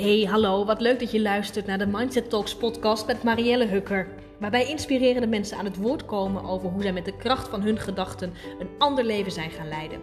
Hey, 0.00 0.24
hallo, 0.24 0.64
wat 0.64 0.80
leuk 0.80 0.98
dat 0.98 1.10
je 1.10 1.20
luistert 1.20 1.66
naar 1.66 1.78
de 1.78 1.86
Mindset 1.86 2.30
Talks 2.30 2.56
podcast 2.56 3.06
met 3.06 3.22
Marielle 3.22 3.66
Hukker. 3.66 4.08
Waarbij 4.38 4.68
inspirerende 4.68 5.26
mensen 5.26 5.58
aan 5.58 5.64
het 5.64 5.76
woord 5.76 6.04
komen 6.04 6.44
over 6.44 6.68
hoe 6.70 6.82
zij 6.82 6.92
met 6.92 7.04
de 7.04 7.16
kracht 7.16 7.48
van 7.48 7.62
hun 7.62 7.78
gedachten 7.78 8.32
een 8.58 8.68
ander 8.78 9.04
leven 9.04 9.32
zijn 9.32 9.50
gaan 9.50 9.68
leiden. 9.68 10.00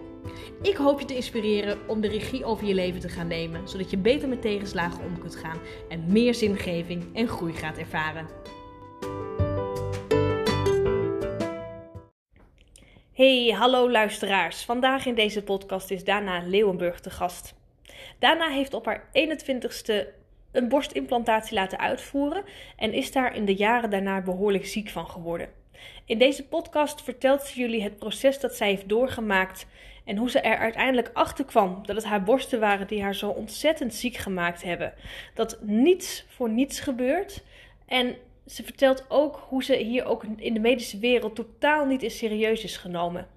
Ik 0.62 0.76
hoop 0.76 1.00
je 1.00 1.06
te 1.06 1.16
inspireren 1.16 1.78
om 1.88 2.02
de 2.02 2.08
regie 2.08 2.46
over 2.46 2.68
je 2.68 2.74
leven 2.74 3.00
te 3.00 3.10
gaan 3.10 3.28
nemen, 3.28 3.70
zodat 3.70 3.90
je 3.90 3.98
beter 3.98 4.30
met 4.30 4.42
tegenslagen 4.42 5.04
om 5.04 5.20
kunt 5.20 5.36
gaan 5.36 5.60
en 5.90 6.04
meer 6.08 6.36
zingeving 6.36 7.16
en 7.16 7.28
groei 7.28 7.54
gaat 7.54 7.78
ervaren. 7.78 8.28
Hey, 13.14 13.56
hallo 13.58 13.92
luisteraars. 13.92 14.66
Vandaag 14.66 15.06
in 15.06 15.16
deze 15.16 15.44
podcast 15.44 15.92
is 15.92 16.04
Dana 16.04 16.44
Leeuwenburg 16.46 17.00
te 17.00 17.10
gast. 17.10 17.57
Dana 18.20 18.50
heeft 18.50 18.74
op 18.74 18.86
haar 18.86 19.04
21ste 19.14 20.08
een 20.52 20.68
borstimplantatie 20.68 21.54
laten 21.54 21.80
uitvoeren 21.80 22.44
en 22.76 22.94
is 22.94 23.12
daar 23.12 23.36
in 23.36 23.46
de 23.46 23.56
jaren 23.56 23.90
daarna 23.90 24.22
behoorlijk 24.22 24.66
ziek 24.66 24.90
van 24.90 25.08
geworden. 25.08 25.50
In 26.06 26.18
deze 26.18 26.48
podcast 26.48 27.02
vertelt 27.02 27.42
ze 27.42 27.60
jullie 27.60 27.84
het 27.84 27.98
proces 27.98 28.40
dat 28.40 28.56
zij 28.56 28.68
heeft 28.68 28.90
doorgemaakt 28.90 29.66
en 30.06 30.18
hoe 30.18 30.30
ze 30.30 30.40
er 30.40 30.58
uiteindelijk 30.58 31.10
achter 31.14 31.46
kwam 31.46 31.80
dat 31.86 31.96
het 31.96 32.06
haar 32.06 32.24
borsten 32.24 32.60
waren 32.60 32.88
die 32.88 33.02
haar 33.02 33.16
zo 33.16 33.30
ontzettend 33.30 33.94
ziek 33.94 34.16
gemaakt 34.16 34.64
hebben. 34.64 34.94
Dat 35.34 35.58
niets 35.62 36.26
voor 36.28 36.50
niets 36.50 36.80
gebeurt 36.80 37.44
en 37.86 38.16
ze 38.46 38.64
vertelt 38.64 39.06
ook 39.10 39.46
hoe 39.48 39.64
ze 39.64 39.76
hier 39.76 40.06
ook 40.06 40.24
in 40.38 40.54
de 40.54 40.60
medische 40.60 41.00
wereld 41.00 41.36
totaal 41.36 41.86
niet 41.86 42.04
in 42.04 42.12
serieus 42.12 42.64
is 42.64 42.78
genomen. 42.78 43.28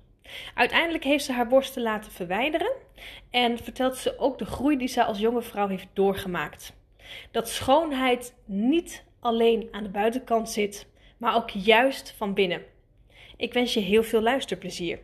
Uiteindelijk 0.55 1.05
heeft 1.05 1.25
ze 1.25 1.33
haar 1.33 1.47
borsten 1.47 1.83
laten 1.83 2.13
verwijderen 2.13 2.73
en 3.31 3.59
vertelt 3.59 3.97
ze 3.97 4.19
ook 4.19 4.39
de 4.39 4.45
groei 4.45 4.77
die 4.77 4.89
ze 4.89 5.05
als 5.05 5.19
jonge 5.19 5.43
vrouw 5.43 5.69
heeft 5.69 5.89
doorgemaakt. 5.93 6.73
Dat 7.31 7.49
schoonheid 7.49 8.35
niet 8.45 9.05
alleen 9.21 9.69
aan 9.71 9.83
de 9.83 9.89
buitenkant 9.89 10.51
zit, 10.51 10.87
maar 11.17 11.35
ook 11.35 11.51
juist 11.51 12.15
van 12.17 12.35
binnen. 12.35 12.63
Ik 13.37 13.53
wens 13.53 13.75
je 13.75 13.81
heel 13.81 14.03
veel 14.03 14.23
luisterplezier. 14.23 14.99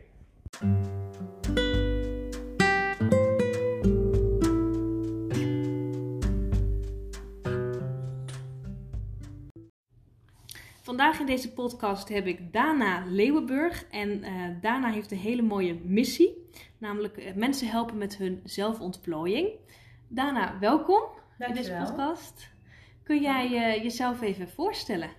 Vandaag 10.87 11.19
in 11.19 11.25
deze 11.25 11.53
podcast 11.53 12.09
heb 12.09 12.25
ik 12.25 12.53
Dana 12.53 13.03
Leeuwenburg. 13.05 13.85
En 13.91 14.09
uh, 14.09 14.61
Dana 14.61 14.91
heeft 14.91 15.11
een 15.11 15.17
hele 15.17 15.41
mooie 15.41 15.73
missie. 15.83 16.49
Namelijk 16.77 17.17
uh, 17.17 17.33
mensen 17.33 17.67
helpen 17.67 17.97
met 17.97 18.17
hun 18.17 18.41
zelfontplooiing. 18.43 19.49
Dana, 20.07 20.59
welkom 20.59 21.01
Dankjewel. 21.37 21.47
in 21.47 21.53
deze 21.55 21.73
podcast. 21.85 22.49
Kun 23.03 23.21
jij 23.21 23.49
uh, 23.49 23.83
jezelf 23.83 24.21
even 24.21 24.49
voorstellen? 24.49 25.09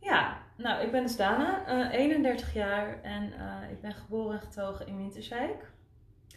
Ja, 0.00 0.42
nou, 0.56 0.84
ik 0.84 0.90
ben 0.90 1.02
dus 1.02 1.16
Dana, 1.16 1.90
31 1.90 2.54
jaar 2.54 3.02
en 3.02 3.24
ik 3.70 3.80
ben 3.80 3.92
geboren 3.92 4.40
en 4.40 4.46
getogen 4.46 4.86
in 4.86 4.96
Winterswijk. 4.96 5.70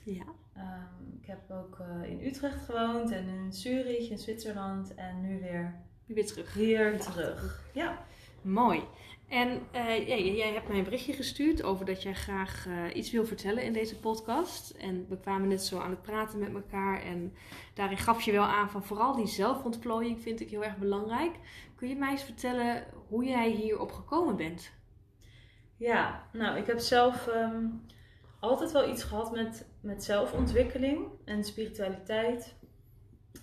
Ja. 0.04 0.26
Um, 0.58 1.20
ik 1.22 1.28
heb 1.28 1.52
ook 1.52 1.84
in 2.04 2.26
Utrecht 2.26 2.66
gewoond 2.66 3.12
en 3.12 3.28
in 3.28 3.54
Zurich 3.54 4.10
in 4.10 4.18
Zwitserland 4.18 4.96
en 4.96 5.22
nu 5.22 5.40
weer, 5.40 5.76
weer 6.06 6.26
terug. 6.26 6.54
hier 6.54 7.00
terug. 7.00 7.64
Ja. 7.74 8.06
Mooi. 8.42 8.84
En 9.28 9.50
uh, 9.76 10.08
ja, 10.08 10.16
jij 10.16 10.54
hebt 10.54 10.68
mij 10.68 10.78
een 10.78 10.84
berichtje 10.84 11.14
gestuurd 11.14 11.64
over 11.64 11.86
dat 11.86 12.04
jij 12.04 12.14
graag 12.14 12.66
uh, 12.68 12.96
iets 12.96 13.12
wil 13.12 13.26
vertellen 13.26 13.64
in 13.64 13.74
deze 13.74 14.00
podcast. 14.00 14.70
En 14.70 15.06
we 15.10 15.18
kwamen 15.18 15.48
net 15.48 15.64
zo 15.64 15.80
aan 15.80 15.90
het 15.90 16.02
praten 16.02 16.40
met 16.40 16.54
elkaar. 16.54 17.02
En 17.02 17.34
daarin 17.74 17.98
gaf 17.98 18.22
je 18.22 18.32
wel 18.32 18.44
aan 18.44 18.70
van 18.70 18.84
vooral 18.84 19.16
die 19.16 19.28
zelfontplooiing 19.28 20.22
vind 20.22 20.42
ik 20.42 20.50
heel 20.50 20.64
erg 20.64 20.78
belangrijk. 20.78 21.32
Kun 21.76 21.88
je 21.88 21.96
mij 21.96 22.12
eens 22.12 22.24
vertellen 22.24 22.84
hoe 23.08 23.24
jij 23.24 23.50
hierop 23.50 23.92
gekomen 23.92 24.36
bent? 24.36 24.72
Ja, 25.78 26.28
nou 26.34 26.58
ik 26.58 26.66
heb 26.66 26.80
zelf 26.80 27.28
um, 27.28 27.86
altijd 28.40 28.72
wel 28.72 28.90
iets 28.90 29.04
gehad 29.04 29.32
met, 29.32 29.68
met 29.82 30.04
zelfontwikkeling 30.04 31.08
en 31.26 31.44
spiritualiteit. 31.44 32.56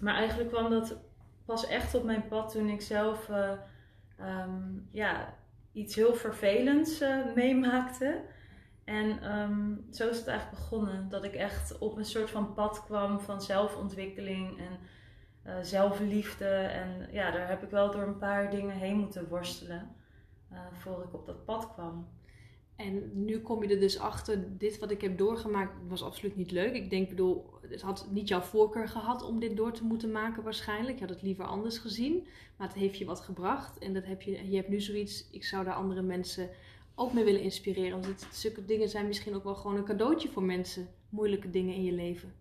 Maar 0.00 0.14
eigenlijk 0.14 0.50
kwam 0.50 0.70
dat 0.70 0.96
pas 1.44 1.66
echt 1.66 1.94
op 1.94 2.04
mijn 2.04 2.28
pad 2.28 2.52
toen 2.52 2.68
ik 2.68 2.80
zelf... 2.80 3.28
Uh, 3.28 3.52
um, 4.20 4.88
ja, 4.92 5.34
iets 5.72 5.94
heel 5.94 6.14
vervelends 6.14 7.02
uh, 7.02 7.34
meemaakte. 7.34 8.22
En 8.84 9.38
um, 9.38 9.86
zo 9.90 10.08
is 10.08 10.18
het 10.18 10.26
eigenlijk 10.26 10.58
begonnen. 10.58 11.08
Dat 11.08 11.24
ik 11.24 11.34
echt 11.34 11.78
op 11.78 11.96
een 11.96 12.04
soort 12.04 12.30
van 12.30 12.54
pad 12.54 12.84
kwam 12.84 13.20
van 13.20 13.42
zelfontwikkeling 13.42 14.58
en 14.58 14.78
uh, 15.46 15.58
zelfliefde. 15.62 16.48
En 16.48 17.08
ja, 17.12 17.30
daar 17.30 17.48
heb 17.48 17.62
ik 17.62 17.70
wel 17.70 17.90
door 17.90 18.02
een 18.02 18.18
paar 18.18 18.50
dingen 18.50 18.76
heen 18.76 18.96
moeten 18.96 19.28
worstelen. 19.28 19.96
Uh, 20.52 20.58
voor 20.72 21.02
ik 21.02 21.14
op 21.14 21.26
dat 21.26 21.44
pad 21.44 21.72
kwam. 21.72 22.08
En 22.76 23.24
nu 23.24 23.40
kom 23.40 23.62
je 23.62 23.74
er 23.74 23.80
dus 23.80 23.98
achter, 23.98 24.58
dit 24.58 24.78
wat 24.78 24.90
ik 24.90 25.00
heb 25.00 25.18
doorgemaakt 25.18 25.72
was 25.88 26.02
absoluut 26.02 26.36
niet 26.36 26.50
leuk. 26.50 26.74
Ik 26.74 26.90
denk, 26.90 27.08
bedoel, 27.08 27.57
het 27.70 27.80
had 27.80 28.06
niet 28.10 28.28
jouw 28.28 28.40
voorkeur 28.40 28.88
gehad 28.88 29.22
om 29.22 29.40
dit 29.40 29.56
door 29.56 29.72
te 29.72 29.84
moeten 29.84 30.12
maken 30.12 30.42
waarschijnlijk. 30.42 30.98
Je 30.98 31.04
had 31.04 31.14
het 31.14 31.22
liever 31.22 31.44
anders 31.44 31.78
gezien, 31.78 32.26
maar 32.56 32.66
het 32.66 32.76
heeft 32.76 32.98
je 32.98 33.04
wat 33.04 33.20
gebracht. 33.20 33.78
En 33.78 33.94
dat 33.94 34.04
heb 34.04 34.22
je, 34.22 34.50
je 34.50 34.56
hebt 34.56 34.68
nu 34.68 34.80
zoiets, 34.80 35.28
ik 35.30 35.44
zou 35.44 35.64
daar 35.64 35.74
andere 35.74 36.02
mensen 36.02 36.48
ook 36.94 37.12
mee 37.12 37.24
willen 37.24 37.40
inspireren. 37.40 37.90
Want 37.90 38.06
het, 38.06 38.26
zulke 38.30 38.64
dingen 38.64 38.88
zijn 38.88 39.06
misschien 39.06 39.34
ook 39.34 39.44
wel 39.44 39.54
gewoon 39.54 39.76
een 39.76 39.84
cadeautje 39.84 40.28
voor 40.28 40.42
mensen. 40.42 40.88
Moeilijke 41.08 41.50
dingen 41.50 41.74
in 41.74 41.84
je 41.84 41.92
leven. 41.92 42.32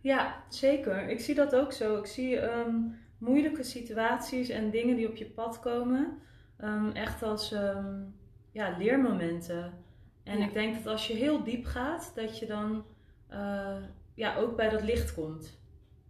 Ja, 0.00 0.44
zeker. 0.48 1.08
Ik 1.08 1.20
zie 1.20 1.34
dat 1.34 1.54
ook 1.54 1.72
zo. 1.72 1.96
Ik 1.96 2.06
zie 2.06 2.42
um, 2.42 2.98
moeilijke 3.18 3.62
situaties 3.62 4.48
en 4.48 4.70
dingen 4.70 4.96
die 4.96 5.08
op 5.08 5.16
je 5.16 5.26
pad 5.26 5.60
komen 5.60 6.18
um, 6.60 6.90
echt 6.92 7.22
als... 7.22 7.52
Um, 7.52 8.18
ja, 8.52 8.76
leermomenten. 8.78 9.72
En 10.22 10.38
ja. 10.38 10.46
ik 10.46 10.52
denk 10.52 10.74
dat 10.74 10.86
als 10.86 11.06
je 11.06 11.14
heel 11.14 11.44
diep 11.44 11.64
gaat, 11.64 12.12
dat 12.14 12.38
je 12.38 12.46
dan 12.46 12.84
uh, 13.32 13.76
ja, 14.20 14.36
ook 14.36 14.56
bij 14.56 14.68
dat 14.68 14.82
licht 14.82 15.14
komt. 15.14 15.60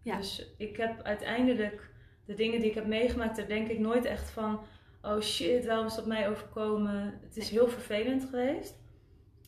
Ja. 0.03 0.17
Dus 0.17 0.55
ik 0.57 0.77
heb 0.77 1.03
uiteindelijk 1.03 1.91
de 2.25 2.35
dingen 2.35 2.61
die 2.61 2.69
ik 2.69 2.75
heb 2.75 2.87
meegemaakt, 2.87 3.37
daar 3.37 3.47
denk 3.47 3.69
ik 3.69 3.79
nooit 3.79 4.05
echt 4.05 4.31
van: 4.31 4.61
oh 5.03 5.21
shit, 5.21 5.67
waarom 5.67 5.87
is 5.87 5.95
dat 5.95 6.07
mij 6.07 6.29
overkomen? 6.29 7.19
Het 7.23 7.37
is 7.37 7.51
heel 7.51 7.69
vervelend 7.69 8.25
geweest. 8.25 8.75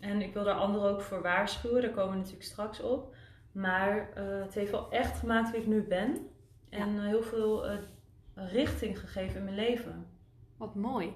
En 0.01 0.23
ik 0.23 0.33
wil 0.35 0.45
daar 0.45 0.55
anderen 0.55 0.91
ook 0.91 1.01
voor 1.01 1.23
waarschuwen, 1.23 1.83
daar 1.83 1.91
komen 1.91 2.11
we 2.11 2.17
natuurlijk 2.17 2.45
straks 2.45 2.81
op. 2.81 3.15
Maar 3.53 4.11
uh, 4.19 4.43
het 4.43 4.55
heeft 4.55 4.71
wel 4.71 4.91
echt 4.91 5.19
gemaakt 5.19 5.51
wie 5.51 5.61
ik 5.61 5.67
nu 5.67 5.83
ben. 5.83 6.27
En 6.69 6.95
ja. 6.95 7.03
heel 7.03 7.23
veel 7.23 7.71
uh, 7.71 7.79
richting 8.35 9.01
gegeven 9.01 9.39
in 9.39 9.45
mijn 9.45 9.57
leven. 9.57 10.07
Wat 10.57 10.75
mooi. 10.75 11.15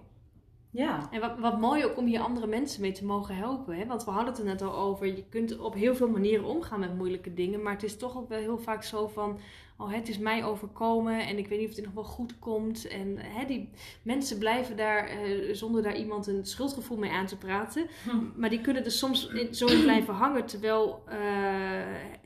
Ja. 0.77 1.09
En 1.11 1.21
wat, 1.21 1.39
wat 1.39 1.61
mooi 1.61 1.85
ook 1.85 1.97
om 1.97 2.07
hier 2.07 2.21
andere 2.21 2.47
mensen 2.47 2.81
mee 2.81 2.93
te 2.93 3.05
mogen 3.05 3.37
helpen. 3.37 3.77
Hè? 3.77 3.87
Want 3.87 4.05
we 4.05 4.11
hadden 4.11 4.29
het 4.29 4.39
er 4.39 4.45
net 4.45 4.63
al 4.63 4.75
over. 4.75 5.07
Je 5.07 5.25
kunt 5.29 5.59
op 5.59 5.75
heel 5.75 5.95
veel 5.95 6.09
manieren 6.09 6.45
omgaan 6.45 6.81
met 6.81 6.97
moeilijke 6.97 7.35
dingen. 7.35 7.63
Maar 7.63 7.73
het 7.73 7.83
is 7.83 7.97
toch 7.97 8.17
ook 8.17 8.29
wel 8.29 8.39
heel 8.39 8.59
vaak 8.59 8.83
zo 8.83 9.07
van. 9.09 9.39
Oh, 9.79 9.93
het 9.93 10.09
is 10.09 10.19
mij 10.19 10.45
overkomen 10.45 11.27
en 11.27 11.39
ik 11.39 11.49
weet 11.49 11.59
niet 11.59 11.69
of 11.69 11.77
het 11.77 11.85
nog 11.85 11.95
wel 11.95 12.05
goed 12.05 12.39
komt. 12.39 12.89
En 12.89 13.19
hè, 13.19 13.45
die 13.45 13.71
mensen 14.03 14.39
blijven 14.39 14.77
daar 14.77 15.09
eh, 15.09 15.55
zonder 15.55 15.83
daar 15.83 15.97
iemand 15.97 16.27
een 16.27 16.47
schuldgevoel 16.47 16.97
mee 16.97 17.11
aan 17.11 17.27
te 17.27 17.37
praten. 17.37 17.87
Hm. 18.05 18.41
Maar 18.41 18.51
die 18.51 18.61
kunnen 18.61 18.85
er 18.85 18.91
soms 18.91 19.29
in, 19.29 19.55
zo 19.55 19.67
in 19.67 19.83
blijven 19.83 20.15
hangen. 20.15 20.47
Terwijl 20.47 21.03
uh, 21.09 21.15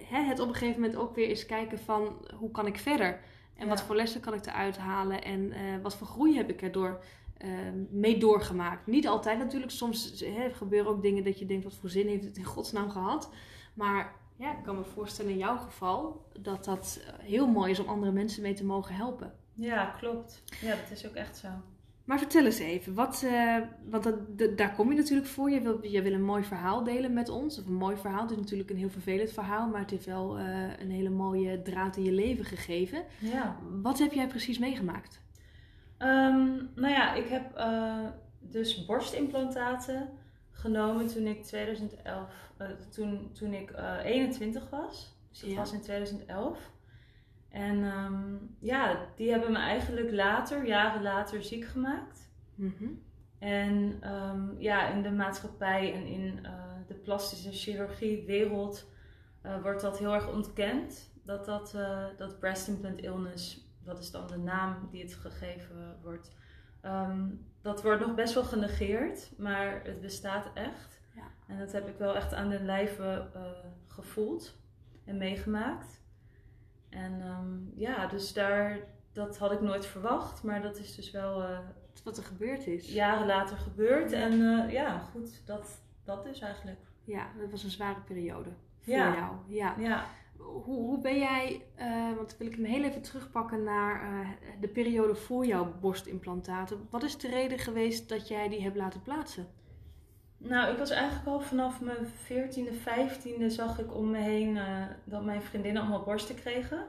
hè, 0.03 0.23
het 0.23 0.41
op 0.41 0.49
een 0.49 0.55
gegeven 0.55 0.81
moment 0.81 0.99
ook 0.99 1.15
weer 1.15 1.29
eens 1.29 1.47
kijken 1.47 1.79
van 1.79 2.27
hoe 2.35 2.51
kan 2.51 2.67
ik 2.67 2.79
verder? 2.79 3.21
En 3.57 3.65
ja. 3.65 3.69
wat 3.69 3.83
voor 3.83 3.97
lessen 3.97 4.21
kan 4.21 4.35
ik 4.35 4.47
eruit 4.47 4.79
halen? 4.79 5.25
En 5.25 5.41
uh, 5.41 5.57
wat 5.83 5.97
voor 5.97 6.07
groei 6.07 6.37
heb 6.37 6.51
ik 6.51 6.63
erdoor 6.63 7.01
mee 7.91 8.19
doorgemaakt. 8.19 8.87
Niet 8.87 9.09
altijd 9.09 9.39
natuurlijk. 9.39 9.73
Soms 9.73 10.21
hè, 10.21 10.51
gebeuren 10.51 10.91
ook 10.91 11.03
dingen 11.03 11.25
dat 11.25 11.39
je 11.39 11.47
denkt, 11.47 11.65
wat 11.65 11.77
voor 11.77 11.91
zin 11.91 12.07
heeft 12.07 12.25
het 12.25 12.37
in 12.37 12.45
godsnaam 12.45 12.91
gehad. 12.91 13.31
Maar 13.75 14.15
ja, 14.37 14.57
ik 14.57 14.63
kan 14.63 14.77
me 14.77 14.85
voorstellen 14.85 15.33
in 15.33 15.39
jouw 15.39 15.57
geval 15.57 16.27
dat 16.41 16.65
dat 16.65 17.01
heel 17.23 17.47
mooi 17.47 17.71
is 17.71 17.81
om 17.81 17.89
andere 17.89 18.13
mensen 18.13 18.43
mee 18.43 18.55
te 18.55 18.65
mogen 18.65 18.95
helpen. 18.95 19.33
Ja, 19.55 19.85
klopt. 19.99 20.43
Ja, 20.61 20.71
dat 20.77 20.91
is 20.91 21.07
ook 21.07 21.15
echt 21.15 21.37
zo. 21.37 21.49
Maar 22.05 22.19
vertel 22.19 22.45
eens 22.45 22.59
even, 22.59 22.95
wat, 22.95 23.23
uh, 23.25 23.57
want 23.89 24.03
dat, 24.03 24.57
daar 24.57 24.75
kom 24.75 24.91
je 24.91 24.99
natuurlijk 24.99 25.27
voor. 25.27 25.51
Je 25.51 25.61
wil, 25.61 25.87
je 25.87 26.03
wil 26.03 26.13
een 26.13 26.25
mooi 26.25 26.45
verhaal 26.45 26.85
delen 26.85 27.13
met 27.13 27.29
ons. 27.29 27.59
Of 27.59 27.67
een 27.67 27.75
mooi 27.75 27.97
verhaal. 27.97 28.23
Het 28.23 28.31
is 28.31 28.37
natuurlijk 28.37 28.71
een 28.71 28.77
heel 28.77 28.91
vervelend 28.91 29.33
verhaal, 29.33 29.69
maar 29.69 29.81
het 29.81 29.91
heeft 29.91 30.05
wel 30.05 30.39
uh, 30.39 30.79
een 30.79 30.91
hele 30.91 31.11
mooie 31.11 31.63
draad 31.63 31.97
in 31.97 32.05
je 32.05 32.13
leven 32.13 32.45
gegeven. 32.45 33.05
Ja. 33.19 33.57
Wat 33.83 33.99
heb 33.99 34.13
jij 34.13 34.27
precies 34.27 34.59
meegemaakt? 34.59 35.21
Um, 36.03 36.71
nou 36.75 36.93
ja, 36.93 37.15
ik 37.15 37.29
heb 37.29 37.59
uh, 37.59 38.07
dus 38.39 38.85
borstimplantaten 38.85 40.09
genomen 40.51 41.07
toen 41.07 41.27
ik 41.27 41.43
2011, 41.45 42.53
uh, 42.59 42.69
toen, 42.91 43.33
toen 43.33 43.53
ik 43.53 43.71
uh, 43.71 44.05
21 44.05 44.71
was. 44.71 45.19
Dus 45.31 45.41
dat 45.41 45.51
ja. 45.51 45.57
was 45.57 45.73
in 45.73 45.81
2011. 45.81 46.73
En 47.49 47.85
um, 47.85 48.57
ja, 48.61 49.07
die 49.17 49.31
hebben 49.31 49.53
me 49.53 49.59
eigenlijk 49.59 50.13
later, 50.13 50.67
jaren 50.67 51.03
later, 51.03 51.43
ziek 51.43 51.65
gemaakt. 51.65 52.31
Mm 52.55 52.75
-hmm. 52.79 53.03
En 53.39 54.01
um, 54.13 54.57
ja, 54.59 54.89
in 54.89 55.03
de 55.03 55.11
maatschappij 55.11 55.95
en 55.95 56.07
in 56.07 56.47
de 56.87 56.95
plastische 56.95 57.53
chirurgie 57.53 58.25
wereld 58.27 58.91
wordt 59.63 59.81
dat 59.81 59.99
heel 59.99 60.15
erg 60.15 60.33
ontkend. 60.33 61.13
dat, 61.25 61.45
dat, 61.45 61.77
dat 62.17 62.39
breast 62.39 62.69
implant 62.69 63.01
illness, 63.01 63.70
dat 63.85 63.99
is 63.99 64.11
dan 64.11 64.27
de 64.27 64.39
naam 64.39 64.89
die 64.91 65.03
het 65.03 65.15
gegeven 65.15 65.99
wordt, 66.03 66.33
ehm, 66.81 67.29
dat 67.61 67.83
wordt 67.83 68.01
nog 68.01 68.15
best 68.15 68.35
wel 68.35 68.45
genegeerd, 68.45 69.33
maar 69.39 69.81
het 69.85 70.01
bestaat 70.01 70.51
echt. 70.55 71.01
Ja. 71.15 71.23
En 71.47 71.59
dat 71.59 71.73
heb 71.73 71.89
ik 71.89 71.99
wel 71.99 72.17
echt 72.17 72.35
aan 72.35 72.49
de 72.49 72.63
lijve 72.63 73.29
uh, 73.37 73.43
gevoeld 73.87 74.59
en 75.05 75.17
meegemaakt. 75.17 76.03
En 76.89 77.27
um, 77.27 77.73
ja, 77.75 78.07
dus 78.07 78.33
daar, 78.33 78.79
dat 79.13 79.39
had 79.39 79.53
ik 79.53 79.61
nooit 79.61 79.87
verwacht, 79.87 80.43
maar 80.43 80.63
dat 80.63 80.79
is 80.79 80.95
dus 80.95 81.11
wel. 81.11 81.43
Uh, 81.43 81.59
wat 82.05 82.17
er 82.17 82.25
gebeurd 82.25 82.67
is. 82.67 82.93
Jaren 82.93 83.27
later 83.27 83.57
gebeurd. 83.57 84.13
En 84.13 84.33
uh, 84.33 84.73
ja, 84.73 84.99
goed, 84.99 85.47
dat, 85.47 85.83
dat 86.05 86.27
is 86.27 86.41
eigenlijk. 86.41 86.81
Ja, 87.05 87.27
dat 87.39 87.51
was 87.51 87.65
een 87.65 87.71
zware 87.71 88.01
periode 88.01 88.51
voor 88.79 88.95
ja. 88.95 89.15
jou. 89.15 89.35
Ja. 89.47 89.75
ja. 89.79 90.05
Hoe, 90.41 90.63
hoe 90.65 91.01
ben 91.01 91.19
jij, 91.19 91.67
uh, 91.79 92.17
want 92.17 92.37
wil 92.37 92.47
ik 92.47 92.55
hem 92.55 92.65
heel 92.65 92.83
even 92.83 93.03
terugpakken 93.03 93.63
naar 93.63 94.13
uh, 94.13 94.29
de 94.61 94.69
periode 94.69 95.15
voor 95.15 95.47
jouw 95.47 95.73
borstimplantaten. 95.81 96.87
Wat 96.91 97.03
is 97.03 97.19
de 97.19 97.29
reden 97.29 97.59
geweest 97.59 98.09
dat 98.09 98.29
jij 98.29 98.49
die 98.49 98.63
hebt 98.63 98.77
laten 98.77 99.03
plaatsen? 99.03 99.47
Nou, 100.37 100.73
ik 100.73 100.79
was 100.79 100.91
eigenlijk 100.91 101.27
al 101.27 101.41
vanaf 101.41 101.81
mijn 101.81 102.07
14e, 102.07 102.73
15e 102.73 103.47
zag 103.47 103.79
ik 103.79 103.95
om 103.95 104.11
me 104.11 104.19
heen 104.19 104.57
uh, 104.57 104.85
dat 105.05 105.25
mijn 105.25 105.43
vriendinnen 105.43 105.83
allemaal 105.83 106.05
borsten 106.05 106.35
kregen. 106.35 106.87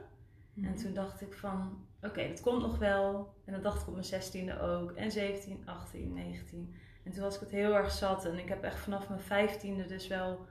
Mm. 0.54 0.66
En 0.66 0.76
toen 0.76 0.94
dacht 0.94 1.22
ik 1.22 1.34
van, 1.34 1.86
oké, 1.98 2.08
okay, 2.08 2.28
dat 2.28 2.42
komt 2.42 2.62
nog 2.62 2.78
wel. 2.78 3.34
En 3.46 3.54
dat 3.54 3.64
dacht 3.64 3.82
ik 3.82 3.88
op 3.88 3.94
mijn 3.94 4.22
16e 4.22 4.62
ook. 4.62 4.92
En 4.92 5.12
17, 5.12 5.62
18, 5.66 6.14
19. 6.14 6.76
En 7.04 7.12
toen 7.12 7.24
was 7.24 7.36
ik 7.36 7.42
het 7.42 7.52
heel 7.52 7.76
erg 7.76 7.92
zat. 7.92 8.26
En 8.26 8.38
ik 8.38 8.48
heb 8.48 8.64
echt 8.64 8.80
vanaf 8.80 9.08
mijn 9.10 9.50
15e 9.50 9.88
dus 9.88 10.08
wel 10.08 10.46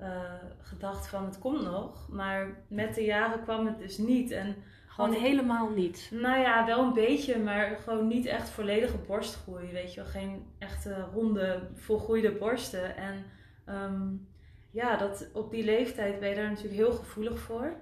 uh, 0.00 0.32
gedacht 0.60 1.08
van, 1.08 1.24
het 1.24 1.38
komt 1.38 1.62
nog. 1.62 2.08
Maar 2.08 2.64
met 2.68 2.94
de 2.94 3.04
jaren 3.04 3.42
kwam 3.42 3.66
het 3.66 3.78
dus 3.78 3.98
niet. 3.98 4.30
En 4.30 4.56
gewoon 4.86 5.12
helemaal 5.12 5.70
niet. 5.70 6.10
Nou 6.12 6.38
ja, 6.40 6.66
wel 6.66 6.84
een 6.84 6.92
beetje, 6.92 7.38
maar 7.38 7.76
gewoon 7.76 8.08
niet 8.08 8.26
echt 8.26 8.48
volledige 8.48 8.98
borstgroei. 8.98 9.72
Weet 9.72 9.94
je 9.94 10.00
wel, 10.00 10.10
geen 10.10 10.46
echte 10.58 11.08
ronde, 11.12 11.68
volgroeide 11.74 12.32
borsten. 12.32 12.96
En 12.96 13.24
um, 13.68 14.28
ja, 14.70 14.96
dat, 14.96 15.30
op 15.32 15.50
die 15.50 15.64
leeftijd 15.64 16.20
ben 16.20 16.28
je 16.28 16.34
daar 16.34 16.48
natuurlijk 16.48 16.74
heel 16.74 16.92
gevoelig 16.92 17.38
voor. 17.38 17.76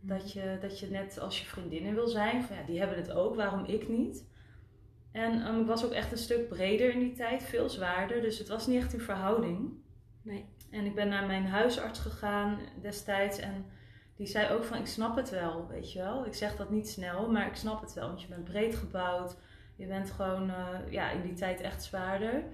Dat 0.00 0.32
je, 0.32 0.58
dat 0.60 0.80
je 0.80 0.90
net 0.90 1.18
als 1.20 1.40
je 1.40 1.46
vriendinnen 1.46 1.94
wil 1.94 2.08
zijn, 2.08 2.42
van 2.42 2.56
ja, 2.56 2.62
die 2.62 2.78
hebben 2.78 2.96
het 2.96 3.12
ook, 3.12 3.34
waarom 3.34 3.64
ik 3.64 3.88
niet? 3.88 4.30
En 5.12 5.46
um, 5.46 5.60
ik 5.60 5.66
was 5.66 5.84
ook 5.84 5.92
echt 5.92 6.12
een 6.12 6.18
stuk 6.18 6.48
breder 6.48 6.90
in 6.90 6.98
die 6.98 7.12
tijd, 7.12 7.42
veel 7.42 7.68
zwaarder. 7.68 8.20
Dus 8.20 8.38
het 8.38 8.48
was 8.48 8.66
niet 8.66 8.82
echt 8.82 8.92
in 8.92 9.00
verhouding. 9.00 9.72
Nee. 10.22 10.44
En 10.72 10.84
ik 10.84 10.94
ben 10.94 11.08
naar 11.08 11.26
mijn 11.26 11.46
huisarts 11.46 11.98
gegaan 11.98 12.58
destijds 12.80 13.38
en 13.38 13.64
die 14.16 14.26
zei 14.26 14.52
ook 14.54 14.64
van 14.64 14.78
ik 14.78 14.86
snap 14.86 15.16
het 15.16 15.30
wel, 15.30 15.66
weet 15.68 15.92
je 15.92 15.98
wel. 15.98 16.26
Ik 16.26 16.34
zeg 16.34 16.56
dat 16.56 16.70
niet 16.70 16.88
snel, 16.88 17.30
maar 17.30 17.46
ik 17.46 17.54
snap 17.54 17.80
het 17.80 17.92
wel. 17.92 18.06
Want 18.06 18.22
je 18.22 18.28
bent 18.28 18.44
breed 18.44 18.74
gebouwd. 18.74 19.36
Je 19.76 19.86
bent 19.86 20.10
gewoon 20.10 20.50
uh, 20.50 20.78
ja, 20.90 21.10
in 21.10 21.22
die 21.22 21.34
tijd 21.34 21.60
echt 21.60 21.82
zwaarder. 21.82 22.44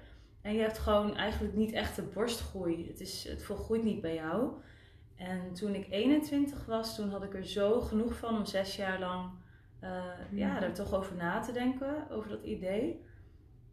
En 0.43 0.55
je 0.55 0.61
hebt 0.61 0.79
gewoon 0.79 1.17
eigenlijk 1.17 1.55
niet 1.55 1.73
echt 1.73 1.97
de 1.97 2.03
borstgroei. 2.03 2.87
Het, 2.89 3.01
is, 3.01 3.25
het 3.29 3.45
volgroeit 3.45 3.83
niet 3.83 4.01
bij 4.01 4.15
jou. 4.15 4.51
En 5.17 5.53
toen 5.53 5.75
ik 5.75 5.87
21 5.91 6.67
was, 6.67 6.95
toen 6.95 7.11
had 7.11 7.23
ik 7.23 7.35
er 7.35 7.47
zo 7.47 7.81
genoeg 7.81 8.17
van 8.17 8.37
om 8.37 8.45
zes 8.45 8.77
jaar 8.77 8.99
lang 8.99 9.31
uh, 9.81 10.05
ja, 10.31 10.63
er 10.63 10.73
toch 10.73 10.95
over 10.95 11.17
na 11.17 11.41
te 11.41 11.53
denken, 11.53 12.11
over 12.11 12.29
dat 12.29 12.43
idee. 12.43 13.07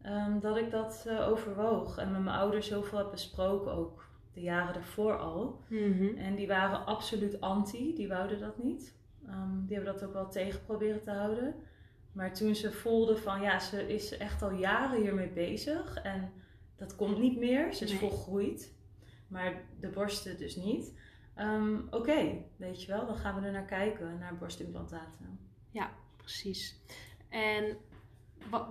Um, 0.02 0.40
dat 0.40 0.56
ik 0.56 0.70
dat 0.70 1.04
uh, 1.06 1.28
overwoog 1.28 1.98
en 1.98 2.12
met 2.12 2.22
mijn 2.22 2.36
ouders 2.36 2.68
heel 2.68 2.82
veel 2.82 2.98
heb 2.98 3.10
besproken 3.10 3.72
ook 3.72 4.05
de 4.36 4.42
jaren 4.42 4.74
ervoor 4.74 5.18
al. 5.18 5.60
Mhm. 5.68 6.16
En 6.16 6.34
die 6.34 6.46
waren 6.46 6.86
absoluut 6.86 7.40
anti, 7.40 7.94
die 7.94 8.08
wouden 8.08 8.38
dat 8.38 8.62
niet. 8.62 8.94
Um, 9.28 9.64
die 9.66 9.76
hebben 9.76 9.94
dat 9.94 10.04
ook 10.04 10.12
wel 10.12 10.28
tegen 10.28 10.64
proberen 10.64 11.02
te 11.02 11.10
houden. 11.10 11.54
Maar 12.12 12.34
toen 12.34 12.54
ze 12.54 12.72
voelden 12.72 13.18
van 13.18 13.40
ja, 13.40 13.58
ze 13.58 13.94
is 13.94 14.16
echt 14.16 14.42
al 14.42 14.50
jaren 14.50 15.00
hiermee 15.00 15.28
bezig 15.28 15.96
en 16.02 16.32
dat 16.76 16.96
komt 16.96 17.18
niet 17.18 17.38
meer. 17.38 17.74
Ze 17.74 17.84
is 17.84 17.90
nee. 17.90 17.98
volgroeid, 17.98 18.74
maar 19.28 19.64
de 19.80 19.88
borsten 19.88 20.38
dus 20.38 20.56
niet. 20.56 20.98
Um, 21.38 21.86
Oké, 21.86 21.96
okay, 21.96 22.46
weet 22.56 22.82
je 22.82 22.92
wel, 22.92 23.06
dan 23.06 23.16
gaan 23.16 23.40
we 23.40 23.46
er 23.46 23.52
naar 23.52 23.64
kijken, 23.64 24.18
naar 24.18 24.36
borstimplantaten. 24.38 25.38
Ja, 25.70 25.90
precies. 26.16 26.80
En 27.28 27.76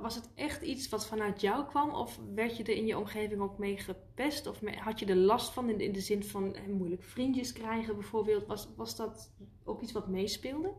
was 0.02 0.16
het 0.16 0.30
echt 0.36 0.62
iets 0.62 0.90
wat 0.90 1.08
vanuit 1.08 1.42
jou 1.42 1.66
kwam? 1.66 1.90
Of 1.90 2.20
werd 2.36 2.58
je 2.58 2.64
er 2.64 2.76
in 2.76 2.86
je 2.86 2.98
omgeving 2.98 3.42
ook 3.42 3.58
mee 3.58 3.78
gepest? 3.78 4.48
Of 4.48 4.60
had 4.76 5.00
je 5.00 5.06
er 5.06 5.16
last 5.16 5.54
van 5.54 5.70
in 5.70 5.78
de, 5.78 5.84
in 5.84 5.92
de 5.92 6.00
zin 6.00 6.24
van 6.24 6.56
eh, 6.56 6.68
moeilijk 6.68 7.04
vriendjes 7.04 7.54
krijgen 7.54 7.96
bijvoorbeeld? 7.96 8.46
Was, 8.46 8.68
was 8.76 8.96
dat 8.96 9.32
ook 9.64 9.82
iets 9.82 9.92
wat 9.92 10.08
meespeelde? 10.08 10.74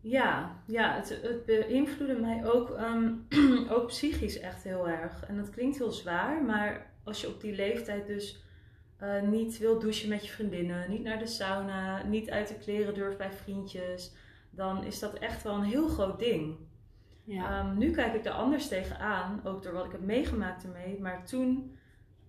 Ja, 0.00 0.62
ja 0.66 0.94
het, 0.94 1.08
het 1.22 1.44
beïnvloedde 1.44 2.18
mij 2.18 2.52
ook, 2.52 2.70
um, 2.70 3.26
ook 3.76 3.86
psychisch 3.86 4.38
echt 4.38 4.62
heel 4.62 4.88
erg. 4.88 5.24
En 5.26 5.36
dat 5.36 5.50
klinkt 5.50 5.78
heel 5.78 5.92
zwaar, 5.92 6.44
maar 6.44 6.94
als 7.04 7.20
je 7.20 7.28
op 7.28 7.40
die 7.40 7.54
leeftijd 7.54 8.06
dus 8.06 8.44
uh, 9.02 9.22
niet 9.22 9.58
wil 9.58 9.78
douchen 9.78 10.08
met 10.08 10.26
je 10.26 10.32
vriendinnen, 10.32 10.90
niet 10.90 11.02
naar 11.02 11.18
de 11.18 11.26
sauna, 11.26 12.02
niet 12.02 12.30
uit 12.30 12.48
de 12.48 12.58
kleren 12.58 12.94
durft 12.94 13.18
bij 13.18 13.32
vriendjes, 13.32 14.12
dan 14.50 14.84
is 14.84 14.98
dat 14.98 15.14
echt 15.14 15.42
wel 15.42 15.54
een 15.54 15.62
heel 15.62 15.88
groot 15.88 16.18
ding. 16.18 16.56
Ja. 17.28 17.60
Um, 17.60 17.78
nu 17.78 17.90
kijk 17.90 18.14
ik 18.14 18.24
er 18.24 18.32
anders 18.32 18.68
tegenaan, 18.68 19.40
ook 19.44 19.62
door 19.62 19.72
wat 19.72 19.84
ik 19.84 19.92
heb 19.92 20.00
meegemaakt 20.00 20.64
ermee. 20.64 21.00
Maar 21.00 21.24
toen 21.24 21.76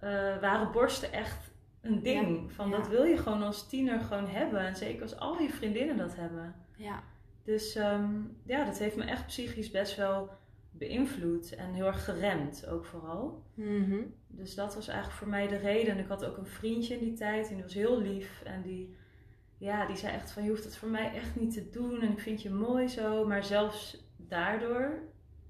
uh, 0.03 0.09
waren 0.39 0.71
borsten 0.71 1.11
echt 1.11 1.51
een 1.81 2.03
ding. 2.03 2.51
Van 2.51 2.71
dat 2.71 2.87
wil 2.87 3.03
je 3.03 3.17
gewoon 3.17 3.43
als 3.43 3.69
tiener 3.69 3.99
gewoon 3.99 4.27
hebben. 4.27 4.59
En 4.59 4.75
zeker 4.75 5.01
als 5.01 5.17
al 5.17 5.39
je 5.39 5.49
vriendinnen 5.49 5.97
dat 5.97 6.15
hebben. 6.15 6.55
Ja. 6.75 7.03
Dus 7.43 7.75
um, 7.75 8.37
ja, 8.45 8.65
dat 8.65 8.77
heeft 8.77 8.95
me 8.95 9.03
echt 9.03 9.25
psychisch 9.25 9.71
best 9.71 9.95
wel 9.95 10.29
beïnvloed. 10.71 11.55
En 11.55 11.73
heel 11.73 11.85
erg 11.85 12.05
geremd 12.05 12.67
ook 12.67 12.85
vooral. 12.85 13.43
Mm 13.53 13.83
-hmm. 13.83 14.13
Dus 14.27 14.55
dat 14.55 14.75
was 14.75 14.87
eigenlijk 14.87 15.19
voor 15.19 15.29
mij 15.29 15.47
de 15.47 15.57
reden. 15.57 15.93
En 15.93 15.99
ik 15.99 16.07
had 16.07 16.25
ook 16.25 16.37
een 16.37 16.45
vriendje 16.45 16.93
in 16.93 16.99
die 16.99 17.13
tijd. 17.13 17.47
En 17.49 17.53
die 17.53 17.63
was 17.63 17.73
heel 17.73 18.01
lief. 18.01 18.41
En 18.45 18.61
die, 18.61 18.95
ja, 19.57 19.85
die 19.85 19.97
zei 19.97 20.13
echt 20.13 20.31
van 20.31 20.43
je 20.43 20.49
hoeft 20.49 20.63
het 20.63 20.77
voor 20.77 20.89
mij 20.89 21.13
echt 21.13 21.35
niet 21.35 21.53
te 21.53 21.69
doen. 21.69 22.01
En 22.01 22.11
ik 22.11 22.19
vind 22.19 22.41
je 22.41 22.49
mooi 22.49 22.87
zo. 22.87 23.27
Maar 23.27 23.43
zelfs 23.43 24.07
daardoor 24.29 24.99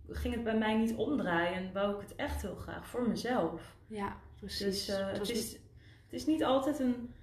ging 0.09 0.33
het 0.33 0.43
bij 0.43 0.57
mij 0.57 0.77
niet 0.77 0.95
omdraaien 0.95 1.53
en 1.53 1.73
wou 1.73 1.95
ik 1.95 2.01
het 2.01 2.15
echt 2.15 2.41
heel 2.41 2.55
graag 2.55 2.87
voor 2.87 3.07
mezelf. 3.07 3.75
Ja, 3.87 4.17
precies. 4.35 4.85
Dus 4.85 4.89
uh, 4.99 5.11
het, 5.11 5.29
is, 5.29 5.51
het 5.51 6.13
is 6.13 6.25
niet 6.25 6.43
altijd 6.43 6.79
een, 6.79 7.13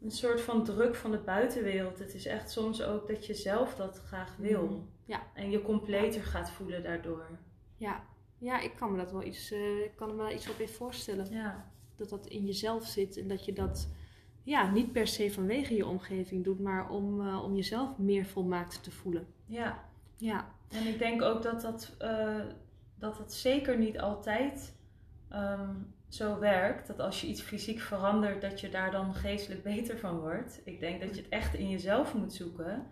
een 0.00 0.10
soort 0.10 0.40
van 0.40 0.64
druk 0.64 0.94
van 0.94 1.10
de 1.10 1.18
buitenwereld. 1.18 1.98
Het 1.98 2.14
is 2.14 2.26
echt 2.26 2.50
soms 2.50 2.82
ook 2.82 3.08
dat 3.08 3.26
je 3.26 3.34
zelf 3.34 3.74
dat 3.74 4.02
graag 4.06 4.36
wil. 4.36 4.66
Mm, 4.66 4.88
ja. 5.04 5.22
En 5.34 5.50
je 5.50 5.62
completer 5.62 6.22
gaat 6.22 6.50
voelen 6.50 6.82
daardoor. 6.82 7.26
Ja. 7.76 8.04
ja, 8.38 8.60
ik 8.60 8.76
kan 8.76 8.90
me 8.92 8.98
dat 8.98 9.12
wel 9.12 9.24
iets, 9.24 9.52
uh, 9.52 9.84
ik 9.84 9.96
kan 9.96 10.08
me 10.08 10.14
wel 10.14 10.32
iets 10.32 10.50
op 10.50 10.58
in 10.58 10.68
voorstellen. 10.68 11.30
Ja. 11.30 11.70
Dat 11.96 12.08
dat 12.08 12.26
in 12.26 12.46
jezelf 12.46 12.86
zit 12.86 13.16
en 13.16 13.28
dat 13.28 13.44
je 13.44 13.52
dat 13.52 13.88
ja, 14.42 14.70
niet 14.70 14.92
per 14.92 15.06
se 15.06 15.32
vanwege 15.32 15.74
je 15.74 15.86
omgeving 15.86 16.44
doet, 16.44 16.60
maar 16.60 16.90
om, 16.90 17.20
uh, 17.20 17.42
om 17.44 17.54
jezelf 17.54 17.98
meer 17.98 18.26
volmaakt 18.26 18.82
te 18.82 18.90
voelen. 18.90 19.26
Ja. 19.46 19.85
Ja. 20.16 20.54
En 20.68 20.86
ik 20.86 20.98
denk 20.98 21.22
ook 21.22 21.42
dat 21.42 21.60
dat, 21.60 21.96
uh, 22.02 22.44
dat, 22.98 23.16
dat 23.16 23.32
zeker 23.32 23.78
niet 23.78 24.00
altijd 24.00 24.74
um, 25.32 25.94
zo 26.08 26.38
werkt. 26.38 26.86
Dat 26.86 27.00
als 27.00 27.20
je 27.20 27.26
iets 27.26 27.42
fysiek 27.42 27.80
verandert, 27.80 28.40
dat 28.40 28.60
je 28.60 28.68
daar 28.68 28.90
dan 28.90 29.14
geestelijk 29.14 29.62
beter 29.74 29.98
van 29.98 30.18
wordt. 30.18 30.60
Ik 30.64 30.80
denk 30.80 31.00
dat 31.00 31.14
je 31.14 31.22
het 31.22 31.30
echt 31.30 31.54
in 31.54 31.70
jezelf 31.70 32.14
moet 32.14 32.32
zoeken. 32.32 32.86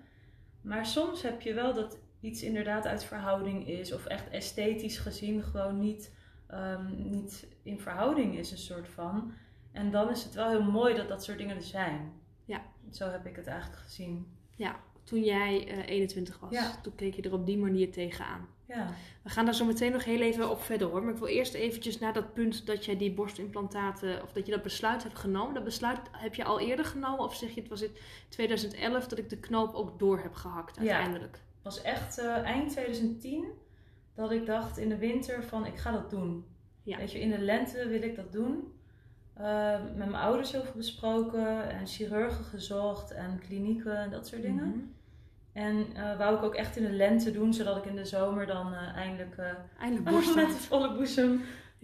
Maar 0.60 0.86
soms 0.86 1.22
heb 1.22 1.40
je 1.40 1.54
wel 1.54 1.74
dat 1.74 1.98
iets 2.20 2.42
inderdaad 2.42 2.86
uit 2.86 3.04
verhouding 3.04 3.68
is. 3.68 3.92
Of 3.92 4.06
echt 4.06 4.30
esthetisch 4.30 4.98
gezien 4.98 5.42
gewoon 5.42 5.78
niet, 5.78 6.14
um, 6.50 7.10
niet 7.10 7.46
in 7.62 7.80
verhouding 7.80 8.38
is, 8.38 8.50
een 8.50 8.58
soort 8.58 8.88
van. 8.88 9.32
En 9.72 9.90
dan 9.90 10.10
is 10.10 10.24
het 10.24 10.34
wel 10.34 10.48
heel 10.48 10.70
mooi 10.70 10.94
dat 10.94 11.08
dat 11.08 11.24
soort 11.24 11.38
dingen 11.38 11.56
er 11.56 11.62
zijn. 11.62 12.12
Ja. 12.44 12.62
Zo 12.90 13.10
heb 13.10 13.26
ik 13.26 13.36
het 13.36 13.46
eigenlijk 13.46 13.82
gezien. 13.82 14.36
Ja, 14.56 14.76
toen 15.04 15.24
jij 15.24 15.72
uh, 15.72 15.78
eh, 15.78 15.88
21 15.88 16.38
was. 16.40 16.50
Ja. 16.50 16.80
Toen 16.82 16.94
keek 16.94 17.14
je 17.14 17.22
er 17.22 17.32
op 17.32 17.46
die 17.46 17.58
manier 17.58 17.92
tegenaan. 17.92 18.48
Ja. 18.68 18.94
We 19.22 19.30
gaan 19.30 19.44
daar 19.44 19.54
zo 19.54 19.64
meteen 19.64 19.92
nog 19.92 20.04
heel 20.04 20.20
even 20.20 20.50
op 20.50 20.62
verder 20.62 20.88
hoor. 20.88 21.02
Maar 21.02 21.12
ik 21.12 21.18
wil 21.18 21.28
eerst 21.28 21.54
eventjes 21.54 21.98
naar 21.98 22.12
dat 22.12 22.34
punt 22.34 22.66
dat 22.66 22.84
jij 22.84 22.96
die 22.96 23.12
borstimplantaten, 23.12 24.22
of 24.22 24.32
dat 24.32 24.46
je 24.46 24.52
dat 24.52 24.62
besluit 24.62 25.02
hebt 25.02 25.18
genomen. 25.18 25.54
Dat 25.54 25.64
besluit 25.64 25.98
heb 26.10 26.34
je 26.34 26.44
al 26.44 26.60
eerder 26.60 26.84
genomen? 26.84 27.24
Of 27.24 27.34
zeg 27.34 27.54
je 27.54 27.60
het 27.60 27.70
was 27.70 27.82
in 27.82 27.96
2011 28.28 29.06
dat 29.06 29.18
ik 29.18 29.30
de 29.30 29.38
knoop 29.38 29.74
ook 29.74 29.98
door 29.98 30.18
heb 30.18 30.34
gehakt 30.34 30.78
uiteindelijk? 30.78 31.34
Ja, 31.36 31.42
het 31.54 31.62
was 31.62 31.82
echt 31.82 32.18
uh, 32.18 32.36
eind 32.36 32.70
2010 32.70 33.44
dat 34.14 34.30
ik 34.30 34.46
dacht 34.46 34.78
in 34.78 34.88
de 34.88 34.98
winter 34.98 35.44
van 35.44 35.66
ik 35.66 35.76
ga 35.76 35.92
dat 35.92 36.10
doen. 36.10 36.44
Ja. 36.82 36.96
Weet 36.96 37.12
je, 37.12 37.20
in 37.20 37.30
de 37.30 37.38
lente 37.38 37.88
wil 37.88 38.02
ik 38.02 38.16
dat 38.16 38.32
doen. 38.32 38.72
Uh, 39.40 39.72
met 39.96 40.10
mijn 40.10 40.22
ouders 40.22 40.56
over 40.56 40.72
besproken 40.76 41.70
en 41.70 41.86
chirurgen 41.86 42.44
gezocht 42.44 43.10
en 43.10 43.40
klinieken 43.46 43.96
en 43.96 44.10
dat 44.10 44.26
soort 44.26 44.42
dingen. 44.42 44.68
Mhm. 44.68 44.78
En 45.52 45.86
uh, 45.96 46.18
wou 46.18 46.36
ik 46.36 46.42
ook 46.42 46.54
echt 46.54 46.76
in 46.76 46.82
de 46.82 46.92
lente 46.92 47.30
doen, 47.30 47.54
zodat 47.54 47.76
ik 47.76 47.84
in 47.84 47.96
de 47.96 48.04
zomer 48.04 48.46
dan 48.46 48.72
uh, 48.72 48.96
eindelijk, 48.96 49.36
eindelijk 49.78 50.34
met 50.34 50.50
volle 50.50 50.94
boezem 50.94 51.42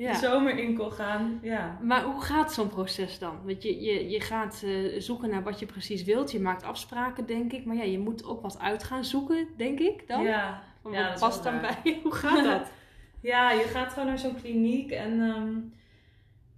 de 0.09 0.15
zomer 0.15 0.59
in 0.59 0.77
kon 0.77 0.93
gaan. 0.93 1.39
Ja. 1.43 1.79
Maar 1.83 2.03
hoe 2.03 2.23
gaat 2.23 2.53
zo'n 2.53 2.69
proces 2.69 3.19
dan? 3.19 3.39
Want 3.45 3.63
je, 3.63 3.81
je, 3.83 4.11
je 4.11 4.21
gaat 4.21 4.63
eh, 4.65 5.01
zoeken 5.01 5.31
naar 5.31 5.43
wat 5.43 5.59
je 5.59 5.67
precies 5.67 6.05
wilt. 6.05 6.33
Je 6.33 6.41
maakt 6.41 6.63
afspraken, 6.63 7.27
denk 7.27 7.53
ik. 7.53 7.65
Maar 7.65 7.77
ja, 7.77 7.83
je 7.83 7.99
moet 7.99 8.25
ook 8.25 8.43
wat 8.43 8.59
uit 8.59 8.85
gaan 8.85 9.05
zoeken, 9.05 9.49
denk 9.57 9.79
ik 9.79 10.09
dan. 10.09 10.23
Ja, 10.23 10.63
wat 10.83 11.19
past 11.19 11.43
dan 11.43 11.61
bij? 11.61 12.01
Hoe 12.03 12.15
gaat 12.15 12.45
dat? 12.45 12.71
ja, 13.33 13.53
je 13.53 13.63
gaat 13.63 13.93
gewoon 13.93 14.09
naar 14.09 14.19
zo'n 14.19 14.41
kliniek 14.41 14.91
en 14.91 15.21
ehm, 15.21 15.53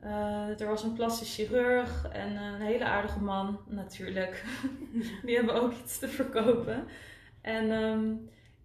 eh, 0.03 0.61
er 0.61 0.67
was 0.67 0.83
een 0.83 0.93
plastisch 0.93 1.35
chirurg 1.35 2.09
en 2.09 2.37
een 2.37 2.61
hele 2.61 2.85
aardige 2.85 3.21
man, 3.21 3.61
natuurlijk. 3.67 4.45
Die 5.25 5.37
hebben 5.37 5.55
ook 5.55 5.73
iets 5.73 5.99
te 5.99 6.09
verkopen. 6.09 6.85
En 7.41 7.71
ehm, 7.71 8.15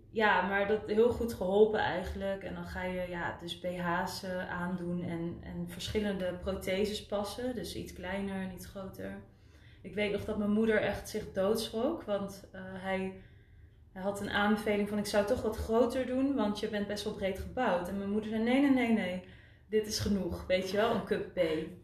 ja, 0.10 0.42
maar 0.42 0.68
dat 0.68 0.80
heel 0.88 1.10
goed 1.10 1.34
geholpen 1.34 1.80
eigenlijk. 1.80 2.44
En 2.44 2.54
dan 2.54 2.66
ga 2.66 2.84
je 2.84 3.10
ja, 3.10 3.38
dus 3.42 3.60
BH's 3.60 4.24
eh, 4.24 4.50
aandoen 4.50 5.04
en, 5.04 5.38
en 5.44 5.70
verschillende 5.70 6.34
protheses 6.42 7.06
passen. 7.06 7.56
Dus 7.56 7.76
iets 7.76 7.94
kleiner 7.94 8.42
en 8.42 8.52
iets 8.52 8.66
groter. 8.66 9.18
Ik 9.82 9.94
weet 9.94 10.12
nog 10.12 10.26
dat 10.26 10.38
mijn 10.38 10.52
moeder 10.52 10.82
echt 10.82 11.10
zich 11.10 11.32
doodschrok, 11.32 12.04
want 12.04 12.48
eh, 12.52 12.62
hij, 12.64 13.14
hij 13.92 14.02
had 14.02 14.22
een 14.22 14.30
aanbeveling 14.30 14.90
van 14.90 14.98
ik 14.98 15.06
zou 15.06 15.26
toch 15.26 15.42
wat 15.42 15.58
groter 15.58 16.06
doen, 16.06 16.36
want 16.36 16.60
je 16.60 16.70
bent 16.70 16.88
best 16.88 17.04
wel 17.04 17.14
breed 17.14 17.40
gebouwd. 17.40 17.88
En 17.88 17.98
mijn 17.98 18.10
moeder 18.10 18.30
zei 18.30 18.44
nee, 18.44 18.62
nee, 18.62 18.72
nee, 18.72 18.94
nee, 18.94 19.24
dit 19.70 19.88
is 19.88 20.00
genoeg, 20.00 20.46
weet 20.46 20.70
je 20.70 20.78
wel, 20.78 20.96
een 20.96 21.06
cup 21.06 21.34
B. 21.34 21.40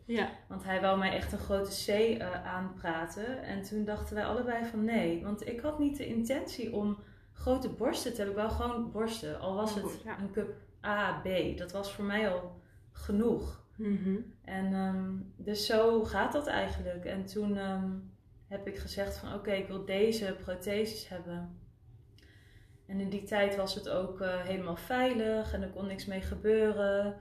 Ja. 0.06 0.30
Want 0.48 0.63
hij 0.63 0.82
wou 0.82 0.98
mij 0.98 1.12
echt 1.16 1.32
een 1.32 1.38
grote 1.40 1.84
C 1.86 1.88
eh, 1.88 2.46
aanpraten. 2.46 3.44
En 3.44 3.62
toen 3.62 3.86
dachten 3.86 4.16
wij 4.16 4.25
allebei 4.25 4.66
van 4.66 4.84
nee. 4.84 5.24
Want 5.24 5.48
ik 5.48 5.60
had 5.60 5.80
niet 5.80 5.98
de 5.98 6.06
intentie 6.06 6.74
om 6.74 6.98
grote 7.34 7.70
borsten 7.70 8.13
te 8.13 8.22
hebben. 8.22 8.44
Ik 8.44 8.50
wou 8.50 8.62
gewoon 8.62 8.92
borsten. 8.92 9.40
Al 9.40 9.56
was 9.56 9.75
het 9.75 10.02
Ja. 10.04 10.20
een 10.20 10.32
cup 10.32 10.54
A, 10.86 11.22
B. 11.24 11.58
Dat 11.58 11.72
was 11.72 11.94
voor 11.94 12.06
mij 12.06 12.30
al 12.30 12.62
genoeg. 12.92 13.62
Mhm. 13.75 14.16
En 14.46 14.74
ehm, 14.74 15.12
dus 15.36 15.66
zo 15.66 16.04
gaat 16.04 16.32
dat 16.34 16.48
eigenlijk. 16.48 17.06
En 17.06 17.25
toen 17.25 17.58
ehm, 17.58 17.90
heb 18.48 18.68
ik 18.68 18.78
gezegd 18.78 19.18
van 19.18 19.34
oké, 19.34 19.52
ik 19.52 19.68
wil 19.68 19.86
deze 19.86 20.36
protheses 20.44 21.10
hebben. 21.10 21.58
En 22.88 23.00
in 23.00 23.10
die 23.10 23.24
tijd 23.24 23.56
was 23.56 23.75
het 23.75 23.90
ook 23.90 24.22
eh, 24.22 24.42
helemaal 24.42 24.75
veilig 24.75 25.54
en 25.54 25.62
er 25.62 25.70
kon 25.70 25.88
niks 25.88 26.06
mee 26.06 26.22
gebeuren. 26.22 27.18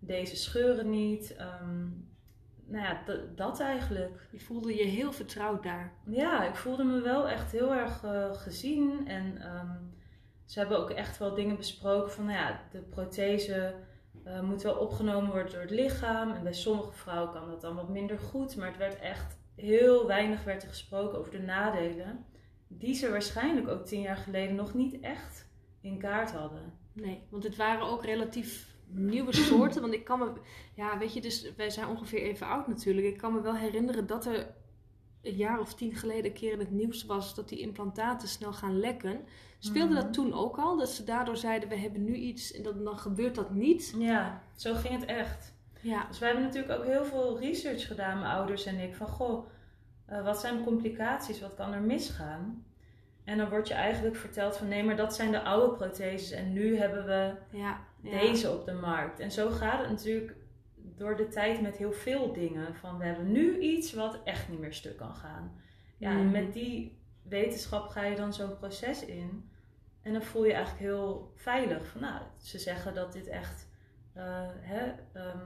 Deze 0.00 0.36
scheuren 0.36 0.90
niet. 0.90 1.36
Ehm, 1.36 1.88
nou 2.66 2.84
ja, 2.84 3.02
dat 3.34 3.60
eigenlijk. 3.60 4.28
Je 4.30 4.40
voelde 4.40 4.74
je 4.74 4.84
heel 4.84 5.12
vertrouwd 5.12 5.62
daar. 5.62 5.92
Ja, 6.06 6.48
ik 6.48 6.54
voelde 6.54 6.84
me 6.84 7.00
wel 7.00 7.28
echt 7.28 7.52
heel 7.52 7.74
erg 7.74 8.04
eh, 8.04 8.32
gezien. 8.32 9.08
En 9.08 9.42
ehm, 9.42 9.78
ze 10.44 10.58
hebben 10.58 10.78
ook 10.78 10.90
echt 10.90 11.18
wel 11.18 11.34
dingen 11.34 11.56
besproken 11.56 12.12
van, 12.12 12.24
nou 12.24 12.38
ja, 12.38 12.60
de 12.70 12.78
prothese 12.78 13.74
eh, 14.24 14.40
moet 14.40 14.62
wel 14.62 14.74
opgenomen 14.74 15.30
worden 15.30 15.52
door 15.52 15.60
het 15.60 15.70
lichaam. 15.70 16.32
En 16.32 16.42
bij 16.42 16.52
sommige 16.52 16.92
vrouwen 16.92 17.32
kan 17.32 17.48
dat 17.48 17.60
dan 17.60 17.74
wat 17.74 17.88
minder 17.88 18.18
goed. 18.18 18.56
Maar 18.56 18.68
het 18.68 18.76
werd 18.76 18.98
echt 18.98 19.38
heel 19.54 20.06
weinig 20.06 20.44
werd 20.44 20.62
er 20.62 20.68
gesproken 20.68 21.18
over 21.18 21.30
de 21.30 21.42
nadelen. 21.42 22.24
Die 22.68 22.94
ze 22.94 23.10
waarschijnlijk 23.10 23.68
ook 23.68 23.86
tien 23.86 24.00
jaar 24.00 24.16
geleden 24.16 24.54
nog 24.54 24.74
niet 24.74 25.00
echt 25.00 25.48
in 25.80 25.98
kaart 25.98 26.32
hadden. 26.32 26.72
Nee, 26.92 27.22
want 27.28 27.44
het 27.44 27.56
waren 27.56 27.86
ook 27.86 28.04
relatief 28.04 28.69
nieuwe 28.92 29.34
soorten. 29.34 29.80
Want 29.80 29.94
ik 29.94 30.04
kan 30.04 30.18
me, 30.18 30.32
ja, 30.74 30.98
weet 30.98 31.12
je, 31.14 31.20
dus 31.20 31.52
wij 31.56 31.70
zijn 31.70 31.88
ongeveer 31.88 32.22
even 32.22 32.46
oud 32.46 32.68
natuurlijk. 32.68 33.06
Ik 33.06 33.16
kan 33.16 33.32
me 33.32 33.40
wel 33.40 33.54
herinneren 33.56 34.06
dat 34.06 34.26
er 34.26 34.54
een 35.22 35.36
jaar 35.36 35.60
of 35.60 35.74
tien 35.74 35.94
geleden 35.94 36.24
een 36.24 36.32
keer 36.32 36.52
in 36.52 36.58
het 36.58 36.70
nieuws 36.70 37.04
was 37.04 37.34
dat 37.34 37.48
die 37.48 37.58
implantaten 37.58 38.28
snel 38.28 38.52
gaan 38.52 38.78
lekken. 38.78 39.20
Speelde 39.58 39.94
Mhm. 39.94 40.02
dat 40.02 40.12
toen 40.12 40.32
ook 40.32 40.58
al? 40.58 40.76
Dat 40.76 40.88
ze 40.90 41.04
daardoor 41.04 41.36
zeiden: 41.36 41.68
we 41.68 41.76
hebben 41.76 42.04
nu 42.04 42.14
iets 42.14 42.52
en 42.52 42.62
dan, 42.62 42.84
dan 42.84 42.98
gebeurt 42.98 43.34
dat 43.34 43.50
niet? 43.50 43.94
Ja, 43.98 44.42
zo 44.56 44.74
ging 44.74 44.94
het 45.00 45.04
echt. 45.04 45.54
Ja, 45.80 46.04
Dus 46.08 46.18
wij 46.18 46.28
hebben 46.28 46.46
natuurlijk 46.46 46.78
ook 46.78 46.84
heel 46.86 47.04
veel 47.04 47.38
research 47.38 47.86
gedaan, 47.86 48.18
mijn 48.20 48.34
ouders 48.34 48.64
en 48.66 48.78
ik. 48.78 48.94
Van 48.94 49.06
goh, 49.08 49.46
eh, 50.06 50.24
wat 50.24 50.40
zijn 50.40 50.56
de 50.56 50.64
complicaties? 50.64 51.40
Wat 51.40 51.54
kan 51.54 51.72
er 51.72 51.80
misgaan? 51.82 52.64
En 53.24 53.38
dan 53.38 53.48
wordt 53.48 53.68
je 53.68 53.74
eigenlijk 53.74 54.16
verteld 54.16 54.56
van 54.56 54.68
nee, 54.68 54.84
maar 54.84 54.96
dat 54.96 55.14
zijn 55.14 55.30
de 55.30 55.42
oude 55.42 55.76
protheses 55.76 56.30
en 56.30 56.52
nu 56.52 56.76
hebben 56.78 57.04
we 57.06 57.34
ja, 57.58 57.80
ja. 58.02 58.18
deze 58.20 58.50
op 58.50 58.64
de 58.64 58.72
markt. 58.72 59.18
En 59.20 59.30
zo 59.30 59.50
gaat 59.50 59.78
het 59.80 59.88
natuurlijk 59.90 60.36
door 60.76 61.16
de 61.16 61.28
tijd 61.28 61.60
met 61.62 61.76
heel 61.76 61.92
veel 61.92 62.32
dingen. 62.32 62.74
Van 62.74 62.98
we 62.98 63.04
hebben 63.04 63.32
nu 63.32 63.58
iets 63.58 63.92
wat 63.94 64.20
echt 64.24 64.48
niet 64.48 64.58
meer 64.60 64.74
stuk 64.74 64.96
kan 64.96 65.14
gaan. 65.14 65.60
Ja, 65.96 66.10
en 66.10 66.16
Mhm. 66.22 66.30
met 66.30 66.52
die 66.52 66.98
wetenschap 67.22 67.88
ga 67.88 68.04
je 68.04 68.16
dan 68.16 68.34
zo'n 68.34 68.58
proces 68.58 69.04
in. 69.04 69.50
En 70.02 70.12
dan 70.12 70.22
voel 70.22 70.44
je 70.44 70.52
eigenlijk 70.52 70.82
heel 70.84 71.32
veilig. 71.36 71.86
Van, 71.86 72.00
nou, 72.00 72.22
ze 72.38 72.58
zeggen 72.58 72.94
dat 72.94 73.12
dit 73.12 73.26
echt 73.26 73.68
eh, 74.14 74.48
hè, 74.60 74.92
ehm, 75.12 75.38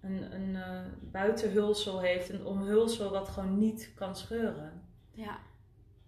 een, 0.00 0.34
een 0.34 0.56
eh, 0.56 0.80
buitenhulsel 1.00 2.00
heeft, 2.00 2.28
een 2.28 2.44
omhulsel 2.46 3.10
wat 3.10 3.28
gewoon 3.28 3.58
niet 3.58 3.92
kan 3.94 4.16
scheuren. 4.16 4.82
Ja, 5.12 5.38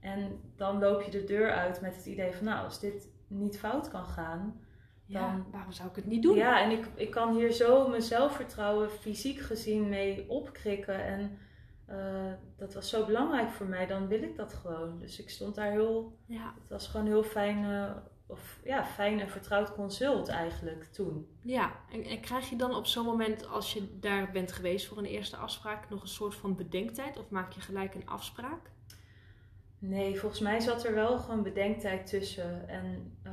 En 0.07 0.41
dan 0.57 0.79
loop 0.79 1.03
je 1.03 1.11
de 1.11 1.25
deur 1.25 1.53
uit 1.53 1.81
met 1.81 1.97
het 1.97 2.07
idee 2.07 2.33
van, 2.33 2.45
nou, 2.45 2.65
als 2.65 2.81
dit 2.81 3.09
niet 3.27 3.59
fout 3.59 3.89
kan 3.89 4.05
gaan, 4.05 4.61
ja, 5.07 5.21
Dan- 5.33 5.47
waarom 5.51 5.73
zou 5.73 5.89
ik 5.89 5.97
het 5.97 6.07
niet 6.07 6.23
doen? 6.23 6.37
ja, 6.37 6.63
en 6.63 6.71
ik, 6.71 6.87
ik 6.95 7.11
kan 7.11 7.35
hier 7.35 7.53
zo 7.53 7.89
mijn 7.89 8.03
zelfvertrouwen 8.03 8.91
fysiek 8.91 9.39
gezien 9.41 9.89
mee 9.89 10.29
opkrikken. 10.31 11.05
En 11.05 11.39
eh, 11.87 12.33
dat 12.57 12.75
was 12.75 12.89
zo 12.89 13.05
belangrijk 13.07 13.51
voor 13.51 13.67
mij, 13.67 13.87
dan 13.87 14.07
wil 14.09 14.23
ik 14.23 14.37
dat 14.37 14.55
gewoon. 14.55 14.99
Dus 14.99 15.21
ik 15.21 15.31
stond 15.31 15.55
daar 15.55 15.71
heel, 15.71 16.19
Ja, 16.27 16.55
het 16.61 16.71
was 16.71 16.89
gewoon 16.89 17.07
heel 17.07 17.23
fijn, 17.23 17.93
of 18.27 18.61
ja, 18.65 18.85
fijn 18.85 19.21
en 19.21 19.29
vertrouwd 19.29 19.75
consult 19.75 20.29
eigenlijk 20.29 20.85
toen. 20.85 21.27
ja. 21.43 21.73
En, 21.93 22.03
en 22.05 22.21
krijg 22.21 22.51
je 22.51 22.57
dan 22.57 22.75
op 22.75 22.87
zo'n 22.87 23.05
moment, 23.05 23.49
als 23.49 23.73
je 23.73 23.99
daar 24.01 24.31
bent 24.33 24.53
geweest 24.53 24.87
voor 24.87 24.99
een 24.99 25.05
eerste 25.05 25.37
afspraak, 25.37 25.89
nog 25.91 26.03
een 26.03 26.09
soort 26.09 26.35
van 26.35 26.57
bedenktijd? 26.57 27.19
Of 27.19 27.31
maak 27.31 27.53
je 27.53 27.61
gelijk 27.61 27.95
een 27.95 28.09
afspraak? 28.09 28.71
Nee, 29.79 30.21
volgens 30.21 30.41
mij 30.41 30.61
zat 30.61 30.85
er 30.85 30.95
wel 30.95 31.19
gewoon 31.19 31.43
bedenktijd 31.43 32.07
tussen. 32.07 32.69
En 32.69 33.17
eh, 33.23 33.33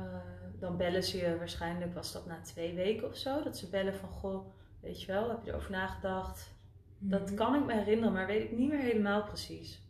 dan 0.58 0.76
bellen 0.76 1.02
ze 1.04 1.16
je, 1.16 1.38
waarschijnlijk 1.38 1.94
was 1.94 2.12
dat 2.12 2.26
na 2.26 2.40
twee 2.40 2.74
weken 2.74 3.08
of 3.08 3.16
zo, 3.16 3.42
dat 3.42 3.56
ze 3.58 3.68
bellen 3.70 3.94
van, 3.94 4.08
goh, 4.08 4.46
weet 4.80 5.00
je 5.02 5.06
wel, 5.12 5.28
heb 5.28 5.44
je 5.44 5.50
erover 5.50 5.70
nagedacht? 5.70 6.52
Dat 6.98 7.26
Mhm. 7.26 7.34
kan 7.34 7.54
ik 7.54 7.64
me 7.64 7.72
herinneren, 7.74 8.12
maar 8.12 8.26
weet 8.26 8.42
ik 8.42 8.56
niet 8.58 8.68
meer 8.70 8.78
helemaal 8.80 9.22
precies. 9.24 9.82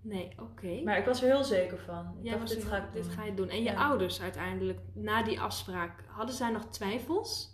Nee, 0.00 0.28
oké. 0.40 0.80
Maar 0.84 0.98
ik 0.98 1.04
was 1.04 1.22
er 1.22 1.28
heel 1.28 1.44
zeker 1.44 1.78
van. 1.78 2.14
Ik 2.22 2.30
dacht, 2.30 2.48
dit 2.48 2.64
ga 2.64 2.76
ik 2.76 2.92
dit 2.92 3.02
doen. 3.02 3.12
ga 3.12 3.24
je 3.24 3.34
doen. 3.34 3.48
En 3.48 3.62
je 3.62 3.70
Ja. 3.70 3.88
ouders 3.88 4.20
uiteindelijk, 4.20 4.78
na 4.92 5.22
die 5.22 5.40
afspraak, 5.40 6.04
hadden 6.06 6.34
zij 6.34 6.50
nog 6.50 6.64
twijfels? 6.70 7.51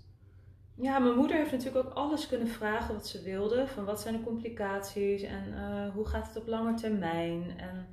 Ja, 0.80 0.98
mijn 0.98 1.14
moeder 1.14 1.36
heeft 1.36 1.50
natuurlijk 1.50 1.86
ook 1.86 1.92
alles 1.92 2.26
kunnen 2.26 2.48
vragen 2.48 2.94
wat 2.94 3.06
ze 3.06 3.22
wilde. 3.22 3.66
Van 3.66 3.84
wat 3.84 4.00
zijn 4.00 4.16
de 4.16 4.22
complicaties 4.22 5.22
en 5.22 5.54
eh, 5.54 5.94
hoe 5.94 6.06
gaat 6.06 6.26
het 6.26 6.36
op 6.36 6.46
lange 6.46 6.74
termijn. 6.74 7.58
En 7.58 7.86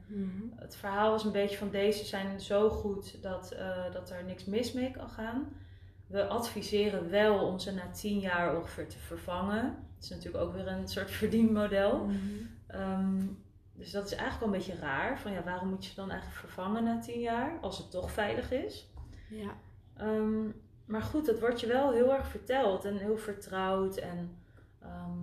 het 0.56 0.75
verhaal 0.75 1.12
was 1.12 1.24
een 1.24 1.32
beetje 1.32 1.58
van 1.58 1.70
deze 1.70 2.06
zijn 2.06 2.39
zo 2.39 2.70
goed 2.70 3.22
dat, 3.22 3.51
eh, 3.51 3.92
dat 3.92 4.10
er 4.10 4.24
niks 4.24 4.46
mis 4.46 4.74
mee 4.74 4.92
kan 4.92 5.10
gaan. 5.10 5.48
We 6.08 6.27
adviseren 6.27 7.10
wel 7.10 7.48
om 7.48 7.60
ze 7.60 7.74
na 7.74 7.92
tien 7.92 8.20
jaar 8.20 8.58
ongeveer 8.58 8.88
te 8.88 9.00
vervangen. 9.00 9.63
Dat 9.63 10.04
is 10.04 10.10
natuurlijk 10.10 10.44
ook 10.44 10.54
weer 10.54 10.68
een 10.68 10.88
soort 10.88 11.12
verdienmodel. 11.22 12.06
Mhm. 12.06 12.18
Ehm, 12.68 13.25
dus 13.74 13.92
dat 13.92 14.06
is 14.06 14.15
eigenlijk 14.15 14.39
wel 14.39 14.54
een 14.54 14.65
beetje 14.65 14.86
raar. 14.86 15.20
Van 15.20 15.32
ja, 15.32 15.44
waarom 15.44 15.70
moet 15.70 15.86
je 15.86 15.96
dan 15.96 16.10
eigenlijk 16.10 16.39
vervangen 16.39 16.84
na 16.84 17.00
tien 17.00 17.20
jaar 17.20 17.58
als 17.62 17.77
het 17.77 17.92
toch 17.92 18.12
veilig 18.12 18.51
is? 18.51 18.89
Ja. 19.30 19.54
Ehm, 19.98 20.48
maar 20.86 21.01
goed, 21.01 21.25
dat 21.25 21.39
wordt 21.39 21.60
je 21.60 21.68
wel 21.68 21.92
heel 21.92 22.13
erg 22.13 22.27
verteld 22.27 22.86
en 22.86 22.98
heel 22.98 23.18
vertrouwd. 23.18 23.98
En 23.98 24.38
ehm, 24.82 25.20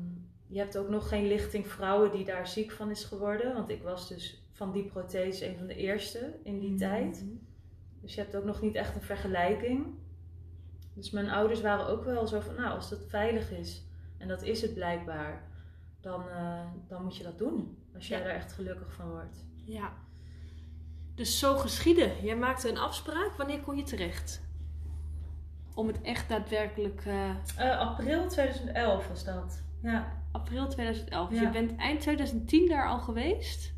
je 0.46 0.58
hebt 0.58 0.76
ook 0.78 0.88
nog 0.88 1.08
geen 1.08 1.26
lichting 1.26 1.66
vrouwen 1.66 2.10
die 2.10 2.24
daar 2.24 2.46
ziek 2.46 2.70
van 2.72 2.90
is 2.90 3.04
geworden. 3.04 3.54
Want 3.54 3.68
ik 3.68 3.82
was 3.82 4.08
dus 4.08 4.46
van 4.52 4.72
die 4.72 4.84
prothese 4.84 5.46
een 5.48 5.56
van 5.56 5.66
de 5.66 5.74
eerste 5.74 6.38
in 6.42 6.58
die 6.58 6.74
tijd. 6.74 7.22
Mhm. 7.24 7.34
Dus 8.00 8.14
je 8.14 8.20
hebt 8.20 8.36
ook 8.36 8.44
nog 8.44 8.60
niet 8.60 8.74
echt 8.74 8.94
een 8.94 9.02
vergelijking. 9.02 9.86
Dus 10.94 11.10
mijn 11.10 11.30
ouders 11.30 11.60
waren 11.60 11.86
ook 11.86 12.04
wel 12.04 12.26
zo 12.26 12.40
van, 12.40 12.54
nou, 12.54 12.74
als 12.74 12.90
dat 12.90 13.04
veilig 13.08 13.50
is, 13.50 13.82
en 14.18 14.28
dat 14.28 14.42
is 14.42 14.62
het 14.62 14.74
blijkbaar, 14.74 15.50
dan, 16.00 16.28
eh, 16.28 16.64
dan 16.88 17.02
moet 17.02 17.16
je 17.16 17.22
dat 17.22 17.38
doen. 17.38 17.78
Als 17.94 18.08
jij 18.08 18.18
Ja. 18.18 18.24
daar 18.24 18.34
echt 18.34 18.52
gelukkig 18.52 18.92
van 18.92 19.10
wordt. 19.10 19.44
Ja. 19.64 19.92
Dus 21.14 21.38
zo 21.38 21.56
geschieden. 21.56 22.24
Jij 22.24 22.36
maakte 22.36 22.68
een 22.68 22.78
afspraak. 22.78 23.32
Wanneer 23.36 23.60
kon 23.60 23.76
je 23.76 23.82
terecht? 23.82 24.42
Om 25.74 25.86
het 25.86 26.00
echt 26.02 26.28
daadwerkelijk... 26.28 27.02
eh, 27.06 27.30
Eh, 27.56 27.78
april 27.78 28.28
2011 28.28 29.08
was 29.08 29.24
dat. 29.24 29.62
Ja, 29.82 30.12
april 30.32 30.68
2011. 30.68 31.28
Dus 31.28 31.38
je 31.40 31.50
bent 31.50 31.76
eind 31.76 32.00
2010 32.00 32.68
daar 32.68 32.88
al 32.88 32.98
geweest? 32.98 33.72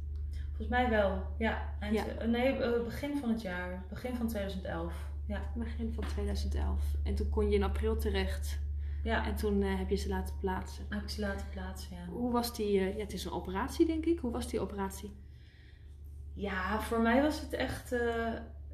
volgens 0.57 0.69
mij 0.69 0.91
wel. 0.91 1.23
Ja, 1.39 1.63
eind, 1.81 1.95
Ja. 1.95 2.07
eh, 2.07 2.29
nee, 2.29 2.57
begin 2.85 3.17
van 3.17 3.29
het 3.29 3.43
jaar. 3.43 3.85
Begin 3.89 4.15
van 4.17 4.27
2011. 4.29 4.95
Ja, 5.27 5.41
Begin 5.55 5.93
van 5.95 6.05
2011. 6.07 6.81
En 7.05 7.15
toen 7.15 7.29
kon 7.31 7.49
je 7.51 7.55
in 7.57 7.63
april 7.63 7.97
terecht. 7.97 8.59
ja. 9.03 9.27
En 9.27 9.35
toen 9.35 9.63
heb 9.63 9.89
je 9.91 9.97
ze 9.97 10.09
laten 10.09 10.35
plaatsen. 10.41 10.85
heb 10.89 11.03
ik 11.03 11.09
ze 11.09 11.21
laten 11.21 11.47
plaatsen, 11.51 11.97
ja. 11.97 12.05
Hoe 12.13 12.33
was 12.33 12.55
die... 12.57 12.81
ja, 12.81 13.01
het 13.03 13.13
is 13.13 13.25
een 13.25 13.33
operatie, 13.33 13.87
denk 13.87 14.05
ik. 14.05 14.19
Hoe 14.19 14.31
was 14.33 14.49
die 14.49 14.61
operatie? 14.61 15.17
Ja, 16.35 16.81
voor 16.81 17.01
mij 17.01 17.23
was 17.23 17.41
het 17.41 17.53
echt. 17.53 17.95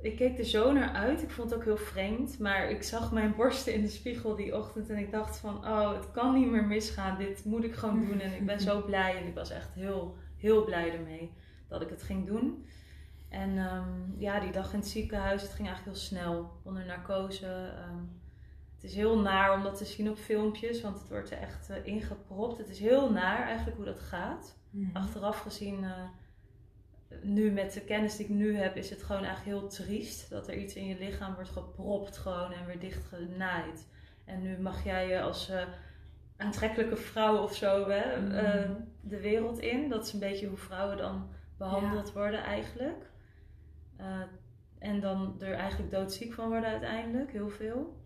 Eh, 0.02 0.11
ik 0.11 0.16
keek 0.16 0.38
er 0.38 0.45
zo 0.45 0.73
naar 0.73 0.92
uit. 0.92 1.23
Ik 1.23 1.30
vond 1.30 1.50
het 1.50 1.59
ook 1.59 1.64
heel 1.64 1.76
vreemd. 1.76 2.38
Maar 2.38 2.71
ik 2.71 2.83
zag 2.83 3.12
mijn 3.12 3.35
borsten 3.37 3.75
in 3.75 3.83
de 3.83 3.88
spiegel 3.88 4.37
die 4.37 4.57
ochtend. 4.57 4.90
En 4.90 4.99
ik 4.99 5.11
dacht 5.11 5.38
van, 5.38 5.57
oh, 5.57 5.95
het 5.95 6.11
kan 6.11 6.35
niet 6.35 6.50
meer 6.50 6.64
misgaan. 6.64 7.19
Dit 7.19 7.45
moet 7.45 7.64
ik 7.64 7.75
gewoon 7.75 8.07
doen. 8.07 8.21
En 8.21 8.33
ik 8.33 8.47
ben 8.47 8.61
zo 8.61 8.83
blij. 8.85 9.16
En 9.16 9.26
ik 9.26 9.35
was 9.35 9.50
echt 9.50 9.75
heel, 9.75 10.16
heel 10.37 10.64
blij 10.64 10.92
ermee 10.92 11.33
dat 11.69 11.83
ik 11.83 11.88
het 11.88 12.02
ging 12.02 12.26
doen. 12.26 12.66
En 13.28 13.59
ehm, 13.59 14.19
ja, 14.19 14.40
die 14.40 14.52
dag 14.52 14.73
in 14.73 14.78
het 14.78 14.88
ziekenhuis, 14.88 15.42
het 15.42 15.52
ging 15.52 15.69
eigenlijk 15.69 15.97
heel 15.97 16.07
snel. 16.07 16.50
Onder 16.62 16.87
narcose. 16.87 17.47
Ehm, 17.47 18.04
het 18.75 18.85
is 18.90 18.95
heel 18.95 19.21
naar 19.21 19.54
om 19.54 19.62
dat 19.62 19.76
te 19.76 19.85
zien 19.85 20.11
op 20.11 20.16
filmpjes. 20.16 20.80
Want 20.80 20.99
het 20.99 21.09
wordt 21.09 21.30
er 21.30 21.38
echt 21.38 21.71
uh, 21.71 21.76
ingepropt. 21.83 22.59
Het 22.59 22.69
is 22.69 22.78
heel 22.78 23.11
naar 23.11 23.42
eigenlijk 23.42 23.76
hoe 23.76 23.87
dat 23.87 24.00
gaat. 24.00 24.57
Mhm. 24.71 24.97
Achteraf 24.97 25.38
gezien... 25.38 25.85
eh, 25.85 26.02
nu 27.23 27.50
met 27.50 27.73
de 27.73 27.81
kennis 27.81 28.17
die 28.17 28.26
ik 28.26 28.33
nu 28.33 28.57
heb, 28.57 28.76
is 28.76 28.90
het 28.90 29.02
gewoon 29.02 29.25
eigenlijk 29.25 29.59
heel 29.59 29.69
triest. 29.69 30.31
Dat 30.31 30.49
er 30.49 30.57
iets 30.57 30.75
in 30.75 30.87
je 30.87 30.99
lichaam 30.99 31.35
wordt 31.35 31.50
gepropt 31.50 32.17
gewoon 32.17 32.52
en 32.52 32.67
weer 32.67 32.79
dichtgenaaid. 32.79 33.87
En 34.25 34.43
nu 34.43 34.59
mag 34.59 34.85
jij 34.85 35.09
je 35.09 35.21
als 35.21 35.49
eh, 35.49 35.62
aantrekkelijke 36.37 36.97
vrouw 36.97 37.43
of 37.43 37.55
zo 37.55 37.88
hè, 37.88 38.00
eh, 38.38 38.71
de 39.00 39.21
wereld 39.21 39.59
in. 39.59 39.88
Dat 39.88 40.07
is 40.07 40.12
een 40.12 40.19
beetje 40.19 40.47
hoe 40.47 40.57
vrouwen 40.57 40.97
dan 40.97 41.29
behandeld 41.59 42.12
worden 42.12 42.43
eigenlijk. 42.43 43.11
Eh, 43.97 44.21
en 44.79 45.00
dan 45.00 45.37
er 45.40 45.52
eigenlijk 45.52 45.90
doodziek 45.90 46.33
van 46.33 46.49
worden 46.49 46.71
uiteindelijk, 46.71 47.33
heel 47.33 47.50
veel. 47.50 47.99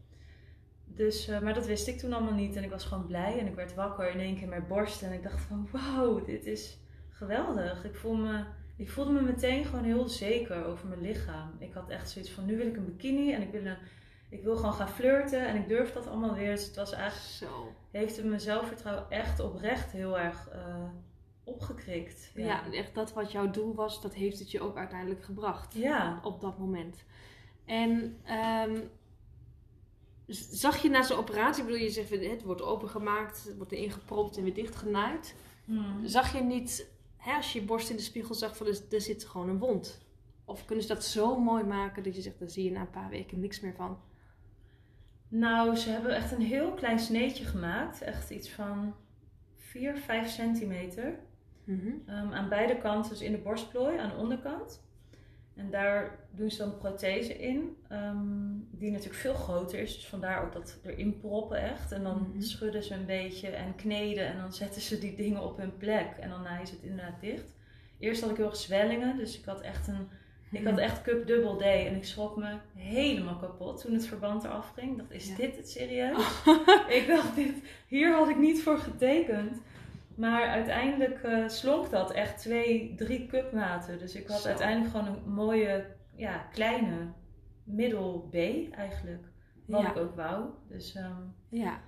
Dus, 0.85 1.27
maar 1.27 1.55
dat 1.55 1.67
wist 1.67 1.89
ik 1.89 1.99
toen 1.99 2.13
allemaal 2.13 2.35
niet. 2.35 2.57
En 2.57 2.65
ik 2.65 2.71
was 2.71 2.85
gewoon 2.85 3.07
blij. 3.07 3.39
En 3.39 3.47
ik 3.47 3.55
werd 3.55 3.75
wakker 3.75 4.11
in 4.11 4.21
één 4.21 4.37
keer 4.37 4.49
met 4.49 4.69
borst. 4.69 5.03
En 5.03 5.13
ik 5.13 5.23
dacht 5.23 5.41
van, 5.41 5.69
wauw, 5.73 6.25
dit 6.25 6.47
is 6.47 6.79
geweldig. 7.09 7.85
Ik, 7.85 7.95
voel 7.95 8.15
me, 8.15 8.45
ik 8.77 8.91
voelde 8.91 9.13
me 9.13 9.21
meteen 9.21 9.65
gewoon 9.65 9.85
heel 9.85 10.09
zeker 10.09 10.65
over 10.65 10.89
mijn 10.89 11.01
lichaam. 11.01 11.51
Ik 11.59 11.73
had 11.73 11.89
echt 11.89 12.11
zoiets 12.11 12.31
van, 12.31 12.45
nu 12.45 12.57
wil 12.57 12.67
ik 12.67 12.77
een 12.77 12.85
bikini. 12.85 13.33
En 13.33 13.43
ik 13.43 13.51
wil, 13.51 13.65
een, 13.65 13.77
ik 14.29 14.43
wil 14.43 14.57
gewoon 14.57 14.75
gaan 14.75 14.89
flirten. 14.89 15.47
En 15.47 15.57
ik 15.57 15.69
durf 15.69 15.93
dat 15.93 16.07
allemaal 16.07 16.35
weer. 16.35 16.55
Dus 16.55 16.67
het 16.67 16.77
was 16.77 16.93
eigenlijk, 16.93 17.33
Zo. 17.33 17.73
heeft 17.91 18.17
het 18.17 18.27
mijn 18.27 18.41
zelfvertrouwen 18.41 19.11
echt 19.11 19.41
oprecht 19.41 19.93
heel 19.93 20.19
erg 20.19 20.49
eh, 20.49 20.85
opgekrikt. 21.45 22.31
Ja. 22.35 22.73
echt 22.73 22.95
dat 22.95 23.13
wat 23.13 23.33
jouw 23.33 23.51
doel 23.51 23.75
was, 23.75 24.03
dat 24.03 24.15
heeft 24.15 24.39
het 24.39 24.51
je 24.51 24.61
ook 24.61 24.77
uiteindelijk 24.77 25.25
gebracht. 25.25 25.75
Ja. 25.75 26.21
Op 26.23 26.41
dat 26.41 26.59
moment. 26.59 27.05
En 27.65 28.19
ehm, 28.25 28.81
zag 30.51 30.83
je 30.83 30.89
na 30.89 31.03
zo'n 31.03 31.19
operatie, 31.19 31.63
ik 31.63 31.69
bedoel, 31.69 31.85
je 31.85 31.91
zegt 31.91 32.11
het 32.11 32.43
wordt 32.43 32.63
opengemaakt, 32.63 33.45
het 33.45 33.57
wordt 33.57 33.73
erin 33.73 33.91
gepropt 33.91 34.37
en 34.37 34.43
weer 34.43 34.55
dichtgenaaid. 34.55 35.35
Hmm. 35.65 36.07
Zag 36.07 36.33
je 36.33 36.43
niet, 36.43 36.91
hè, 37.25 37.37
als 37.37 37.53
je 37.53 37.61
je 37.61 37.67
borst 37.67 37.91
in 37.91 37.97
de 37.97 38.03
spiegel 38.03 38.35
zag, 38.35 38.57
van 38.57 38.67
er, 38.67 38.81
er 38.91 39.01
zit 39.01 39.25
gewoon 39.25 39.49
een 39.49 39.59
wond? 39.59 40.03
Of 40.45 40.65
kunnen 40.65 40.85
ze 40.85 40.95
dat 40.95 41.05
zo 41.05 41.41
mooi 41.41 41.65
maken 41.65 42.03
dat 42.03 42.15
je 42.15 42.23
zegt, 42.23 42.39
daar 42.39 42.51
zie 42.51 42.65
je 42.65 42.71
na 42.71 42.81
een 42.81 42.91
paar 42.91 43.09
weken 43.09 43.41
niks 43.41 43.61
meer 43.61 43.75
van? 43.75 43.99
Nou, 45.29 45.77
ze 45.77 45.91
hebben 45.91 46.15
echt 46.15 46.33
een 46.33 46.41
heel 46.41 46.73
klein 46.73 46.99
sneetje 46.99 47.45
gemaakt. 47.45 48.03
Echt 48.03 48.31
iets 48.31 48.51
van 48.51 48.95
4, 49.57 49.97
5 49.97 50.29
centimeter. 50.29 51.19
Mhm. 51.65 51.93
Ehm, 52.07 52.33
aan 52.33 52.49
beide 52.49 52.79
kanten, 52.79 53.11
dus 53.11 53.21
in 53.21 53.33
de 53.33 53.39
borstplooi, 53.39 53.99
aan 53.99 54.09
de 54.09 54.17
onderkant. 54.17 54.84
En 55.57 55.71
daar 55.71 56.19
doen 56.31 56.51
ze 56.51 56.59
dan 56.59 56.69
een 56.69 56.79
prothese 56.79 57.39
in, 57.39 57.77
ehm, 57.89 58.17
die 58.71 58.91
natuurlijk 58.91 59.21
veel 59.21 59.35
groter 59.35 59.79
is. 59.79 59.95
Dus 59.95 60.07
vandaar 60.07 60.45
ook 60.45 60.53
dat 60.53 60.79
erin 60.83 61.19
proppen 61.21 61.59
echt. 61.63 61.93
En 61.93 62.03
dan 62.03 62.29
Mhm. 62.33 62.41
schudden 62.43 62.83
ze 62.83 62.95
een 62.95 63.07
beetje 63.07 63.49
en 63.49 63.75
kneden 63.77 64.27
en 64.27 64.37
dan 64.39 64.53
zetten 64.53 64.81
ze 64.83 64.99
die 64.99 65.15
dingen 65.17 65.43
op 65.43 65.57
hun 65.57 65.77
plek. 65.77 66.07
En 66.21 66.29
dan 66.31 66.43
naaien 66.43 66.67
ze 66.67 66.75
het 66.75 66.83
inderdaad 66.83 67.21
dicht. 67.21 67.53
Eerst 67.99 68.21
had 68.21 68.31
ik 68.31 68.37
heel 68.37 68.47
erg 68.47 68.57
zwellingen, 68.57 69.17
dus 69.17 69.39
ik 69.39 69.45
had 69.45 69.61
echt 69.61 69.89
een... 69.89 70.09
Ik 70.51 70.65
had 70.67 70.79
echt 70.79 71.03
cup 71.03 71.27
double 71.27 71.57
D 71.57 71.87
en 71.87 71.97
ik 71.97 72.05
schrok 72.05 72.37
me 72.37 72.55
helemaal 72.77 73.37
kapot 73.37 73.81
toen 73.81 73.93
het 73.93 74.07
verband 74.07 74.45
eraf 74.45 74.73
ging. 74.79 74.91
Ik 74.91 74.97
dacht, 74.99 75.11
is 75.13 75.29
Ja. 75.29 75.37
dit 75.37 75.57
het 75.57 75.71
serieus? 75.71 76.17
ik 76.99 77.05
dacht, 77.09 77.35
dit, 77.35 77.55
hier 77.89 78.13
had 78.15 78.29
ik 78.29 78.37
niet 78.39 78.63
voor 78.63 78.79
getekend. 78.79 79.59
Maar 80.17 80.49
uiteindelijk 80.49 81.23
eh, 81.23 81.49
slonk 81.49 81.91
dat 81.91 82.11
echt 82.13 82.39
twee, 82.39 82.95
drie 82.97 83.27
cupmaten. 83.27 83.99
Dus 83.99 84.15
ik 84.15 84.27
had 84.29 84.41
Zo. 84.41 84.49
uiteindelijk 84.49 84.91
gewoon 84.97 85.07
een 85.07 85.33
mooie, 85.33 85.87
ja, 86.17 86.39
kleine 86.53 87.13
middel 87.65 88.29
B 88.31 88.35
eigenlijk. 88.75 89.25
Wat 89.67 89.81
Ja. 89.83 89.91
ik 89.91 89.97
ook 89.97 90.15
wou. 90.17 90.45
Dus 90.69 90.95
ehm, 90.95 91.23
Ja. 91.49 91.81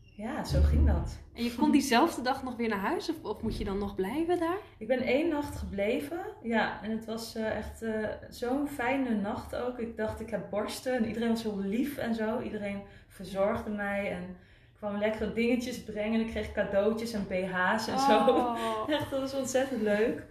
ja, 0.00 0.44
zo 0.44 0.60
ging 0.62 0.86
dat. 0.86 1.18
En 1.34 1.44
je 1.44 1.54
kon 1.54 1.70
diezelfde 1.70 2.22
dag 2.22 2.42
nog 2.42 2.56
weer 2.56 2.68
naar 2.68 2.78
huis? 2.78 3.10
Of, 3.10 3.24
of 3.24 3.42
moet 3.42 3.56
je 3.58 3.64
dan 3.64 3.78
nog 3.78 3.94
blijven 3.94 4.38
daar? 4.38 4.58
Ik 4.78 4.86
ben 4.86 5.00
één 5.02 5.28
nacht 5.28 5.56
gebleven. 5.56 6.20
Ja, 6.42 6.82
en 6.82 6.90
het 6.90 7.04
was 7.04 7.34
eh, 7.34 7.56
echt 7.56 7.82
eh, 7.82 8.08
zo'n 8.30 8.68
fijne 8.68 9.14
nacht 9.14 9.56
ook. 9.56 9.78
Ik 9.78 9.96
dacht, 9.96 10.20
ik 10.20 10.30
heb 10.30 10.50
borsten. 10.50 10.94
En 10.94 11.06
iedereen 11.06 11.28
was 11.28 11.42
heel 11.42 11.58
lief 11.58 11.96
en 11.96 12.14
zo. 12.14 12.40
Iedereen 12.40 12.82
verzorgde 13.08 13.70
mij 13.70 14.10
en 14.12 14.36
kwam 14.80 14.98
lekkere 14.98 15.32
dingetjes 15.32 15.84
brengen. 15.84 16.20
En 16.20 16.26
ik 16.26 16.32
kreeg 16.32 16.52
cadeautjes 16.52 17.12
en 17.12 17.26
BH's 17.28 17.88
en 17.88 17.98
zo. 17.98 18.18
Oh. 18.18 18.88
Echt, 18.88 19.10
dat 19.10 19.20
was 19.20 19.34
ontzettend 19.34 19.82
leuk. 19.82 20.26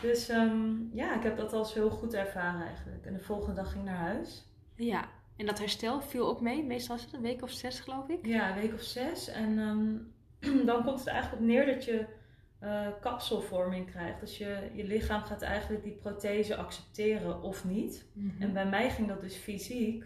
Dus 0.00 0.28
ehm, 0.28 0.72
ja, 0.92 1.16
ik 1.16 1.22
heb 1.22 1.36
dat 1.36 1.52
als 1.52 1.74
heel 1.74 1.90
goed 1.90 2.14
ervaren 2.14 2.66
eigenlijk. 2.66 3.06
En 3.06 3.12
de 3.12 3.22
volgende 3.22 3.54
dag 3.54 3.70
ging 3.70 3.84
ik 3.84 3.90
naar 3.90 4.00
huis. 4.00 4.44
Ja. 4.74 5.04
En 5.36 5.46
dat 5.46 5.58
herstel 5.58 6.00
viel 6.00 6.28
ook 6.28 6.40
mee? 6.40 6.64
Meestal 6.64 6.96
is 6.96 7.02
het 7.02 7.12
een 7.12 7.20
week 7.20 7.42
of 7.42 7.50
zes, 7.50 7.80
geloof 7.80 8.08
ik. 8.08 8.26
Ja, 8.26 8.48
een 8.48 8.60
week 8.60 8.72
of 8.72 8.82
zes. 8.82 9.28
En 9.28 9.58
ehm, 9.58 10.64
dan 10.70 10.84
komt 10.84 10.98
het 10.98 11.08
eigenlijk 11.08 11.42
op 11.42 11.48
neer 11.48 11.66
dat 11.66 11.84
je 11.84 12.06
eh, 12.58 12.86
kapselvorming 13.00 13.90
krijgt. 13.90 14.20
Dus 14.20 14.38
je, 14.38 14.70
je 14.74 14.84
lichaam 14.84 15.22
gaat 15.22 15.42
eigenlijk 15.42 15.82
die 15.82 15.92
prothese 15.92 16.56
accepteren 16.56 17.42
of 17.42 17.64
niet. 17.64 18.06
Mhm. 18.12 18.42
En 18.42 18.52
bij 18.52 18.66
mij 18.66 18.90
ging 18.90 19.08
dat 19.08 19.20
dus 19.20 19.36
fysiek, 19.36 20.04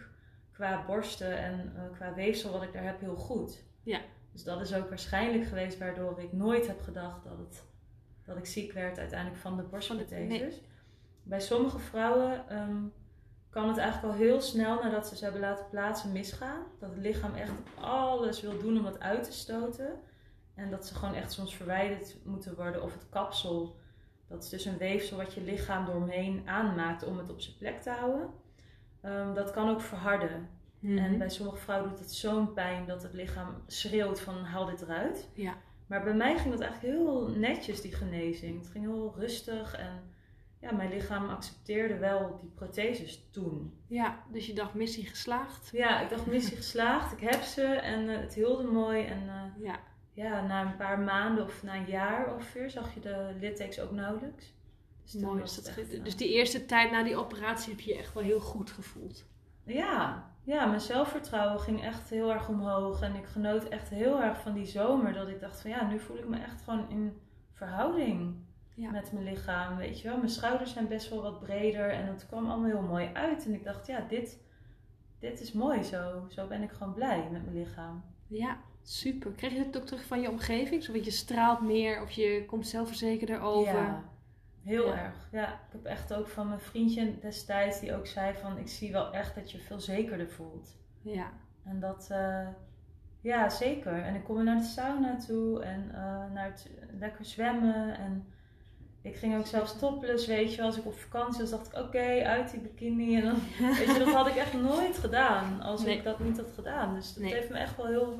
qua 0.51 0.83
borsten 0.87 1.37
en 1.37 1.73
eh, 1.75 1.81
qua 1.95 2.13
weefsel 2.13 2.51
wat 2.51 2.63
ik 2.63 2.73
daar 2.73 2.83
heb, 2.83 2.99
heel 2.99 3.15
goed. 3.15 3.63
Ja. 3.83 3.99
Dus 4.31 4.43
dat 4.43 4.61
is 4.61 4.73
ook 4.73 4.89
waarschijnlijk 4.89 5.45
geweest 5.45 5.77
waardoor 5.77 6.19
ik 6.19 6.33
nooit 6.33 6.67
heb 6.67 6.81
gedacht 6.81 7.23
dat, 7.23 7.37
het, 7.37 7.63
dat 8.23 8.37
ik 8.37 8.45
ziek 8.45 8.71
werd 8.71 8.97
uiteindelijk 8.97 9.41
van 9.41 9.57
de 9.57 10.05
nee. 10.09 10.61
Bij 11.23 11.39
sommige 11.39 11.79
vrouwen 11.79 12.49
ehm, 12.49 12.83
kan 13.49 13.67
het 13.67 13.77
eigenlijk 13.77 14.13
al 14.13 14.19
heel 14.19 14.41
snel 14.41 14.83
nadat 14.83 15.07
ze 15.07 15.15
ze 15.15 15.23
hebben 15.23 15.41
laten 15.41 15.69
plaatsen 15.69 16.11
misgaan. 16.11 16.63
Dat 16.79 16.89
het 16.89 16.99
lichaam 16.99 17.33
echt 17.33 17.51
alles 17.79 18.41
wil 18.41 18.59
doen 18.59 18.77
om 18.77 18.85
het 18.85 18.99
uit 18.99 19.23
te 19.23 19.31
stoten. 19.31 19.99
En 20.55 20.69
dat 20.69 20.87
ze 20.87 20.95
gewoon 20.95 21.13
echt 21.13 21.31
soms 21.31 21.55
verwijderd 21.55 22.15
moeten 22.23 22.55
worden. 22.55 22.83
Of 22.83 22.93
het 22.93 23.09
kapsel, 23.09 23.75
dat 24.27 24.43
is 24.43 24.49
dus 24.49 24.65
een 24.65 24.77
weefsel 24.77 25.17
wat 25.17 25.33
je 25.33 25.41
lichaam 25.41 25.85
doorheen 25.85 26.41
aanmaakt 26.45 27.03
om 27.03 27.17
het 27.17 27.29
op 27.29 27.41
zijn 27.41 27.57
plek 27.57 27.81
te 27.81 27.89
houden. 27.89 28.29
Ehm, 29.01 29.33
dat 29.33 29.51
kan 29.51 29.69
ook 29.69 29.81
verharden. 29.81 30.49
Mhm. 30.79 30.97
En 30.97 31.17
bij 31.17 31.29
sommige 31.29 31.57
vrouwen 31.57 31.89
doet 31.89 31.99
het 31.99 32.13
zo'n 32.13 32.53
pijn 32.53 32.85
dat 32.85 33.03
het 33.03 33.13
lichaam 33.13 33.63
schreeuwt 33.67 34.19
van 34.21 34.43
haal 34.43 34.65
dit 34.65 34.81
eruit. 34.81 35.29
Ja. 35.33 35.57
Maar 35.87 36.03
bij 36.03 36.13
mij 36.13 36.37
ging 36.37 36.53
dat 36.53 36.61
eigenlijk 36.63 36.93
heel 36.95 37.27
netjes, 37.27 37.81
die 37.81 37.93
genezing. 37.93 38.57
Het 38.59 38.69
ging 38.71 38.85
heel 38.85 39.13
rustig 39.17 39.75
en 39.75 40.03
ja, 40.59 40.71
mijn 40.71 40.89
lichaam 40.89 41.29
accepteerde 41.29 41.97
wel 41.97 42.37
die 42.41 42.49
protheses 42.55 43.27
toen. 43.31 43.73
ja, 43.87 44.23
dus 44.31 44.45
je 44.47 44.53
dacht 44.53 44.73
missie 44.73 45.05
geslaagd. 45.07 45.69
Ja, 45.71 46.01
ik 46.01 46.09
dacht 46.09 46.25
missie 46.25 46.55
geslaagd, 46.63 47.11
ik 47.11 47.29
heb 47.29 47.41
ze 47.41 47.63
en 47.63 48.09
eh, 48.09 48.19
het 48.19 48.33
hielde 48.33 48.63
mooi. 48.63 49.05
En 49.05 49.29
eh, 49.29 49.63
Ja. 49.65 49.79
ja, 50.13 50.47
na 50.47 50.61
een 50.65 50.75
paar 50.77 50.99
maanden 50.99 51.43
of 51.43 51.63
na 51.63 51.75
een 51.75 51.85
jaar 51.85 52.33
ongeveer 52.33 52.69
zag 52.69 52.93
je 52.93 52.99
de 52.99 53.35
littekens 53.39 53.79
ook 53.79 53.91
nauwelijks. 53.91 54.53
Dus 55.03 55.13
Mooi 55.21 55.41
is 55.43 55.55
dat. 55.55 55.67
echt, 55.67 56.03
Dus 56.03 56.11
eh, 56.13 56.17
die 56.17 56.29
eerste 56.33 56.65
tijd 56.65 56.91
na 56.91 57.03
die 57.03 57.15
operatie 57.15 57.71
heb 57.71 57.79
je 57.81 57.93
je 57.93 57.97
echt 57.99 58.13
wel 58.13 58.23
heel 58.23 58.39
goed 58.39 58.71
gevoeld. 58.71 59.25
Ja, 59.65 60.31
ja, 60.49 60.65
mijn 60.65 60.81
zelfvertrouwen 60.81 61.59
ging 61.59 61.83
echt 61.83 62.09
heel 62.09 62.31
erg 62.31 62.49
omhoog. 62.49 63.01
En 63.01 63.15
ik 63.15 63.25
genoot 63.25 63.63
echt 63.63 63.89
heel 63.89 64.21
erg 64.21 64.41
van 64.41 64.53
die 64.53 64.65
zomer. 64.65 65.13
Dat 65.13 65.27
ik 65.27 65.39
dacht 65.39 65.61
van 65.61 65.69
ja, 65.71 65.87
nu 65.87 65.99
voel 65.99 66.17
ik 66.17 66.27
me 66.27 66.37
echt 66.39 66.61
gewoon 66.61 66.89
in 66.89 67.17
verhouding 67.53 68.35
Ja. 68.75 68.91
met 68.91 69.11
mijn 69.11 69.25
lichaam. 69.25 69.77
Weet 69.77 70.01
je 70.01 70.07
wel, 70.07 70.17
mijn 70.17 70.29
schouders 70.29 70.73
zijn 70.73 70.87
best 70.87 71.09
wel 71.09 71.21
wat 71.21 71.39
breder. 71.39 71.89
En 71.91 72.05
het 72.05 72.25
kwam 72.27 72.49
allemaal 72.49 72.69
heel 72.69 72.81
mooi 72.81 73.09
uit. 73.13 73.45
En 73.45 73.53
ik 73.53 73.63
dacht 73.63 73.87
ja, 73.87 74.05
dit, 74.07 74.39
dit 75.19 75.39
is 75.41 75.51
mooi 75.51 75.83
zo. 75.83 76.25
Zo 76.29 76.47
ben 76.47 76.61
ik 76.61 76.71
gewoon 76.71 76.93
blij 76.93 77.27
met 77.31 77.43
mijn 77.45 77.57
lichaam. 77.57 78.03
Ja, 78.27 78.57
super. 78.81 79.31
Kreeg 79.31 79.51
je 79.53 79.59
het 79.59 79.77
ook 79.77 79.85
terug 79.85 80.05
van 80.05 80.21
je 80.21 80.29
omgeving? 80.29 80.83
Zo, 80.83 80.93
je 80.93 81.11
straalt 81.11 81.61
meer 81.61 82.01
of 82.01 82.11
je 82.11 82.43
komt 82.45 82.67
zelfverzekerder 82.67 83.39
over. 83.41 83.73
Ja, 83.73 84.03
heel 84.69 84.87
Ja. 84.87 85.03
erg. 85.03 85.27
Ja, 85.31 85.47
ik 85.53 85.71
heb 85.71 85.85
echt 85.85 86.13
ook 86.13 86.27
van 86.27 86.47
mijn 86.47 86.59
vriendje 86.59 87.19
destijds 87.19 87.79
die 87.79 87.95
ook 87.95 88.07
zei 88.07 88.33
van 88.33 88.57
ik 88.57 88.67
zie 88.67 88.91
wel 88.91 89.13
echt 89.13 89.35
dat 89.35 89.51
je 89.51 89.59
veel 89.59 89.79
zekerder 89.79 90.29
voelt. 90.29 90.77
Ja. 91.01 91.31
En 91.65 91.79
dat, 91.79 92.07
eh, 92.11 92.47
ja, 93.21 93.49
zeker. 93.49 93.93
En 94.01 94.15
ik 94.15 94.23
kom 94.23 94.35
weer 94.35 94.43
naar 94.43 94.57
de 94.57 94.63
sauna 94.63 95.17
toe 95.17 95.63
en 95.63 95.89
eh, 95.93 96.31
naar 96.33 96.45
het 96.45 96.69
lekker 96.99 97.25
zwemmen. 97.25 97.97
En 97.97 98.27
ik 99.01 99.15
ging 99.15 99.37
ook 99.37 99.45
zelfs 99.45 99.79
topless, 99.79 100.27
weet 100.27 100.53
je. 100.55 100.61
Als 100.61 100.77
ik 100.77 100.85
op 100.85 100.99
vakantie 100.99 101.41
was, 101.41 101.49
dacht 101.49 101.67
ik, 101.67 101.77
oké, 101.79 102.23
uit 102.23 102.51
die 102.51 102.59
bikini. 102.59 103.15
En 103.15 103.23
dan, 103.25 103.35
weet 103.77 103.87
je, 103.95 104.01
dat 104.05 104.13
had 104.13 104.27
ik 104.27 104.35
echt 104.35 104.53
nooit 104.53 104.97
gedaan 104.97 105.61
als 105.61 105.83
Nee. 105.83 105.97
ik 105.97 106.03
dat 106.03 106.19
niet 106.19 106.37
had 106.37 106.51
gedaan. 106.55 106.93
Dus 106.95 107.13
dat 107.13 107.23
Nee. 107.23 107.33
heeft 107.33 107.49
me 107.49 107.57
echt 107.57 107.75
wel 107.77 107.85
heel, 107.87 108.19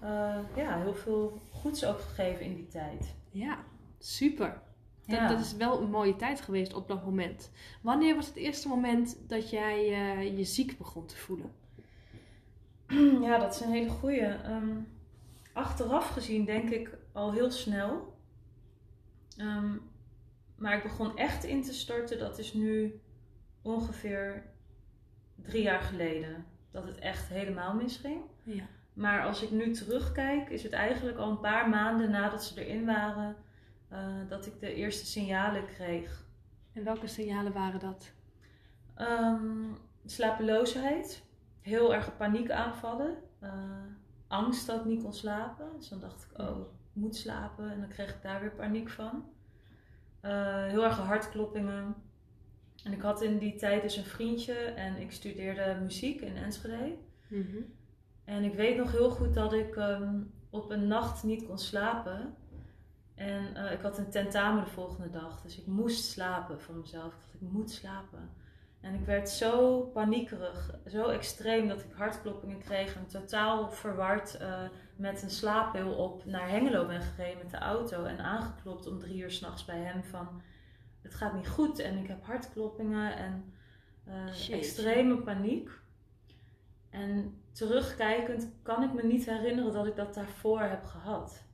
eh, 0.00 0.38
ja, 0.56 0.78
heel 0.78 0.94
veel 0.94 1.40
goeds 1.50 1.84
ook 1.84 2.00
gegeven 2.00 2.44
in 2.44 2.54
die 2.54 2.66
tijd. 2.68 3.14
Ja, 3.30 3.58
super. 3.98 4.60
Dat, 5.06 5.18
Ja. 5.18 5.28
dat 5.28 5.40
is 5.40 5.56
wel 5.56 5.80
een 5.80 5.90
mooie 5.90 6.16
tijd 6.16 6.40
geweest 6.40 6.74
op 6.74 6.88
dat 6.88 7.04
moment. 7.04 7.50
Wanneer 7.82 8.14
was 8.14 8.26
het 8.26 8.36
eerste 8.36 8.68
moment 8.68 9.18
dat 9.28 9.50
jij 9.50 9.92
eh, 9.92 10.36
je 10.38 10.44
ziek 10.44 10.78
begon 10.78 11.06
te 11.06 11.16
voelen? 11.16 11.50
Ja, 13.22 13.38
dat 13.38 13.54
is 13.54 13.60
een 13.60 13.72
hele 13.72 13.88
goeie. 13.90 14.20
Ehm, 14.26 14.76
achteraf 15.52 16.08
gezien 16.08 16.44
denk 16.44 16.70
ik 16.70 16.98
al 17.12 17.32
heel 17.32 17.50
snel. 17.50 18.14
Ehm, 19.36 19.76
maar 20.56 20.76
ik 20.76 20.82
begon 20.82 21.16
echt 21.16 21.44
in 21.44 21.62
te 21.62 21.72
storten, 21.72 22.18
dat 22.18 22.38
is 22.38 22.52
nu 22.54 23.00
ongeveer 23.62 24.42
drie 25.36 25.62
jaar 25.62 25.80
geleden. 25.80 26.44
Dat 26.70 26.84
het 26.84 26.98
echt 26.98 27.28
helemaal 27.28 27.74
misging. 27.74 28.20
Ja. 28.42 28.64
Maar 28.92 29.22
als 29.24 29.42
ik 29.42 29.50
nu 29.50 29.70
terugkijk, 29.72 30.48
is 30.50 30.62
het 30.62 30.72
eigenlijk 30.72 31.18
al 31.18 31.30
een 31.30 31.40
paar 31.40 31.68
maanden 31.68 32.10
nadat 32.10 32.44
ze 32.44 32.64
erin 32.66 32.84
waren, 32.84 33.36
eh, 33.96 34.28
dat 34.28 34.46
ik 34.46 34.60
de 34.60 34.74
eerste 34.74 35.06
signalen 35.06 35.66
kreeg. 35.66 36.24
En 36.72 36.84
welke 36.84 37.06
signalen 37.06 37.52
waren 37.52 37.80
dat? 37.80 38.12
Ehm, 38.94 39.64
slapeloosheid, 40.04 41.22
heel 41.60 41.94
erg 41.94 42.16
paniekaanvallen, 42.16 43.16
eh, 43.38 43.50
angst 44.26 44.66
dat 44.66 44.80
ik 44.80 44.84
niet 44.84 45.02
kon 45.02 45.12
slapen. 45.12 45.66
Dus 45.76 45.88
dan 45.88 46.00
dacht 46.00 46.26
ik, 46.30 46.40
oh, 46.40 46.58
ik 46.58 46.66
moet 46.92 47.16
slapen 47.16 47.70
en 47.70 47.80
dan 47.80 47.88
kreeg 47.88 48.14
ik 48.14 48.22
daar 48.22 48.40
weer 48.40 48.54
paniek 48.54 48.88
van. 48.88 49.24
Eh, 50.20 50.64
heel 50.64 50.84
erg 50.84 50.98
hartkloppingen. 50.98 51.94
En 52.84 52.92
ik 52.92 53.00
had 53.00 53.22
in 53.22 53.38
die 53.38 53.54
tijd 53.54 53.82
dus 53.82 53.96
een 53.96 54.04
vriendje 54.04 54.54
en 54.54 54.96
ik 54.96 55.12
studeerde 55.12 55.78
muziek 55.82 56.20
in 56.20 56.36
Enschede. 56.36 56.96
Mhm. 57.28 57.56
En 58.24 58.44
ik 58.44 58.54
weet 58.54 58.76
nog 58.76 58.92
heel 58.92 59.10
goed 59.10 59.34
dat 59.34 59.52
ik 59.52 59.76
ehm, 59.76 60.22
op 60.50 60.70
een 60.70 60.86
nacht 60.86 61.22
niet 61.24 61.46
kon 61.46 61.58
slapen. 61.58 62.34
En 63.16 63.56
eh, 63.56 63.72
ik 63.72 63.80
had 63.80 63.98
een 63.98 64.10
tentamen 64.10 64.64
de 64.64 64.70
volgende 64.70 65.10
dag. 65.10 65.40
Dus 65.42 65.58
ik 65.58 65.66
moest 65.66 66.04
slapen 66.04 66.60
van 66.60 66.80
mezelf. 66.80 67.06
Ik 67.14 67.20
dacht, 67.20 67.34
ik 67.34 67.40
moet 67.40 67.70
slapen. 67.70 68.30
En 68.80 68.94
ik 68.94 69.06
werd 69.06 69.28
zo 69.28 69.80
paniekerig, 69.80 70.74
zo 70.86 71.08
extreem 71.08 71.68
dat 71.68 71.80
ik 71.80 71.92
hartkloppingen 71.92 72.58
kreeg. 72.58 72.96
En 72.96 73.06
totaal 73.06 73.70
verward 73.70 74.36
eh, 74.36 74.62
met 74.96 75.22
een 75.22 75.30
slaappil 75.30 75.92
op 75.94 76.24
naar 76.24 76.48
Hengelo 76.48 76.86
ben 76.86 77.00
gereden 77.02 77.38
met 77.38 77.50
de 77.50 77.58
auto. 77.58 78.04
En 78.04 78.18
aangeklopt 78.18 78.86
om 78.86 78.98
drie 78.98 79.22
uur 79.22 79.30
s'nachts 79.30 79.64
bij 79.64 79.78
hem 79.78 80.04
van... 80.04 80.42
Het 81.02 81.14
gaat 81.14 81.34
niet 81.34 81.48
goed 81.48 81.78
en 81.78 81.98
ik 81.98 82.06
heb 82.06 82.24
hartkloppingen 82.24 83.16
en 83.16 83.54
eh, 84.04 84.50
extreme 84.50 85.16
paniek. 85.16 85.70
En 86.90 87.40
terugkijkend 87.52 88.50
kan 88.62 88.82
ik 88.82 88.92
me 88.92 89.02
niet 89.02 89.26
herinneren 89.26 89.72
dat 89.72 89.86
ik 89.86 89.96
dat 89.96 90.14
daarvoor 90.14 90.60
heb 90.60 90.84
gehad. 90.84 91.44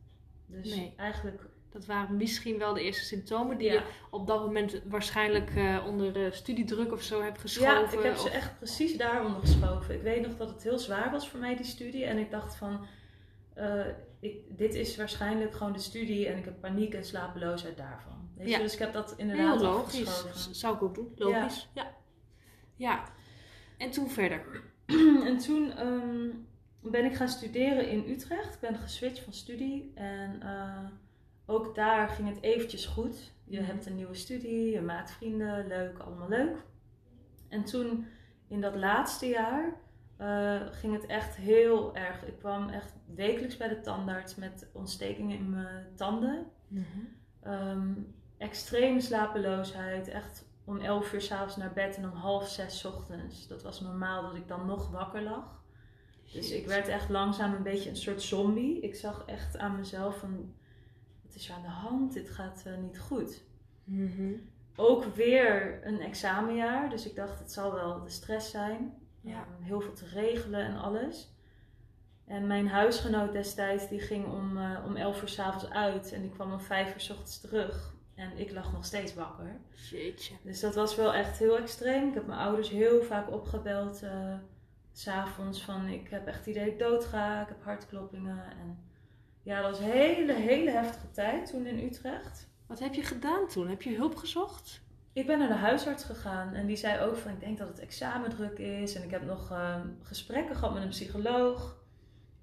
Dus 0.46 0.74
Nee. 0.74 0.94
eigenlijk. 0.96 1.50
Dat 1.72 1.86
waren 1.86 2.16
misschien 2.16 2.58
wel 2.58 2.74
de 2.74 2.82
eerste 2.82 3.04
symptomen 3.04 3.58
die 3.58 3.66
Ja. 3.66 3.72
je 3.72 3.82
op 4.10 4.26
dat 4.26 4.40
moment 4.44 4.82
waarschijnlijk 4.84 5.50
eh, 5.56 5.84
onder 5.86 6.12
de 6.12 6.28
studiedruk 6.32 6.92
of 6.92 7.02
zo 7.02 7.22
hebt 7.22 7.38
geschoven. 7.40 7.72
Ja, 7.74 7.92
ik 7.98 8.02
heb 8.02 8.16
ze 8.16 8.26
of- 8.28 8.34
echt 8.34 8.58
precies 8.58 8.96
daaronder 8.96 9.40
geschoven. 9.40 9.94
Ik 9.94 10.02
weet 10.02 10.26
nog 10.26 10.36
dat 10.36 10.48
het 10.50 10.62
heel 10.62 10.78
zwaar 10.78 11.10
was 11.10 11.28
voor 11.28 11.40
mij, 11.40 11.56
die 11.56 11.64
studie. 11.66 12.04
En 12.04 12.18
ik 12.18 12.30
dacht 12.30 12.56
van, 12.56 12.86
eh, 13.54 13.86
ik, 14.20 14.36
dit 14.58 14.74
is 14.74 14.96
waarschijnlijk 14.96 15.54
gewoon 15.54 15.72
de 15.72 15.78
studie 15.78 16.26
en 16.28 16.38
ik 16.38 16.44
heb 16.44 16.60
paniek 16.60 16.94
en 16.94 17.04
slapeloosheid 17.04 17.76
daarvan. 17.76 18.30
Weet 18.36 18.48
Ja. 18.48 18.56
je? 18.56 18.62
Dus 18.62 18.72
ik 18.72 18.78
heb 18.78 18.92
dat 18.92 19.14
inderdaad 19.16 19.60
Heel 19.60 19.68
logisch. 19.70 20.48
Zou 20.50 20.74
ik 20.74 20.82
ook 20.82 20.94
doen. 20.94 21.12
Logisch. 21.16 21.68
Ja. 21.74 21.94
ja. 22.76 23.04
En 23.78 23.90
toen 23.90 24.10
verder. 24.10 24.62
En 25.26 25.38
toen 25.38 25.72
ehm, 25.72 26.28
ben 26.82 27.04
ik 27.04 27.14
gaan 27.14 27.28
studeren 27.28 27.88
in 27.88 28.04
Utrecht. 28.08 28.54
Ik 28.54 28.60
ben 28.60 28.76
geswitcht 28.76 29.24
van 29.24 29.32
studie. 29.32 29.92
En 29.94 30.42
eh, 30.42 30.78
ook 31.46 31.74
daar 31.74 32.08
ging 32.08 32.28
het 32.28 32.42
eventjes 32.42 32.86
goed. 32.86 33.32
Je 33.44 33.60
Mhm. 33.60 33.66
hebt 33.70 33.86
een 33.86 33.94
nieuwe 33.94 34.14
studie, 34.14 34.70
je 34.70 34.80
maakt 34.80 35.10
vrienden, 35.10 35.66
leuk, 35.66 35.98
allemaal 35.98 36.28
leuk. 36.28 36.56
En 37.48 37.64
toen 37.64 38.06
in 38.48 38.60
dat 38.60 38.74
laatste 38.76 39.26
jaar 39.26 39.80
eh, 40.16 40.60
ging 40.70 40.92
het 40.94 41.06
echt 41.06 41.36
heel 41.36 41.94
erg. 41.96 42.26
Ik 42.26 42.38
kwam 42.38 42.68
echt 42.68 42.94
wekelijks 43.14 43.56
bij 43.56 43.68
de 43.68 43.80
tandarts 43.80 44.34
met 44.34 44.70
ontstekingen 44.72 45.36
in 45.38 45.50
mijn 45.50 45.86
tanden. 45.96 46.46
Ehm, 47.42 47.92
extreme 48.38 49.00
slapeloosheid. 49.00 50.08
Echt 50.08 50.44
om 50.64 50.78
11 50.78 51.12
uur 51.12 51.20
s'avonds 51.20 51.56
naar 51.56 51.72
bed 51.72 51.96
en 51.96 52.04
om 52.04 52.16
half 52.16 52.48
zes 52.48 52.78
's 52.78 52.84
ochtends. 52.84 53.46
Dat 53.48 53.62
was 53.62 53.80
normaal 53.80 54.22
dat 54.22 54.34
ik 54.34 54.48
dan 54.48 54.66
nog 54.66 54.90
wakker 54.90 55.22
lag. 55.22 55.62
Dus 56.32 56.50
ik 56.50 56.66
werd 56.66 56.88
echt 56.88 57.08
langzaam 57.10 57.54
een 57.54 57.62
beetje 57.62 57.90
een 57.90 57.96
soort 57.96 58.22
zombie. 58.22 58.80
Ik 58.80 58.94
zag 58.94 59.22
echt 59.26 59.58
aan 59.58 59.76
mezelf 59.76 60.18
van... 60.18 60.54
Wat 61.32 61.40
is 61.40 61.48
er 61.48 61.54
aan 61.54 61.62
de 61.62 61.68
hand? 61.68 62.12
Dit 62.12 62.30
gaat 62.30 62.62
eh, 62.66 62.76
niet 62.76 62.98
goed. 62.98 63.42
Mhm. 63.84 64.32
Ook 64.76 65.04
weer 65.04 65.80
een 65.86 66.00
examenjaar. 66.00 66.90
Dus 66.90 67.06
ik 67.06 67.14
dacht, 67.14 67.38
het 67.38 67.52
zal 67.52 67.74
wel 67.74 68.02
de 68.02 68.10
stress 68.10 68.50
zijn. 68.50 68.94
Ja. 69.20 69.32
Ehm, 69.40 69.62
heel 69.62 69.80
veel 69.80 69.92
te 69.92 70.06
regelen 70.06 70.60
en 70.64 70.76
alles. 70.76 71.34
En 72.24 72.46
mijn 72.46 72.68
huisgenoot 72.68 73.32
destijds, 73.32 73.88
die 73.88 74.00
ging 74.00 74.26
om, 74.26 74.56
eh, 74.56 74.84
om 74.86 74.96
11 74.96 75.22
uur 75.22 75.28
s'avonds 75.28 75.70
uit. 75.70 76.12
En 76.12 76.20
die 76.22 76.30
kwam 76.30 76.52
om 76.52 76.60
5 76.60 76.94
uur 76.94 77.00
's 77.00 77.10
ochtends 77.10 77.40
terug. 77.40 77.94
En 78.14 78.38
ik 78.38 78.50
lag 78.52 78.72
nog 78.72 78.84
steeds 78.84 79.14
wakker. 79.14 79.56
Jeetje. 79.90 80.34
Dus 80.42 80.60
dat 80.60 80.74
was 80.74 80.96
wel 80.96 81.14
echt 81.14 81.38
heel 81.38 81.56
extreem. 81.58 82.08
Ik 82.08 82.14
heb 82.14 82.26
mijn 82.26 82.40
ouders 82.40 82.68
heel 82.68 83.02
vaak 83.02 83.30
opgebeld. 83.30 84.02
eh, 84.02 84.34
s 84.92 85.02
s'avonds 85.02 85.64
van, 85.64 85.86
ik 85.86 86.08
heb 86.08 86.26
echt 86.26 86.38
het 86.38 86.46
idee 86.46 86.64
dat 86.64 86.72
ik 86.72 86.78
dood 86.78 87.04
ga. 87.04 87.42
Ik 87.42 87.48
heb 87.48 87.62
hartkloppingen. 87.64 88.44
En 88.50 88.78
ja, 89.42 89.62
dat 89.62 89.70
was 89.70 89.80
een 89.80 89.92
hele, 89.92 90.32
hele 90.32 90.70
heftige 90.70 91.10
tijd 91.10 91.50
toen 91.50 91.66
in 91.66 91.84
Utrecht. 91.84 92.50
Wat 92.66 92.78
heb 92.78 92.94
je 92.94 93.02
gedaan 93.02 93.48
toen? 93.48 93.68
Heb 93.68 93.82
je 93.82 93.96
hulp 93.96 94.16
gezocht? 94.16 94.82
Ik 95.12 95.26
ben 95.26 95.38
naar 95.38 95.48
de 95.48 95.54
huisarts 95.54 96.04
gegaan 96.04 96.54
en 96.54 96.66
die 96.66 96.76
zei 96.76 97.00
ook 97.00 97.16
van 97.16 97.32
ik 97.32 97.40
denk 97.40 97.58
dat 97.58 97.68
het 97.68 97.78
examendruk 97.78 98.58
is. 98.58 98.94
En 98.94 99.02
ik 99.02 99.10
heb 99.10 99.24
nog 99.24 99.50
ehm, 99.50 99.88
gesprekken 100.02 100.56
gehad 100.56 100.74
met 100.74 100.82
een 100.82 100.88
psycholoog. 100.88 101.80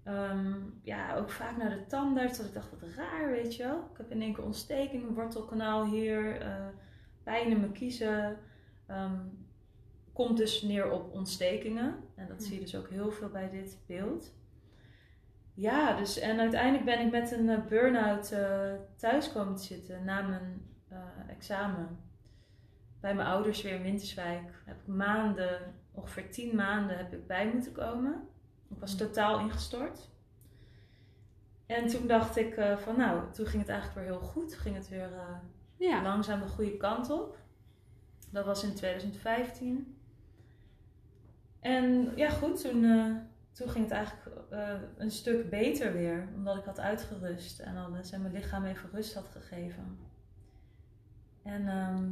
Ehm, 0.03 0.53
ja, 0.81 1.15
ook 1.15 1.29
vaak 1.29 1.57
naar 1.57 1.69
de 1.69 1.85
tandarts. 1.85 2.37
Dat 2.37 2.47
ik 2.47 2.53
dacht, 2.53 2.69
wat 2.69 2.89
raar, 2.95 3.29
weet 3.29 3.55
je 3.55 3.63
wel. 3.63 3.77
Ik 3.77 3.97
heb 3.97 4.11
in 4.11 4.21
één 4.21 4.33
keer 4.33 4.43
ontsteking, 4.43 5.03
een 5.03 5.13
wortelkanaal 5.13 5.85
hier, 5.85 6.41
eh, 6.41 6.67
pijn 7.23 7.49
in 7.49 7.59
mijn 7.59 7.71
kiezen. 7.71 8.37
Ehm, 8.87 9.19
komt 10.13 10.37
dus 10.37 10.61
neer 10.61 10.91
op 10.91 11.13
ontstekingen. 11.13 11.95
En 12.15 12.27
dat 12.27 12.43
zie 12.43 12.53
je 12.53 12.59
dus 12.59 12.75
ook 12.75 12.89
heel 12.89 13.11
veel 13.11 13.29
bij 13.29 13.49
dit 13.49 13.77
beeld. 13.85 14.33
Ja, 15.59 15.93
dus 15.93 16.19
en 16.19 16.39
uiteindelijk 16.39 16.85
ben 16.85 16.99
ik 16.99 17.11
met 17.11 17.31
een 17.31 17.49
eh, 17.49 17.65
burn-out 17.65 18.31
eh, 18.31 18.73
thuis 18.95 19.31
komen 19.31 19.55
te 19.55 19.63
zitten 19.63 20.03
na 20.03 20.21
mijn 20.21 20.65
eh, 20.87 20.97
examen. 21.27 21.99
Bij 22.99 23.15
mijn 23.15 23.27
ouders 23.27 23.61
weer 23.61 23.73
in 23.73 23.81
Winterswijk. 23.81 24.61
Heb 24.65 24.79
ik 24.79 24.87
maanden, 24.87 25.59
ongeveer 25.91 26.31
tien 26.31 26.55
maanden, 26.55 26.97
heb 26.97 27.13
ik 27.13 27.27
bij 27.27 27.51
moeten 27.53 27.71
komen. 27.71 28.27
Ik 28.69 28.79
was 28.79 28.95
totaal 28.95 29.39
ingestort. 29.39 30.09
En 31.65 31.87
toen 31.87 32.07
dacht 32.07 32.37
ik 32.37 32.61
van 32.77 32.97
nou, 32.97 33.31
toen 33.31 33.45
ging 33.45 33.61
het 33.61 33.71
eigenlijk 33.71 33.99
weer 33.99 34.17
heel 34.17 34.27
goed. 34.27 34.55
Ging 34.55 34.75
het 34.75 34.89
weer 34.89 35.09
Ja. 35.77 36.01
langzaam 36.01 36.39
de 36.39 36.47
goede 36.47 36.77
kant 36.77 37.09
op. 37.09 37.37
Dat 38.31 38.45
was 38.45 38.63
in 38.63 38.75
2015. 38.75 39.97
En 41.59 42.11
ja, 42.15 42.29
goed, 42.29 42.61
toen, 42.61 42.83
toen 43.59 43.69
ging 43.69 43.83
het 43.83 43.93
eigenlijk 43.93 44.37
eh, 44.49 44.73
een 44.97 45.11
stuk 45.11 45.49
beter 45.49 45.93
weer. 45.93 46.27
Omdat 46.35 46.57
ik 46.57 46.63
had 46.63 46.79
uitgerust 46.79 47.59
en 47.59 47.77
alles. 47.77 48.11
En 48.11 48.21
mijn 48.21 48.33
lichaam 48.33 48.65
even 48.65 48.89
rust 48.91 49.13
had 49.13 49.27
gegeven. 49.27 49.97
En 51.43 51.67
ehm, 51.67 52.11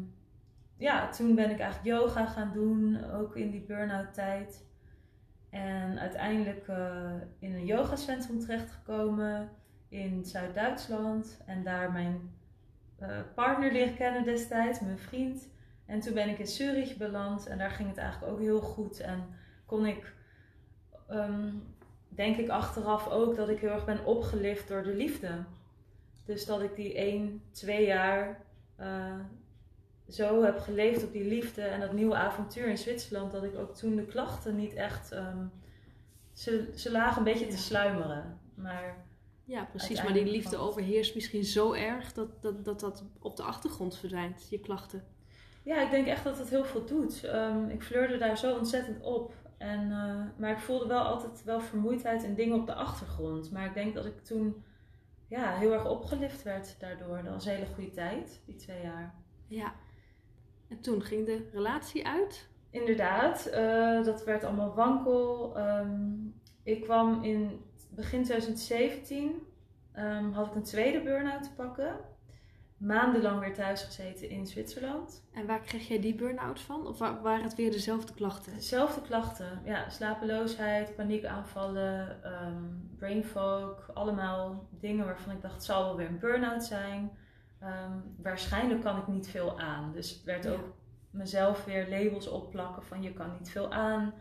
ja, 0.78 1.10
toen 1.10 1.36
ben 1.36 1.50
ik 1.50 1.60
eigenlijk 1.60 2.00
yoga 2.00 2.26
gaan 2.26 2.52
doen. 2.54 3.04
Ook 3.12 3.36
in 3.36 3.52
die 3.52 3.66
burn-out 3.66 4.14
tijd. 4.14 4.66
En 5.50 6.00
uiteindelijk 6.00 6.68
eh, 6.68 7.14
in 7.40 7.54
een 7.54 7.66
yogacentrum 7.66 8.40
terechtgekomen 8.40 9.50
in 9.90 10.26
Zuid-Duitsland. 10.26 11.42
En 11.46 11.64
daar 11.64 11.92
mijn 11.92 12.32
eh, 12.98 13.20
partner 13.36 13.72
leren 13.72 13.96
kennen 13.96 14.24
destijds, 14.24 14.80
mijn 14.80 15.00
vriend. 15.00 15.50
En 15.86 16.00
toen 16.00 16.14
ben 16.14 16.30
ik 16.30 16.40
in 16.40 16.48
Zurich 16.48 16.98
beland 16.98 17.48
en 17.48 17.58
daar 17.58 17.72
ging 17.72 17.90
het 17.90 17.98
eigenlijk 17.98 18.32
ook 18.34 18.40
heel 18.40 18.62
goed. 18.62 19.00
En 19.00 19.24
kon 19.66 19.86
ik, 19.86 20.16
ehm, 21.08 21.50
denk 22.10 22.38
ik 22.38 22.50
achteraf 22.50 23.08
ook, 23.10 23.36
dat 23.36 23.50
ik 23.50 23.60
heel 23.60 23.70
erg 23.70 23.86
ben 23.86 24.06
opgelift 24.06 24.68
door 24.68 24.84
de 24.84 24.96
liefde. 24.96 25.44
Dus 26.26 26.46
dat 26.46 26.62
ik 26.62 26.76
die 26.76 26.94
één, 26.94 27.42
twee 27.52 27.86
jaar 27.86 28.42
eh, 28.76 29.20
zo 30.10 30.44
heb 30.44 30.60
geleefd 30.60 31.04
op 31.04 31.12
die 31.12 31.26
liefde 31.28 31.62
en 31.62 31.80
dat 31.80 31.94
nieuwe 31.94 32.16
avontuur 32.16 32.68
in 32.68 32.78
Zwitserland, 32.78 33.32
dat 33.32 33.44
ik 33.44 33.58
ook 33.58 33.76
toen 33.76 33.96
de 33.96 34.06
klachten 34.06 34.56
niet 34.56 34.74
echt. 34.74 35.12
ehm, 35.12 35.46
ze, 36.34 36.72
ze 36.76 36.92
lagen 36.92 37.18
een 37.18 37.24
beetje 37.34 37.48
te 37.48 37.58
sluimeren. 37.58 38.40
Maar 38.54 39.06
Ja, 39.44 39.64
precies. 39.64 40.04
Maar 40.04 40.14
die 40.14 40.26
liefde 40.26 40.58
overheerst 40.58 41.16
misschien 41.16 41.44
zo 41.44 41.74
erg 41.74 42.14
dat 42.14 42.42
dat, 42.42 42.66
dat 42.66 42.80
dat 42.80 43.04
op 43.20 43.38
de 43.38 43.44
achtergrond 43.44 43.98
verdwijnt, 43.98 44.48
je 44.50 44.60
klachten. 44.60 45.04
Ja, 45.64 45.82
ik 45.82 45.92
denk 45.92 46.08
echt 46.08 46.24
dat 46.24 46.38
het 46.38 46.50
heel 46.50 46.66
veel 46.66 46.86
doet. 46.86 47.24
Ehm, 47.24 47.70
ik 47.70 47.84
fleurde 47.84 48.18
daar 48.18 48.38
zo 48.38 48.58
ontzettend 48.58 49.02
op. 49.02 49.34
En, 49.58 49.92
eh, 49.92 50.40
maar 50.40 50.52
ik 50.52 50.60
voelde 50.60 50.88
wel 50.88 51.02
altijd 51.02 51.44
wel 51.44 51.60
vermoeidheid 51.60 52.24
en 52.24 52.36
dingen 52.36 52.60
op 52.60 52.66
de 52.66 52.74
achtergrond. 52.74 53.52
Maar 53.52 53.66
ik 53.66 53.74
denk 53.74 53.94
dat 53.94 54.06
ik 54.06 54.24
toen 54.24 54.64
ja, 55.28 55.58
heel 55.58 55.74
erg 55.74 55.90
opgelift 55.90 56.44
werd 56.44 56.80
daardoor. 56.80 57.24
Dat 57.24 57.34
was 57.34 57.46
een 57.46 57.54
hele 57.54 57.74
goede 57.76 57.92
tijd, 57.92 58.42
die 58.46 58.56
twee 58.56 58.82
jaar. 58.82 59.16
Ja. 59.48 59.74
En 60.70 60.80
toen 60.80 61.02
ging 61.02 61.26
de 61.26 61.50
relatie 61.52 62.08
uit? 62.08 62.48
Inderdaad, 62.70 63.46
eh, 63.46 64.04
dat 64.04 64.24
werd 64.24 64.44
allemaal 64.44 64.74
wankel. 64.74 65.58
Ehm, 65.58 66.12
ik 66.64 66.82
kwam 66.82 67.24
in 67.24 67.62
begin 67.90 68.24
2017, 68.24 69.48
ehm, 69.92 70.32
had 70.32 70.48
ik 70.48 70.56
een 70.56 70.64
tweede 70.64 71.02
burn-out 71.02 71.44
te 71.44 71.54
pakken. 71.56 72.00
Maandenlang 72.78 73.40
weer 73.40 73.54
thuis 73.54 73.84
gezeten 73.84 74.30
in 74.30 74.48
Zwitserland. 74.48 75.24
En 75.34 75.46
waar 75.46 75.60
kreeg 75.60 75.88
jij 75.88 76.00
die 76.02 76.16
burn-out 76.16 76.60
van? 76.62 76.88
Of 76.88 76.98
wa- 76.98 77.22
waren 77.22 77.44
het 77.44 77.56
weer 77.56 77.72
dezelfde 77.72 78.14
klachten? 78.14 78.54
Dezelfde 78.54 79.02
klachten, 79.02 79.62
ja, 79.66 79.90
slapeloosheid, 79.90 80.96
paniekaanvallen, 80.96 82.24
ehm 82.24 82.64
brain 82.98 83.24
fog, 83.24 83.90
allemaal 83.94 84.68
dingen 84.80 85.06
waarvan 85.06 85.34
ik 85.36 85.42
dacht 85.42 85.54
het 85.54 85.64
zal 85.64 85.84
wel 85.84 85.96
weer 85.96 86.08
een 86.08 86.20
burn-out 86.20 86.64
zijn. 86.64 87.12
Ehm, 87.60 87.92
waarschijnlijk 88.18 88.82
kan 88.82 88.98
ik 88.98 89.08
niet 89.08 89.28
veel 89.30 89.60
aan, 89.60 89.92
dus 89.92 90.24
werd 90.24 90.44
Ja. 90.44 90.52
ook 90.52 90.74
mezelf 91.10 91.66
weer 91.66 91.90
labels 91.90 92.28
opplakken 92.28 92.84
van 92.84 93.02
je 93.02 93.14
kan 93.14 93.32
niet 93.40 93.50
veel 93.50 93.72
aan, 93.72 94.14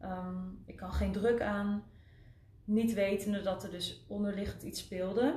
Ehm, 0.00 0.36
ik 0.66 0.76
kan 0.76 0.92
geen 0.92 1.12
druk 1.12 1.40
aan, 1.40 1.82
niet 2.64 2.92
wetende 2.94 3.42
dat 3.42 3.62
er 3.64 3.70
dus 3.70 4.04
onderliggend 4.08 4.62
iets 4.62 4.80
speelde. 4.80 5.34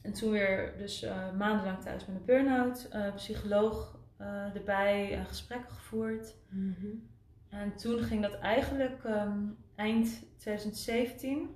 En 0.00 0.12
toen 0.12 0.30
weer 0.30 0.74
dus 0.78 1.02
eh, 1.02 1.32
maandenlang 1.36 1.80
thuis 1.80 2.06
met 2.06 2.16
een 2.16 2.24
burn-out, 2.24 2.88
eh, 2.90 3.14
psycholoog 3.14 3.98
eh, 4.16 4.54
erbij 4.54 5.14
en 5.14 5.26
gesprekken 5.26 5.70
gevoerd. 5.70 6.36
Mhm. 6.48 6.86
En 7.48 7.76
toen 7.76 7.98
ging 7.98 8.22
dat 8.22 8.38
eigenlijk 8.38 9.04
ehm, 9.04 9.38
eind 9.74 10.22
2017. 10.36 11.48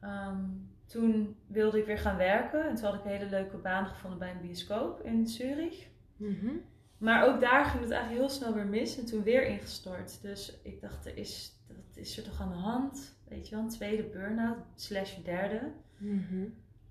Ehm, 0.00 0.44
toen 0.86 1.36
wilde 1.46 1.78
ik 1.78 1.86
weer 1.86 1.98
gaan 1.98 2.16
werken. 2.16 2.68
En 2.68 2.74
toen 2.74 2.84
had 2.84 2.94
ik 2.94 3.04
een 3.04 3.10
hele 3.10 3.30
leuke 3.30 3.56
baan 3.56 3.86
gevonden 3.86 4.18
bij 4.18 4.30
een 4.30 4.40
bioscoop 4.40 5.00
in 5.00 5.26
Zurich. 5.26 5.88
Mhm. 6.16 6.50
Maar 6.98 7.26
ook 7.26 7.40
daar 7.40 7.64
ging 7.64 7.82
het 7.82 7.92
eigenlijk 7.92 8.20
heel 8.20 8.36
snel 8.36 8.54
weer 8.54 8.66
mis. 8.66 8.98
En 8.98 9.06
toen 9.06 9.22
weer 9.22 9.46
ingestort. 9.46 10.22
Dus 10.22 10.60
ik 10.62 10.80
dacht, 10.80 11.06
er 11.06 11.16
is, 11.16 11.52
wat 11.66 11.96
is 11.96 12.18
er 12.18 12.24
toch 12.24 12.40
aan 12.40 12.48
de 12.48 12.54
hand? 12.54 13.16
Weet 13.28 13.48
je 13.48 13.54
wel, 13.54 13.64
een 13.64 13.70
tweede 13.70 14.02
burn-out. 14.02 14.58
Slash 14.74 15.22
derde. 15.22 15.72
Mhm. 15.96 16.44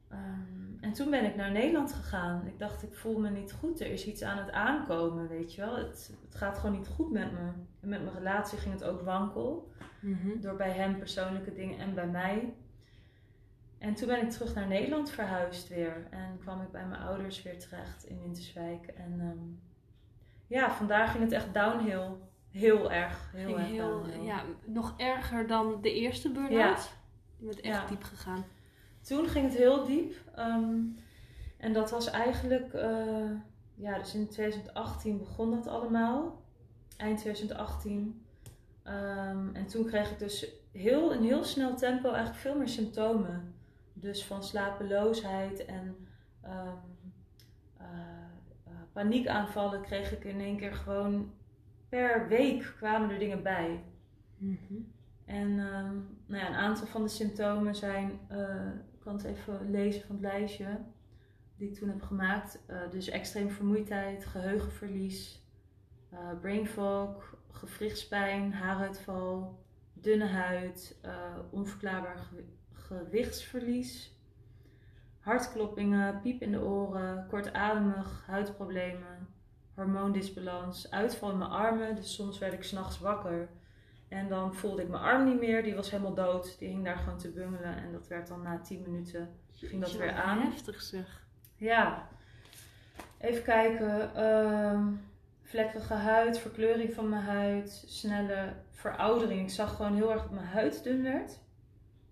Ehm, 0.10 0.80
en 0.82 0.94
toen 0.94 1.10
ben 1.10 1.26
ik 1.26 1.36
naar 1.36 1.52
Nederland 1.52 1.94
gegaan. 1.94 2.48
Ik 2.48 2.60
dacht, 2.60 2.84
ik 2.84 2.96
voel 2.96 3.20
me 3.20 3.30
niet 3.30 3.52
goed. 3.52 3.80
Er 3.80 3.92
is 3.92 4.06
iets 4.08 4.24
aan 4.24 4.38
het 4.38 4.52
aankomen, 4.52 5.28
weet 5.28 5.54
je 5.54 5.62
wel. 5.62 5.76
Het, 5.76 6.14
het 6.26 6.36
gaat 6.36 6.58
gewoon 6.58 6.78
niet 6.78 6.88
goed 6.88 7.12
met 7.12 7.32
me. 7.32 7.40
En 7.82 7.90
met 7.90 8.04
mijn 8.04 8.16
relatie 8.16 8.58
ging 8.58 8.74
het 8.74 8.84
ook 8.84 9.02
wankel. 9.02 9.72
Mhm. 10.02 10.40
Door 10.40 10.56
bij 10.56 10.72
hem 10.72 10.98
persoonlijke 10.98 11.54
dingen 11.54 11.80
en 11.80 11.94
bij 11.94 12.08
mij. 12.08 12.54
En 13.78 13.94
toen 13.96 14.08
ben 14.08 14.22
ik 14.22 14.30
terug 14.30 14.54
naar 14.56 14.68
Nederland 14.68 15.10
verhuisd 15.12 15.68
weer. 15.68 16.08
En 16.10 16.38
kwam 16.40 16.62
ik 16.62 16.72
bij 16.72 16.86
mijn 16.86 17.02
ouders 17.02 17.44
weer 17.44 17.60
terecht 17.60 18.06
in 18.06 18.20
Winterswijk. 18.22 18.86
En 18.88 19.20
ehm, 19.20 19.46
ja, 20.48 20.72
vandaar 20.72 21.08
ging 21.08 21.24
het 21.24 21.32
echt 21.32 21.54
downhill. 21.54 22.08
Heel 22.52 22.92
erg. 22.92 23.32
Heel 23.36 23.58
erg 23.60 23.68
heel, 23.68 23.90
downhill. 23.90 24.24
ja, 24.24 24.42
nog 24.66 24.94
erger 24.98 25.48
dan 25.48 25.82
de 25.82 25.94
eerste 25.94 26.32
burn-out? 26.32 26.92
Je 27.38 27.46
bent 27.46 27.62
echt 27.62 27.82
Ja. 27.82 27.88
diep 27.88 28.04
gegaan. 28.04 28.46
Toen 29.08 29.28
ging 29.28 29.46
het 29.46 29.58
heel 29.58 29.86
diep. 29.86 30.14
ehm, 30.36 30.80
en 31.58 31.74
dat 31.74 31.92
was 31.92 32.10
eigenlijk, 32.10 32.74
eh, 32.74 33.32
ja, 33.76 33.98
dus 33.98 34.14
in 34.14 34.28
2018 34.28 35.18
begon 35.18 35.52
dat 35.52 35.68
allemaal. 35.68 36.42
Eind 36.98 37.20
2018. 37.20 38.26
Ehm, 38.84 39.56
en 39.56 39.66
toen 39.68 39.86
kreeg 39.86 40.12
ik 40.12 40.20
dus 40.20 40.52
heel, 40.72 41.12
in 41.12 41.24
heel 41.24 41.44
snel 41.44 41.76
tempo 41.76 42.10
eigenlijk 42.10 42.40
veel 42.40 42.58
meer 42.58 42.68
symptomen. 42.68 43.54
Dus 43.94 44.26
van 44.26 44.44
slapeloosheid 44.44 45.66
en 45.66 46.08
ehm, 46.42 46.68
eh, 47.78 47.88
eh, 48.64 48.72
paniekaanvallen 48.94 49.82
kreeg 49.82 50.12
ik 50.12 50.24
in 50.24 50.40
één 50.40 50.58
keer 50.58 50.74
gewoon 50.74 51.32
per 51.90 52.28
week 52.28 52.74
kwamen 52.78 53.10
er 53.10 53.20
dingen 53.20 53.44
bij. 53.44 53.84
Mhm. 54.38 54.74
En 55.26 55.56
nou 56.26 56.44
ja, 56.44 56.48
een 56.48 56.56
aantal 56.56 56.88
van 56.88 57.04
de 57.04 57.10
symptomen 57.10 57.76
zijn, 57.76 58.20
kan 59.08 59.22
even 59.26 59.72
lezen 59.72 60.02
van 60.02 60.16
het 60.16 60.24
lijstje 60.24 60.80
die 61.58 61.70
ik 61.70 61.76
toen 61.76 61.90
heb 61.90 62.02
gemaakt. 62.02 62.60
Eh, 62.66 62.78
dus 62.92 63.10
extreem 63.10 63.50
vermoeidheid, 63.50 64.26
geheugenverlies, 64.26 65.42
eh, 66.10 66.20
brain 66.42 66.68
fog, 66.68 67.36
gewrichtspijn, 67.52 68.54
haaruitval, 68.54 69.60
dunne 69.94 70.26
huid, 70.26 71.00
eh, 71.02 71.12
onverklaarbaar 71.50 72.18
gewi- 72.18 72.56
gewichtsverlies, 72.74 74.16
hartkloppingen, 75.20 76.22
piep 76.22 76.42
in 76.42 76.52
de 76.52 76.62
oren, 76.62 77.28
kortademig, 77.28 78.24
huidproblemen, 78.26 79.28
hormoondisbalans, 79.76 80.92
uitval 80.92 81.32
in 81.32 81.38
mijn 81.38 81.50
armen. 81.50 81.96
Dus 81.96 82.14
soms 82.14 82.38
werd 82.40 82.54
ik 82.54 82.64
s'nachts 82.64 83.00
wakker 83.00 83.50
en 84.08 84.28
dan 84.30 84.56
voelde 84.56 84.82
ik 84.82 84.90
mijn 84.90 85.04
arm 85.04 85.26
niet 85.26 85.40
meer. 85.40 85.64
Die 85.64 85.76
was 85.76 85.92
helemaal 85.92 86.14
dood. 86.14 86.60
Die 86.60 86.68
hing 86.68 86.84
daar 86.84 86.98
gewoon 86.98 87.18
te 87.18 87.32
bungelen. 87.32 87.76
En 87.76 87.92
dat 87.92 88.08
werd 88.08 88.28
dan 88.28 88.42
na 88.42 88.60
10 88.60 88.82
minuten. 88.82 89.30
Ging 89.52 89.82
dat 89.82 89.92
weer 89.92 90.14
aan? 90.14 90.40
Heftig 90.40 90.82
zeg. 90.82 91.26
Ja. 91.56 92.08
Even 93.18 93.44
kijken. 93.44 94.16
ehm 94.16 94.94
vlekkige 95.48 95.94
huid, 95.94 96.40
verkleuring 96.40 96.94
van 96.94 97.10
mijn 97.10 97.24
huid, 97.24 97.84
snelle 97.88 98.54
veroudering. 98.72 99.42
Ik 99.42 99.50
zag 99.50 99.76
gewoon 99.76 99.96
heel 99.96 100.12
erg 100.12 100.22
dat 100.22 100.32
mijn 100.32 100.46
huid 100.46 100.84
dun 100.84 101.04
werd. 101.04 101.40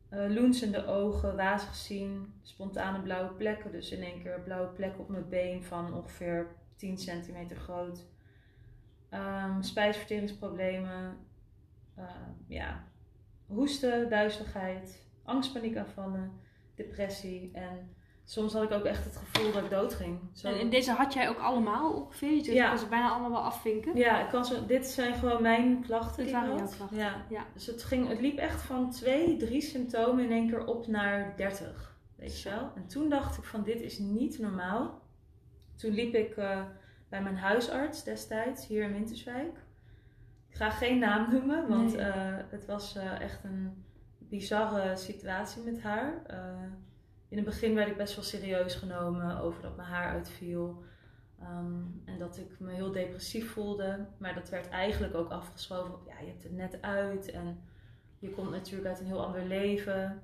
Eh 0.10 0.26
loensende 0.30 0.86
ogen, 0.86 1.36
wazig 1.36 1.76
zien, 1.76 2.34
spontane 2.42 3.02
blauwe 3.02 3.34
plekken. 3.34 3.72
Dus 3.72 3.92
in 3.92 4.04
één 4.04 4.22
keer 4.22 4.42
blauwe 4.44 4.68
plekken 4.68 5.00
op 5.00 5.10
mijn 5.10 5.30
been 5.30 5.64
van 5.64 5.94
ongeveer 5.94 6.48
10 6.76 6.98
centimeter 6.98 7.58
groot. 7.58 8.06
Ehm 9.10 9.62
spijsverteringsproblemen. 9.62 11.18
Eh, 11.96 12.04
ja. 12.48 12.84
Hoesten, 13.46 14.10
duizeligheid, 14.10 15.08
angstpaniekaanvallen, 15.24 16.32
depressie. 16.76 17.50
En 17.54 17.96
soms 18.24 18.54
had 18.54 18.64
ik 18.64 18.72
ook 18.72 18.84
echt 18.84 19.06
het 19.06 19.18
gevoel 19.18 19.52
dat 19.52 19.64
ik 19.64 19.70
doodging. 19.70 20.20
Zo- 20.34 20.48
En, 20.48 20.60
en 20.60 20.70
deze 20.70 20.92
had 20.92 21.14
jij 21.14 21.30
ook 21.30 21.38
allemaal 21.38 21.94
ongeveer? 21.94 22.32
Je 22.32 22.54
Ja. 22.54 22.68
kan 22.70 22.78
ze 22.80 22.88
bijna 22.88 23.10
allemaal 23.10 23.32
wel 23.32 23.44
afvinken? 23.44 23.96
Ja, 23.98 24.24
ik 24.24 24.30
kan 24.30 24.46
zo, 24.46 24.66
dit 24.66 24.86
zijn 24.88 25.14
gewoon 25.14 25.42
mijn 25.42 25.82
klachten. 25.82 26.24
Dit 26.24 26.34
waren 26.34 26.56
jouw 26.58 26.68
klachten. 26.68 26.98
Ja. 26.98 27.26
Ja. 27.30 27.46
Dus 27.54 27.66
het, 27.66 27.84
ging, 27.84 28.08
het 28.08 28.20
liep 28.22 28.38
echt 28.38 28.62
van 28.62 28.92
twee, 28.92 29.38
drie 29.38 29.62
symptomen 29.62 30.24
in 30.24 30.32
één 30.32 30.48
keer 30.50 30.66
op 30.66 30.88
naar 30.88 31.34
dertig. 31.38 31.94
Weet 32.16 32.42
je 32.42 32.50
wel? 32.50 32.72
En 32.76 32.88
toen 32.88 33.10
dacht 33.10 33.38
ik 33.38 33.44
van 33.44 33.64
dit 33.64 33.82
is 33.82 34.00
niet 34.00 34.40
normaal. 34.40 35.02
Toen 35.76 35.92
liep 35.94 36.14
ik 36.14 36.38
eh, 36.38 36.62
bij 37.10 37.22
mijn 37.22 37.38
huisarts 37.38 38.04
destijds 38.04 38.68
hier 38.68 38.84
in 38.84 38.92
Winterswijk. 38.94 39.58
Ik 40.56 40.62
ga 40.62 40.70
geen 40.70 41.00
naam 41.00 41.32
noemen, 41.32 41.68
want 41.68 41.96
Nee. 41.96 42.06
eh, 42.06 42.38
het 42.50 42.66
was 42.66 42.96
eh, 42.96 43.22
echt 43.22 43.44
een 43.44 43.86
bizarre 44.18 44.96
situatie 44.96 45.64
met 45.64 45.82
haar. 45.82 46.24
Eh, 46.26 46.64
in 47.30 47.38
het 47.38 47.46
begin 47.46 47.76
werd 47.76 47.88
ik 47.88 47.98
best 47.98 48.16
wel 48.16 48.24
serieus 48.24 48.76
genomen 48.76 49.40
over 49.40 49.62
dat 49.62 49.76
mijn 49.76 49.88
haar 49.88 50.10
uitviel. 50.14 50.84
Ehm, 51.40 51.82
en 52.06 52.20
dat 52.20 52.38
ik 52.38 52.60
me 52.60 52.72
heel 52.72 52.92
depressief 52.92 53.52
voelde. 53.52 54.06
Maar 54.18 54.34
dat 54.34 54.50
werd 54.50 54.70
eigenlijk 54.70 55.16
ook 55.16 55.30
afgeschoven. 55.30 55.94
op, 55.94 56.08
Ja, 56.08 56.20
je 56.20 56.28
hebt 56.28 56.44
het 56.44 56.52
net 56.52 56.82
uit 56.82 57.32
en 57.32 57.60
je 58.20 58.30
komt 58.30 58.52
natuurlijk 58.52 58.88
uit 58.88 59.00
een 59.00 59.06
heel 59.06 59.26
ander 59.26 59.46
leven. 59.46 60.22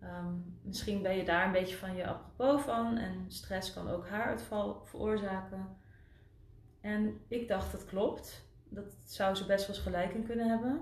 Ehm, 0.00 0.34
misschien 0.62 1.02
ben 1.02 1.16
je 1.16 1.24
daar 1.24 1.46
een 1.46 1.52
beetje 1.52 1.76
van 1.76 1.94
je 1.96 2.06
apropos 2.06 2.62
van. 2.62 2.96
En 2.96 3.24
stress 3.28 3.72
kan 3.72 3.88
ook 3.88 4.08
haaruitval 4.08 4.82
veroorzaken. 4.84 5.76
En 6.80 7.20
ik 7.28 7.48
dacht, 7.48 7.72
dat 7.72 7.84
klopt. 7.84 8.50
Dat 8.74 8.84
zou 9.04 9.34
ze 9.34 9.46
best 9.46 9.66
wel 9.66 9.76
eens 9.76 9.84
gelijk 9.84 10.14
in 10.14 10.24
kunnen 10.26 10.48
hebben. 10.48 10.80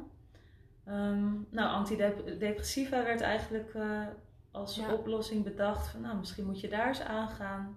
Ehm, 0.84 1.32
nou, 1.50 1.68
antidepressiva 1.68 3.02
werd 3.02 3.20
eigenlijk 3.20 3.74
eh, 3.74 4.06
als 4.50 4.76
Ja. 4.76 4.92
oplossing 4.92 5.44
bedacht. 5.44 5.88
Van, 5.88 6.00
nou, 6.00 6.16
misschien 6.16 6.46
moet 6.46 6.60
je 6.60 6.68
daar 6.68 6.86
eens 6.88 7.02
aangaan. 7.02 7.76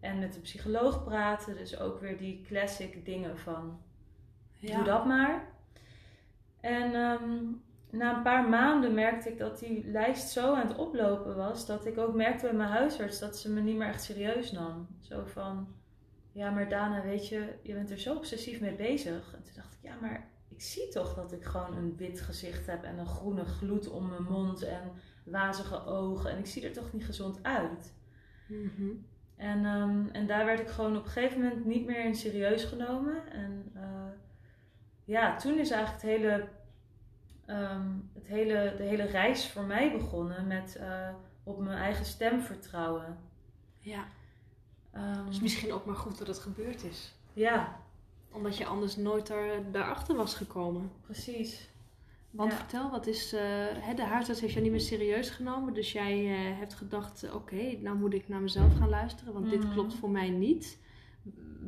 En 0.00 0.18
met 0.18 0.32
de 0.32 0.40
psycholoog 0.40 1.04
praten. 1.04 1.56
Dus 1.56 1.78
ook 1.80 2.00
weer 2.00 2.18
die 2.18 2.42
classic 2.46 3.04
dingen 3.04 3.38
van 3.38 3.80
Ja. 4.56 4.74
doe 4.76 4.84
dat 4.84 5.04
maar. 5.06 5.44
En 6.60 6.94
ehm, 6.94 7.44
na 7.90 8.16
een 8.16 8.22
paar 8.22 8.48
maanden 8.48 8.94
merkte 8.94 9.28
ik 9.30 9.38
dat 9.38 9.58
die 9.58 9.90
lijst 9.90 10.28
zo 10.28 10.54
aan 10.54 10.68
het 10.68 10.76
oplopen 10.76 11.36
was. 11.36 11.66
Dat 11.66 11.86
ik 11.86 11.98
ook 11.98 12.14
merkte 12.14 12.46
bij 12.46 12.54
mijn 12.54 12.70
huisarts 12.70 13.18
dat 13.18 13.36
ze 13.38 13.50
me 13.52 13.60
niet 13.60 13.76
meer 13.76 13.88
echt 13.88 14.02
serieus 14.02 14.52
nam. 14.52 14.86
Zo 15.00 15.24
van, 15.26 15.68
ja 16.32 16.50
maar 16.50 16.68
Dana 16.68 17.02
weet 17.02 17.28
je, 17.28 17.54
je 17.62 17.72
bent 17.72 17.90
er 17.90 17.98
zo 17.98 18.14
obsessief 18.14 18.60
mee 18.60 18.74
bezig. 18.74 19.34
En 19.34 19.42
toen 19.42 19.54
dacht 19.54 19.74
ik, 19.74 19.78
ja 19.82 19.94
maar 20.00 20.28
ik 20.48 20.62
zie 20.62 20.88
toch 20.88 21.14
dat 21.14 21.32
ik 21.32 21.44
gewoon 21.44 21.76
een 21.76 21.96
wit 21.96 22.20
gezicht 22.20 22.66
heb. 22.66 22.84
En 22.84 22.98
een 22.98 23.06
groene 23.06 23.44
gloed 23.44 23.88
om 23.88 24.08
mijn 24.08 24.22
mond 24.22 24.62
en 24.62 24.92
wazige 25.24 25.84
ogen. 25.84 26.30
En 26.30 26.38
ik 26.38 26.46
zie 26.46 26.64
er 26.64 26.72
toch 26.72 26.92
niet 26.92 27.04
gezond 27.04 27.42
uit. 27.42 27.94
Mhm. 28.48 28.90
En, 29.36 29.64
ehm, 29.64 30.06
en 30.12 30.26
daar 30.26 30.44
werd 30.44 30.60
ik 30.60 30.68
gewoon 30.68 30.96
op 30.96 31.04
een 31.04 31.10
gegeven 31.10 31.40
moment 31.40 31.64
niet 31.64 31.86
meer 31.86 32.04
in 32.04 32.14
serieus 32.14 32.64
genomen. 32.64 33.32
En 33.32 33.70
eh, 33.74 34.10
ja, 35.04 35.36
toen 35.36 35.58
is 35.58 35.70
eigenlijk 35.70 36.02
het 36.02 36.10
hele, 36.10 36.48
ehm, 37.46 37.90
het 38.14 38.26
hele, 38.26 38.74
de 38.76 38.82
hele 38.82 39.04
reis 39.04 39.48
voor 39.48 39.64
mij 39.64 39.92
begonnen 39.92 40.46
met 40.46 40.76
eh, 40.76 41.08
op 41.42 41.58
mijn 41.58 41.78
eigen 41.78 42.04
stem 42.04 42.40
vertrouwen. 42.40 43.18
Ja. 43.80 44.06
Ehm, 44.92 45.26
Dus 45.26 45.40
misschien 45.40 45.72
ook 45.72 45.84
maar 45.84 45.96
goed 45.96 46.18
dat 46.18 46.26
het 46.26 46.38
gebeurd 46.38 46.84
is. 46.84 47.14
ja, 47.32 47.76
Omdat 48.32 48.56
je 48.56 48.66
anders 48.66 48.96
nooit 48.96 49.28
er, 49.28 49.72
daarachter 49.72 50.16
was 50.16 50.34
gekomen. 50.34 50.90
precies. 51.00 51.68
Want 52.30 52.50
Ja. 52.52 52.56
vertel, 52.58 52.90
wat 52.90 53.06
is. 53.06 53.32
eh, 53.32 53.40
hè, 53.78 53.94
de 53.94 54.02
huisarts 54.04 54.40
heeft 54.40 54.52
jou 54.52 54.62
niet 54.64 54.72
meer 54.72 54.80
serieus 54.80 55.30
genomen. 55.30 55.74
Dus 55.74 55.92
jij 55.92 56.24
eh, 56.34 56.58
hebt 56.58 56.74
gedacht: 56.74 57.22
eh, 57.22 57.34
oké, 57.34 57.76
nou 57.80 57.96
moet 57.96 58.14
ik 58.14 58.28
naar 58.28 58.40
mezelf 58.40 58.76
gaan 58.76 58.88
luisteren. 58.88 59.32
Want 59.32 59.50
dit 59.50 59.62
Mhm. 59.64 59.72
klopt 59.72 59.94
voor 59.94 60.10
mij 60.10 60.28
niet. 60.30 60.78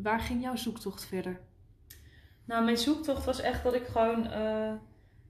Waar 0.03 0.21
ging 0.21 0.43
jouw 0.43 0.57
zoektocht 0.57 1.05
verder? 1.05 1.41
Nou, 2.45 2.65
mijn 2.65 2.79
zoektocht 2.79 3.25
was 3.25 3.41
echt 3.41 3.63
dat 3.63 3.75
ik 3.75 3.87
gewoon 3.87 4.23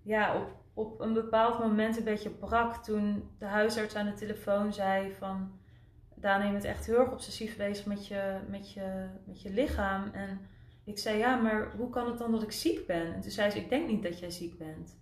ja, 0.03 0.37
op, 0.37 0.51
op 0.75 1.01
een 1.01 1.13
bepaald 1.13 1.59
moment 1.59 1.97
een 1.97 2.05
beetje 2.05 2.31
brak. 2.31 2.77
Toen 2.77 3.29
de 3.39 3.45
huisarts 3.47 3.95
aan 3.95 4.07
de 4.07 4.15
telefoon 4.15 4.73
zei 4.73 5.13
van... 5.19 5.51
Daan, 6.23 6.47
je 6.47 6.53
bent 6.53 6.65
echt 6.65 6.87
heel 6.87 6.99
erg 6.99 7.13
obsessief 7.13 7.57
bezig 7.57 7.87
met 7.87 8.07
je, 8.07 8.39
met, 8.49 8.73
je, 8.73 9.07
met 9.25 9.43
je 9.43 9.51
lichaam. 9.51 10.11
En 10.13 10.41
ik 10.85 10.99
zei, 10.99 11.19
ja, 11.19 11.37
maar 11.37 11.73
hoe 11.77 11.91
kan 11.91 12.07
het 12.07 12.19
dan 12.19 12.33
dat 12.33 12.43
ik 12.43 12.53
ziek 12.53 12.87
ben? 12.87 13.15
En 13.15 13.21
toen 13.21 13.31
zei 13.31 13.51
ze, 13.51 13.59
ik 13.59 13.69
denk 13.69 13.89
niet 13.89 14.03
dat 14.03 14.19
jij 14.19 14.31
ziek 14.31 14.59
bent. 14.59 14.97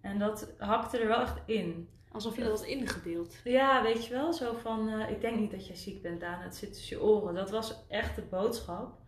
En 0.00 0.18
dat 0.18 0.54
hakte 0.58 0.98
er 0.98 1.08
wel 1.08 1.20
echt 1.20 1.40
in. 1.46 1.88
Alsof 2.12 2.36
je 2.36 2.42
dat 2.42 2.58
had 2.58 2.68
ingebeeld. 2.68 3.40
Ja, 3.44 3.82
weet 3.82 4.06
je 4.06 4.12
wel, 4.12 4.32
zo 4.32 4.54
van, 4.54 4.88
eh, 4.88 5.10
ik 5.10 5.20
denk 5.20 5.38
niet 5.38 5.50
dat 5.50 5.66
jij 5.66 5.76
ziek 5.76 6.02
bent, 6.02 6.20
Daan. 6.20 6.42
Het 6.42 6.56
zit 6.56 6.72
tussen 6.72 6.96
je 6.96 7.02
oren. 7.02 7.34
Dat 7.34 7.50
was 7.50 7.84
echt 7.88 8.16
de 8.16 8.22
boodschap. 8.22 8.98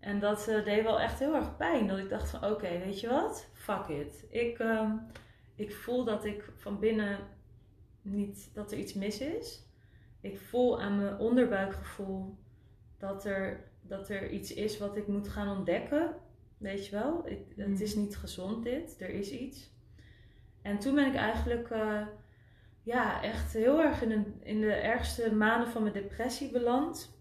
En 0.00 0.20
dat 0.20 0.48
eh, 0.48 0.64
deed 0.64 0.82
wel 0.82 1.00
echt 1.00 1.18
heel 1.18 1.34
erg 1.34 1.56
pijn. 1.56 1.86
Dat 1.86 1.98
ik 1.98 2.08
dacht 2.08 2.30
van, 2.30 2.44
oké, 2.44 2.78
weet 2.78 3.00
je 3.00 3.08
wat? 3.08 3.48
Fuck 3.52 3.88
it. 3.88 4.24
Ik, 4.30 4.58
ehm, 4.58 4.92
ik 5.54 5.74
voel 5.74 6.04
dat 6.04 6.24
ik 6.24 6.52
van 6.56 6.78
binnen 6.78 7.18
niet, 8.02 8.50
dat 8.54 8.72
er 8.72 8.78
iets 8.78 8.94
mis 8.94 9.20
is. 9.20 9.69
Ik 10.20 10.38
voel 10.38 10.80
aan 10.80 10.96
mijn 10.98 11.18
onderbuikgevoel 11.18 12.36
dat 12.98 13.24
er, 13.24 13.70
dat 13.82 14.08
er 14.08 14.30
iets 14.30 14.54
is 14.54 14.78
wat 14.78 14.96
ik 14.96 15.06
moet 15.06 15.28
gaan 15.28 15.56
ontdekken. 15.56 16.14
Weet 16.58 16.86
je 16.86 16.96
wel? 16.96 17.28
Ik, 17.28 17.38
het 17.56 17.80
is 17.80 17.94
niet 17.94 18.16
gezond 18.16 18.62
dit. 18.64 18.96
Er 19.00 19.08
is 19.10 19.30
iets. 19.30 19.72
En 20.62 20.78
toen 20.78 20.94
ben 20.94 21.06
ik 21.06 21.14
eigenlijk... 21.14 21.70
eh, 21.70 22.06
ja, 22.82 23.22
echt 23.22 23.52
heel 23.52 23.80
erg 23.82 24.02
in, 24.02 24.10
een, 24.10 24.34
in 24.42 24.60
de 24.60 24.72
ergste 24.72 25.34
maanden 25.34 25.68
van 25.68 25.82
mijn 25.82 25.94
depressie 25.94 26.50
beland. 26.50 27.18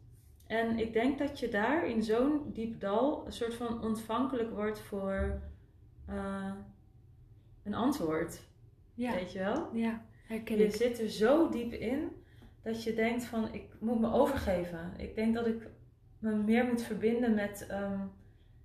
En 0.47 0.79
ik 0.79 0.93
denk 0.93 1.17
dat 1.17 1.39
je 1.39 1.49
daar 1.49 1.87
in 1.87 2.03
zo'n 2.03 2.41
diep 2.53 2.79
dal 2.79 3.25
een 3.25 3.31
soort 3.33 3.53
van 3.53 3.83
ontvankelijk 3.83 4.51
wordt 4.51 4.79
voor 4.79 5.41
eh, 6.05 6.53
een 7.63 7.73
antwoord. 7.73 8.41
Ja, 8.93 9.13
Weet 9.13 9.31
je 9.31 9.39
wel? 9.39 9.69
ja 9.73 10.05
herken 10.27 10.57
Je 10.57 10.63
ik. 10.65 10.75
zit 10.75 10.99
er 10.99 11.09
zo 11.09 11.49
diep 11.49 11.71
in 11.73 12.18
dat 12.61 12.83
je 12.83 12.93
denkt 12.93 13.25
van 13.25 13.53
ik 13.53 13.63
moet 13.79 13.99
me 13.99 14.11
overgeven. 14.11 14.93
Ik 14.97 15.15
denk 15.15 15.35
dat 15.35 15.47
ik 15.47 15.67
me 16.19 16.35
meer 16.35 16.65
moet 16.65 16.81
verbinden 16.81 17.35
met, 17.35 17.65
ehm, 17.67 17.99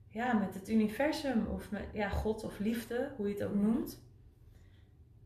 ja, 0.08 0.32
met 0.32 0.54
het 0.54 0.68
universum 0.68 1.46
of 1.46 1.70
met 1.70 1.84
ja, 1.92 2.08
God 2.08 2.44
of 2.44 2.58
liefde, 2.58 3.10
hoe 3.16 3.28
je 3.28 3.34
het 3.34 3.44
ook 3.44 3.54
noemt. 3.54 4.02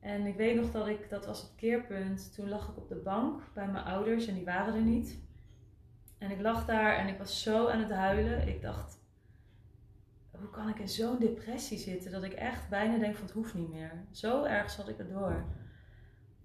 En 0.01 0.27
ik 0.27 0.37
weet 0.37 0.57
nog 0.57 0.71
dat 0.71 0.87
ik, 0.87 1.11
dat 1.11 1.27
was 1.27 1.43
het 1.43 1.55
keerpunt, 1.57 2.35
toen 2.35 2.49
lag 2.49 2.69
ik 2.69 2.77
op 2.77 2.89
de 2.89 2.97
bank 2.97 3.43
bij 3.55 3.69
mijn 3.69 3.85
ouders 3.85 4.27
en 4.27 4.35
die 4.35 4.45
waren 4.45 4.75
er 4.75 4.83
niet. 4.83 5.19
En 6.19 6.31
ik 6.31 6.41
lag 6.41 6.67
daar 6.67 6.97
en 6.97 7.09
ik 7.09 7.19
was 7.19 7.43
zo 7.43 7.67
aan 7.69 7.81
het 7.81 7.91
huilen. 7.91 8.49
Ik 8.49 8.63
dacht, 8.63 8.99
hoe 10.31 10.51
kan 10.51 10.69
ik 10.69 10.79
in 10.79 10.89
zo'n 10.89 11.19
depressie 11.19 11.79
zitten 11.79 12.11
dat 12.11 12.23
ik 12.23 12.33
echt 12.33 12.69
bijna 12.69 12.99
denk 12.99 13.15
van 13.15 13.25
het 13.25 13.35
hoeft 13.35 13.55
niet 13.55 13.69
meer. 13.69 13.93
Zo 14.11 14.45
erg 14.45 14.71
zat 14.71 14.89
ik 14.89 14.99
erdoor. 14.99 15.45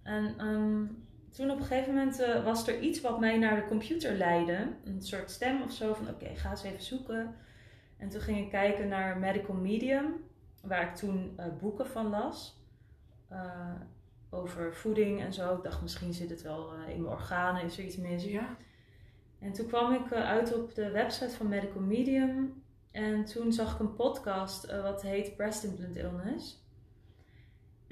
En 0.03 0.37
ehm, 0.37 0.85
toen 1.33 1.51
op 1.51 1.59
een 1.59 1.65
gegeven 1.65 1.93
moment 1.93 2.19
eh, 2.19 2.43
was 2.43 2.67
er 2.67 2.79
iets 2.79 3.01
wat 3.01 3.19
mij 3.19 3.37
naar 3.37 3.55
de 3.55 3.67
computer 3.67 4.13
leidde. 4.13 4.67
Een 4.83 5.01
soort 5.01 5.31
stem 5.31 5.61
of 5.61 5.71
zo 5.71 5.93
van 5.93 6.09
oké, 6.09 6.35
ga 6.35 6.49
eens 6.49 6.63
even 6.63 6.83
zoeken. 6.83 7.35
En 7.97 8.09
toen 8.09 8.21
ging 8.21 8.37
ik 8.37 8.49
kijken 8.49 8.87
naar 8.87 9.17
Medical 9.17 9.55
Medium, 9.55 10.13
waar 10.61 10.89
ik 10.89 10.95
toen 10.95 11.33
eh, 11.37 11.45
boeken 11.59 11.87
van 11.87 12.09
las. 12.09 12.61
eh, 13.29 13.71
over 14.29 14.73
voeding 14.75 15.21
en 15.21 15.33
zo. 15.33 15.55
Ik 15.55 15.63
dacht 15.63 15.81
misschien 15.81 16.13
zit 16.13 16.29
het 16.29 16.41
wel 16.41 16.73
in 16.73 17.01
mijn 17.01 17.13
organen, 17.13 17.63
is 17.63 17.77
er 17.77 17.83
iets 17.83 17.97
mis. 17.97 18.23
Ja. 18.23 18.57
En 19.39 19.53
toen 19.53 19.67
kwam 19.67 19.93
ik 19.93 20.13
uit 20.13 20.55
op 20.55 20.75
de 20.75 20.91
website 20.91 21.35
van 21.35 21.47
Medical 21.47 21.81
Medium. 21.81 22.63
En 22.91 23.25
toen 23.25 23.53
zag 23.53 23.73
ik 23.73 23.79
een 23.79 23.95
podcast 23.95 24.81
wat 24.81 25.01
heet 25.01 25.35
Breast 25.35 25.63
Implant 25.63 25.95
Illness. 25.95 26.62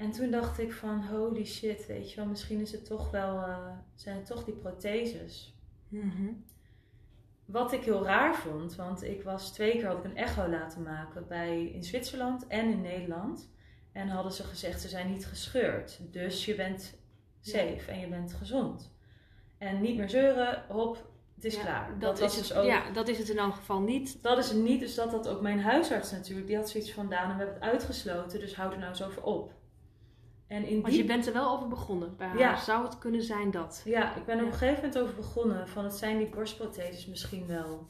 En 0.02 0.10
toen 0.10 0.30
dacht 0.30 0.58
ik 0.58 0.72
van 0.72 1.04
holy 1.04 1.44
shit, 1.44 1.86
weet 1.86 2.10
je 2.10 2.16
wel, 2.16 2.26
misschien 2.26 2.60
is 2.60 2.72
het 2.72 2.84
toch 2.84 3.10
wel, 3.10 3.36
eh, 3.36 3.68
zijn 3.94 4.16
het 4.16 4.26
toch 4.26 4.44
die 4.44 4.54
protheses. 4.54 5.54
Mhm. 5.88 6.32
Wat 7.44 7.72
ik 7.72 7.82
heel 7.84 8.04
raar 8.04 8.34
vond, 8.34 8.74
want 8.74 9.02
ik 9.02 9.22
was 9.22 9.52
twee 9.52 9.72
keer 9.72 9.86
had 9.86 9.98
ik 9.98 10.04
een 10.04 10.16
echo 10.16 10.48
laten 10.48 10.82
maken 10.82 11.28
bij 11.28 11.64
in 11.64 11.84
Zwitserland 11.84 12.46
en 12.46 12.70
in 12.70 12.80
Nederland. 12.80 13.50
En 13.92 14.08
hadden 14.08 14.32
ze 14.32 14.42
gezegd 14.42 14.80
ze 14.80 14.88
zijn 14.88 15.10
niet 15.10 15.26
gescheurd. 15.26 16.00
Dus 16.10 16.44
je 16.44 16.54
bent 16.54 16.98
safe 17.40 17.90
en 17.90 18.00
je 18.00 18.08
bent 18.08 18.32
gezond. 18.32 18.94
En 19.58 19.80
niet 19.80 19.96
meer 19.96 20.08
zeuren, 20.08 20.64
hop, 20.68 21.10
het 21.34 21.44
is 21.44 21.54
Ja, 21.54 21.60
klaar. 21.60 21.98
Dat, 21.98 22.20
was 22.20 22.32
is 22.32 22.38
dus 22.38 22.48
het, 22.48 22.58
ook 22.58 22.64
Ja, 22.64 22.90
dat 22.90 23.08
is 23.08 23.18
het 23.18 23.28
in 23.28 23.38
elk 23.38 23.54
geval 23.54 23.80
niet. 23.80 24.22
dat 24.22 24.38
is 24.38 24.48
het 24.48 24.62
niet, 24.62 24.80
dus 24.80 24.94
dat 24.94 25.10
had 25.10 25.28
ook 25.28 25.40
mijn 25.40 25.60
huisarts 25.60 26.10
natuurlijk. 26.10 26.46
Die 26.46 26.56
had 26.56 26.70
zoiets 26.70 26.92
van, 26.92 27.08
Daan, 27.08 27.28
we 27.28 27.34
hebben 27.34 27.54
het 27.54 27.64
uitgesloten, 27.64 28.40
dus 28.40 28.54
hou 28.54 28.72
er 28.72 28.78
nou 28.78 28.90
eens 28.90 29.02
over 29.02 29.22
op. 29.22 29.60
En 30.52 30.64
in 30.64 30.80
Want 30.80 30.86
die... 30.94 31.02
je 31.02 31.08
bent 31.08 31.26
er 31.26 31.32
wel 31.32 31.50
over 31.50 31.68
begonnen. 31.68 32.16
Bij 32.16 32.26
haar 32.26 32.38
Ja. 32.38 32.56
zou 32.56 32.84
het 32.84 32.98
kunnen 32.98 33.22
zijn 33.22 33.50
dat. 33.50 33.82
Ja, 33.84 34.16
ik 34.16 34.24
ben 34.24 34.38
er 34.38 34.44
op 34.44 34.52
een 34.52 34.58
gegeven 34.58 34.82
moment 34.84 34.98
over 34.98 35.14
begonnen, 35.14 35.68
van 35.68 35.84
het 35.84 35.94
zijn 35.94 36.18
die 36.18 36.28
borstprotheses 36.28 37.06
misschien 37.06 37.46
wel. 37.46 37.86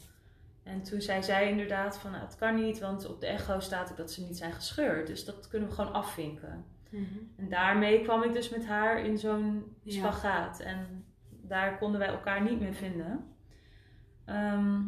En 0.63 0.83
toen 0.83 1.01
zei 1.01 1.23
zij 1.23 1.49
inderdaad 1.51 1.99
van, 1.99 2.11
nou, 2.11 2.23
het 2.25 2.37
kan 2.37 2.55
niet, 2.55 2.79
want 2.79 3.07
op 3.09 3.21
de 3.21 3.27
echo 3.27 3.61
staat 3.61 3.91
ook 3.91 3.97
dat 3.97 4.13
ze 4.13 4.23
niet 4.23 4.37
zijn 4.37 4.53
gescheurd. 4.53 5.07
Dus 5.07 5.25
dat 5.25 5.49
kunnen 5.49 5.69
we 5.69 5.75
gewoon 5.75 5.93
afvinken. 5.93 6.65
Mhm. 6.89 7.03
En 7.37 7.49
daarmee 7.49 8.03
kwam 8.03 8.23
ik 8.23 8.33
dus 8.33 8.49
met 8.49 8.67
haar 8.67 9.05
in 9.05 9.19
zo'n 9.19 9.77
Ja. 9.83 9.93
spagaat. 9.99 10.61
En 10.61 11.05
daar 11.31 11.79
konden 11.79 12.01
wij 12.01 12.09
elkaar 12.09 12.43
niet 12.43 12.61
meer 12.61 12.75
vinden. 12.75 13.25
Ehm, 14.25 14.81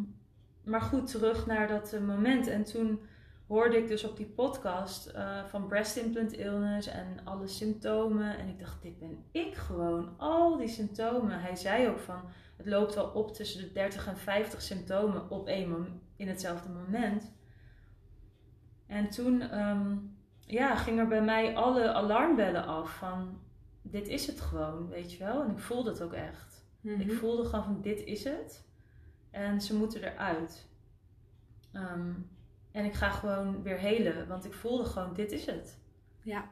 maar 0.65 0.81
goed, 0.81 1.07
terug 1.11 1.47
naar 1.47 1.69
dat 1.69 1.93
eh, 1.93 2.01
moment. 2.01 2.47
En 2.47 2.65
toen 2.65 3.01
hoorde 3.47 3.77
ik 3.77 3.89
dus 3.89 4.05
op 4.05 4.17
die 4.17 4.27
podcast 4.27 5.07
eh, 5.07 5.45
van 5.45 5.67
breast 5.67 5.97
implant 5.97 6.33
illness 6.33 6.89
en 6.89 7.19
alle 7.25 7.49
symptomen. 7.49 8.39
En 8.39 8.49
ik 8.49 8.59
dacht, 8.59 8.83
dit 8.83 8.99
ben 8.99 9.25
ik 9.31 9.55
gewoon. 9.55 10.19
Al 10.19 10.57
die 10.57 10.69
symptomen. 10.69 11.41
Hij 11.41 11.57
zei 11.57 11.89
ook 11.89 11.99
van, 11.99 12.21
het 12.57 12.67
loopt 12.67 12.95
wel 12.95 13.07
op 13.07 13.35
tussen 13.35 13.61
de 13.61 13.73
30 13.73 14.07
en 14.07 14.19
50 14.19 14.63
symptomen 14.63 15.31
op 15.31 15.47
één 15.47 16.01
in 16.17 16.29
hetzelfde 16.29 16.69
moment. 16.69 17.33
En 18.87 19.11
toen 19.11 19.41
ehm, 19.41 19.97
ja, 20.47 20.77
ging 20.77 20.99
er 20.99 21.09
bij 21.09 21.23
mij 21.23 21.57
alle 21.57 21.93
alarmbellen 21.93 22.67
af 22.67 22.97
van, 22.97 23.41
dit 23.83 24.09
is 24.09 24.27
het 24.27 24.41
gewoon, 24.41 24.89
weet 24.89 25.13
je 25.13 25.19
wel. 25.19 25.43
En 25.43 25.51
ik 25.51 25.59
voelde 25.59 25.91
het 25.91 26.03
ook 26.03 26.13
echt. 26.13 26.67
Mhm. 26.81 27.01
Ik 27.01 27.13
voelde 27.13 27.45
gewoon 27.45 27.65
van 27.65 27.81
dit 27.81 28.05
is 28.05 28.25
het. 28.25 28.65
En 29.31 29.61
ze 29.61 29.77
moeten 29.77 30.03
eruit. 30.03 30.67
Ehm, 31.73 32.13
en 32.75 32.85
ik 32.85 32.95
ga 32.95 33.11
gewoon 33.11 33.63
weer 33.63 33.79
helen. 33.79 34.29
Want 34.29 34.45
ik 34.45 34.53
voelde 34.53 34.85
gewoon 34.85 35.15
dit 35.15 35.33
is 35.33 35.47
het. 35.47 35.79
Ja. 36.23 36.49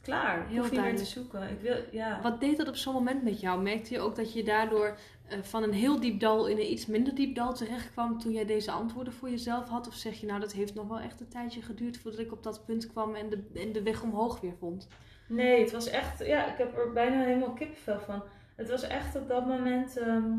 Klaar. 0.00 0.46
Heel 0.46 0.58
hoef 0.58 0.70
niet 0.70 0.80
meer 0.80 0.96
te 0.96 1.04
zoeken. 1.04 1.50
Ik 1.50 1.60
wil, 1.60 1.76
ja. 1.90 2.20
Wat 2.22 2.40
deed 2.40 2.56
dat 2.56 2.68
op 2.68 2.76
zo'n 2.76 2.94
moment 2.94 3.22
met 3.22 3.40
jou? 3.40 3.62
Merkte 3.62 3.94
je 3.94 4.00
ook 4.00 4.16
dat 4.16 4.32
je 4.32 4.44
daardoor 4.44 4.96
eh, 5.28 5.38
van 5.42 5.62
een 5.62 5.72
heel 5.72 6.00
diep 6.00 6.20
dal 6.20 6.46
in 6.46 6.56
een 6.56 6.72
iets 6.72 6.86
minder 6.86 7.14
diep 7.14 7.34
dal 7.34 7.54
terecht 7.54 7.90
kwam 7.92 8.18
toen 8.18 8.32
jij 8.32 8.46
deze 8.46 8.70
antwoorden 8.70 9.12
voor 9.12 9.30
jezelf 9.30 9.68
had? 9.68 9.86
Of 9.86 9.94
zeg 9.94 10.20
je 10.20 10.26
nou 10.26 10.40
dat 10.40 10.52
heeft 10.52 10.74
nog 10.74 10.88
wel 10.88 11.00
echt 11.00 11.20
een 11.20 11.28
tijdje 11.28 11.62
geduurd 11.62 11.98
voordat 11.98 12.20
ik 12.20 12.32
op 12.32 12.42
dat 12.42 12.64
punt 12.66 12.86
kwam 12.86 13.14
en 13.14 13.28
de, 13.28 13.42
en 13.54 13.72
de 13.72 13.82
weg 13.82 14.02
omhoog 14.02 14.40
weer 14.40 14.56
vond? 14.58 14.88
Nee, 15.28 15.60
het 15.60 15.72
was 15.72 15.86
echt, 15.86 16.26
ja, 16.26 16.52
ik 16.52 16.58
heb 16.58 16.78
er 16.78 16.92
bijna 16.92 17.24
helemaal 17.24 17.52
kippenvel 17.52 18.00
van. 18.00 18.22
Het 18.56 18.70
was 18.70 18.82
echt 18.82 19.16
op 19.16 19.28
dat 19.28 19.46
moment 19.46 19.96
ehm, 19.96 20.32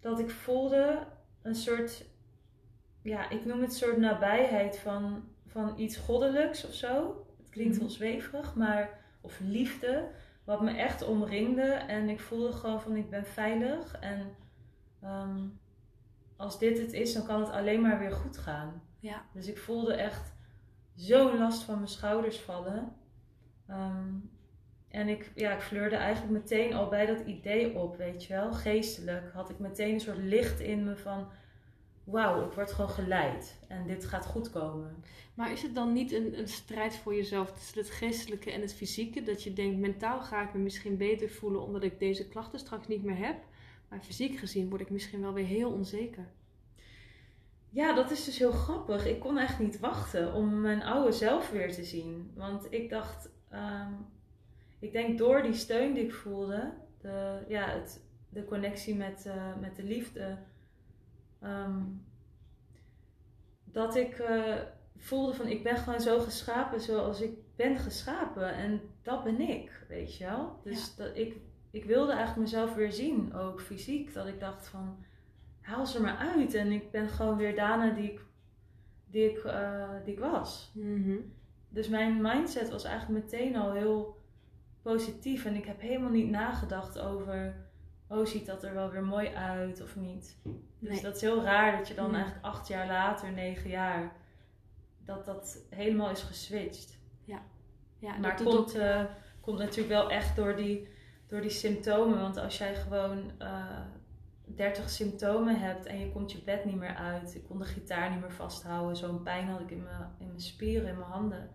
dat 0.00 0.18
ik 0.18 0.30
voelde 0.30 1.06
een 1.42 1.54
soort, 1.54 2.04
ja, 3.08 3.30
ik 3.30 3.44
noem 3.44 3.60
het 3.60 3.70
een 3.70 3.76
soort 3.76 3.96
nabijheid 3.98 4.78
van, 4.78 5.24
van 5.46 5.72
iets 5.76 5.96
goddelijks 5.96 6.66
of 6.66 6.72
zo. 6.74 7.24
Het 7.38 7.48
klinkt 7.50 7.72
Mhm. 7.74 7.80
wel 7.82 7.90
zweverig, 7.90 8.54
maar, 8.54 8.90
of 9.20 9.40
liefde, 9.40 10.08
wat 10.44 10.62
me 10.62 10.70
echt 10.76 11.04
omringde. 11.06 11.62
En 11.72 12.08
ik 12.08 12.20
voelde 12.20 12.52
gewoon 12.52 12.80
van, 12.80 12.96
ik 12.96 13.10
ben 13.10 13.24
veilig. 13.26 13.98
En 14.00 14.34
ehm, 15.02 15.38
als 16.36 16.58
dit 16.58 16.78
het 16.78 16.92
is, 16.92 17.12
dan 17.12 17.26
kan 17.26 17.40
het 17.40 17.50
alleen 17.50 17.80
maar 17.80 17.98
weer 17.98 18.12
goed 18.12 18.38
gaan. 18.38 18.82
Ja. 19.00 19.22
Dus 19.32 19.46
ik 19.46 19.58
voelde 19.58 19.94
echt 19.94 20.32
zo'n 20.94 21.38
last 21.38 21.62
van 21.62 21.74
mijn 21.74 21.88
schouders 21.88 22.38
vallen. 22.40 22.92
Ehm, 23.66 24.12
en 24.88 25.08
ik, 25.08 25.32
ja, 25.34 25.52
ik 25.52 25.60
fleurde 25.60 25.96
eigenlijk 25.96 26.32
meteen 26.32 26.74
al 26.74 26.88
bij 26.88 27.06
dat 27.06 27.20
idee 27.20 27.74
op, 27.78 27.96
weet 27.96 28.24
je 28.24 28.32
wel. 28.34 28.52
Geestelijk 28.52 29.32
had 29.32 29.50
ik 29.50 29.58
meteen 29.58 29.94
een 29.94 30.00
soort 30.00 30.18
licht 30.18 30.60
in 30.60 30.84
me 30.84 30.96
van... 30.96 31.28
wauw, 32.10 32.46
ik 32.46 32.52
word 32.52 32.72
gewoon 32.72 32.90
geleid 32.90 33.58
en 33.68 33.86
dit 33.86 34.04
gaat 34.04 34.26
goed 34.26 34.50
komen. 34.50 35.04
Maar 35.34 35.52
is 35.52 35.62
het 35.62 35.74
dan 35.74 35.92
niet 35.92 36.12
een, 36.12 36.38
een 36.38 36.48
strijd 36.48 36.96
voor 36.96 37.14
jezelf 37.14 37.52
tussen 37.52 37.78
het 37.78 37.90
geestelijke 37.90 38.50
en 38.50 38.60
het 38.60 38.74
fysieke? 38.74 39.22
Dat 39.22 39.42
je 39.42 39.52
denkt, 39.52 39.78
mentaal 39.78 40.20
ga 40.20 40.42
ik 40.42 40.54
me 40.54 40.60
misschien 40.60 40.96
beter 40.96 41.28
voelen 41.28 41.62
omdat 41.62 41.82
ik 41.82 41.98
deze 41.98 42.28
klachten 42.28 42.58
straks 42.58 42.86
niet 42.86 43.02
meer 43.02 43.26
heb. 43.26 43.36
Maar 43.88 44.00
fysiek 44.00 44.38
gezien 44.38 44.68
word 44.68 44.80
ik 44.80 44.90
misschien 44.90 45.20
wel 45.20 45.32
weer 45.32 45.46
heel 45.46 45.70
onzeker. 45.70 46.26
Ja, 47.70 47.94
dat 47.94 48.10
is 48.10 48.24
dus 48.24 48.38
heel 48.38 48.52
grappig. 48.52 49.06
Ik 49.06 49.20
kon 49.20 49.38
echt 49.38 49.58
niet 49.58 49.80
wachten 49.80 50.32
om 50.32 50.60
mijn 50.60 50.82
oude 50.82 51.12
zelf 51.12 51.50
weer 51.50 51.72
te 51.72 51.84
zien. 51.84 52.32
Want 52.34 52.72
ik 52.72 52.90
dacht, 52.90 53.30
ehm, 53.48 53.92
ik 54.78 54.92
denk 54.92 55.18
door 55.18 55.42
die 55.42 55.54
steun 55.54 55.94
die 55.94 56.04
ik 56.04 56.14
voelde, 56.14 56.72
de, 57.00 57.44
ja, 57.48 57.68
het, 57.68 58.00
de 58.28 58.44
connectie 58.44 58.94
met, 58.94 59.24
uh, 59.26 59.56
met 59.60 59.76
de 59.76 59.82
liefde, 59.82 60.38
ehm, 61.40 61.82
dat 63.64 63.96
ik 63.96 64.18
uh, 64.18 64.54
voelde 64.96 65.34
van 65.34 65.46
ik 65.46 65.62
ben 65.62 65.76
gewoon 65.76 66.00
zo 66.00 66.20
geschapen 66.20 66.80
zoals 66.80 67.20
ik 67.20 67.32
ben 67.56 67.76
geschapen. 67.76 68.54
En 68.54 68.80
dat 69.02 69.24
ben 69.24 69.40
ik, 69.40 69.84
weet 69.88 70.16
je 70.16 70.24
wel. 70.24 70.60
Dus 70.62 70.96
dat 70.96 71.16
ik, 71.16 71.36
ik 71.70 71.84
wilde 71.84 72.12
eigenlijk 72.12 72.40
mezelf 72.40 72.74
weer 72.74 72.92
zien, 72.92 73.34
ook 73.34 73.60
fysiek. 73.60 74.12
Dat 74.12 74.26
ik 74.26 74.40
dacht 74.40 74.66
van 74.66 75.04
haal 75.60 75.86
ze 75.86 76.00
maar 76.00 76.16
uit. 76.16 76.54
En 76.54 76.72
ik 76.72 76.90
ben 76.90 77.08
gewoon 77.08 77.36
weer 77.36 77.54
Dana 77.54 77.90
die 77.90 78.12
ik, 78.12 78.20
die 79.06 79.30
ik, 79.30 79.44
uh, 79.44 79.88
die 80.04 80.12
ik 80.12 80.20
was. 80.20 80.72
Mm 80.74 81.32
Dus 81.68 81.88
mijn 81.88 82.22
mindset 82.22 82.70
was 82.70 82.84
eigenlijk 82.84 83.24
meteen 83.24 83.56
al 83.56 83.72
heel 83.72 84.22
positief. 84.82 85.44
En 85.44 85.54
ik 85.54 85.64
heb 85.64 85.80
helemaal 85.80 86.10
niet 86.10 86.30
nagedacht 86.30 86.98
over, 86.98 87.54
oh 88.08 88.26
ziet 88.26 88.46
dat 88.46 88.64
er 88.64 88.74
wel 88.74 88.90
weer 88.90 89.04
mooi 89.04 89.28
uit 89.28 89.82
of 89.82 89.96
niet. 89.96 90.36
Dus 90.78 90.90
Nee. 90.90 91.02
dat 91.02 91.14
is 91.14 91.20
heel 91.20 91.42
raar 91.42 91.76
dat 91.76 91.88
je 91.88 91.94
dan 91.94 92.08
Mm. 92.08 92.14
eigenlijk 92.14 92.44
acht 92.44 92.68
jaar 92.68 92.86
later, 92.86 93.32
negen 93.32 93.70
jaar, 93.70 94.12
dat 95.04 95.24
dat 95.24 95.58
helemaal 95.70 96.10
is 96.10 96.22
geswitcht. 96.22 96.96
Ja, 98.00 98.16
Maar 98.18 98.36
dat, 98.36 98.46
komt, 98.46 98.74
eh, 98.74 99.04
komt 99.40 99.58
natuurlijk 99.58 99.88
wel 99.88 100.10
echt 100.10 100.36
door 100.36 100.56
die, 100.56 100.88
door 101.26 101.40
die 101.40 101.50
symptomen. 101.50 102.20
Want 102.20 102.36
als 102.36 102.58
jij 102.58 102.74
gewoon 102.74 103.30
eh 103.38 103.80
30 104.44 104.90
symptomen 104.90 105.60
hebt 105.60 105.86
en 105.86 105.98
je 105.98 106.12
komt 106.12 106.32
je 106.32 106.42
bed 106.42 106.64
niet 106.64 106.76
meer 106.76 106.94
uit. 106.94 107.34
Ik 107.34 107.44
kon 107.44 107.58
de 107.58 107.64
gitaar 107.64 108.10
niet 108.10 108.20
meer 108.20 108.32
vasthouden. 108.32 108.96
Zo'n 108.96 109.22
pijn 109.22 109.48
had 109.48 109.60
ik 109.60 109.70
in 109.70 109.82
mijn, 109.82 110.14
in 110.18 110.26
mijn 110.26 110.40
spieren, 110.40 110.88
in 110.88 110.98
mijn 110.98 111.10
handen. 111.10 111.50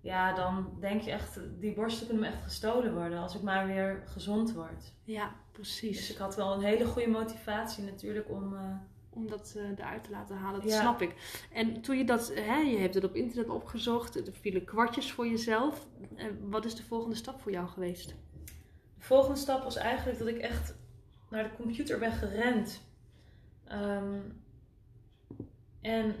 Ja, 0.00 0.32
dan 0.34 0.76
denk 0.80 1.00
je 1.02 1.10
echt, 1.10 1.40
die 1.60 1.74
borsten 1.74 2.06
kunnen 2.06 2.24
me 2.24 2.30
echt 2.34 2.42
gestolen 2.42 2.94
worden 2.94 3.18
als 3.18 3.34
ik 3.34 3.42
maar 3.42 3.66
weer 3.66 4.02
gezond 4.06 4.52
word. 4.52 4.92
ja, 5.04 5.32
Dus 5.52 5.78
precies. 5.80 6.10
ik 6.10 6.16
had 6.16 6.36
wel 6.36 6.52
een 6.52 6.62
hele 6.62 6.84
goede 6.86 7.08
motivatie 7.08 7.84
natuurlijk 7.84 8.30
om... 8.30 8.54
eh, 8.54 8.74
Om 9.14 9.28
dat 9.28 9.54
eh, 9.56 9.62
eruit 9.78 10.04
te 10.04 10.10
laten 10.10 10.36
halen, 10.36 10.60
dat 10.60 10.70
Ja. 10.70 10.80
snap 10.80 11.02
ik. 11.02 11.14
En 11.52 11.80
toen 11.80 11.96
je 11.98 12.04
dat, 12.04 12.32
hè, 12.34 12.56
je 12.56 12.78
hebt 12.78 12.94
het 12.94 13.04
op 13.04 13.14
internet 13.14 13.48
opgezocht, 13.48 14.14
er 14.26 14.32
vielen 14.32 14.64
kwartjes 14.64 15.12
voor 15.12 15.26
jezelf. 15.26 15.86
Eh, 16.16 16.26
wat 16.40 16.64
is 16.64 16.74
de 16.74 16.82
volgende 16.82 17.16
stap 17.16 17.40
voor 17.40 17.52
jou 17.52 17.68
geweest? 17.68 18.08
De 18.98 19.08
volgende 19.08 19.38
stap 19.38 19.62
was 19.62 19.76
eigenlijk 19.76 20.18
dat 20.18 20.28
ik 20.28 20.38
echt 20.38 20.74
naar 21.30 21.42
de 21.42 21.56
computer 21.56 21.98
ben 21.98 22.12
gerend. 22.12 22.80
Ehm, 23.64 24.18
en 25.80 26.14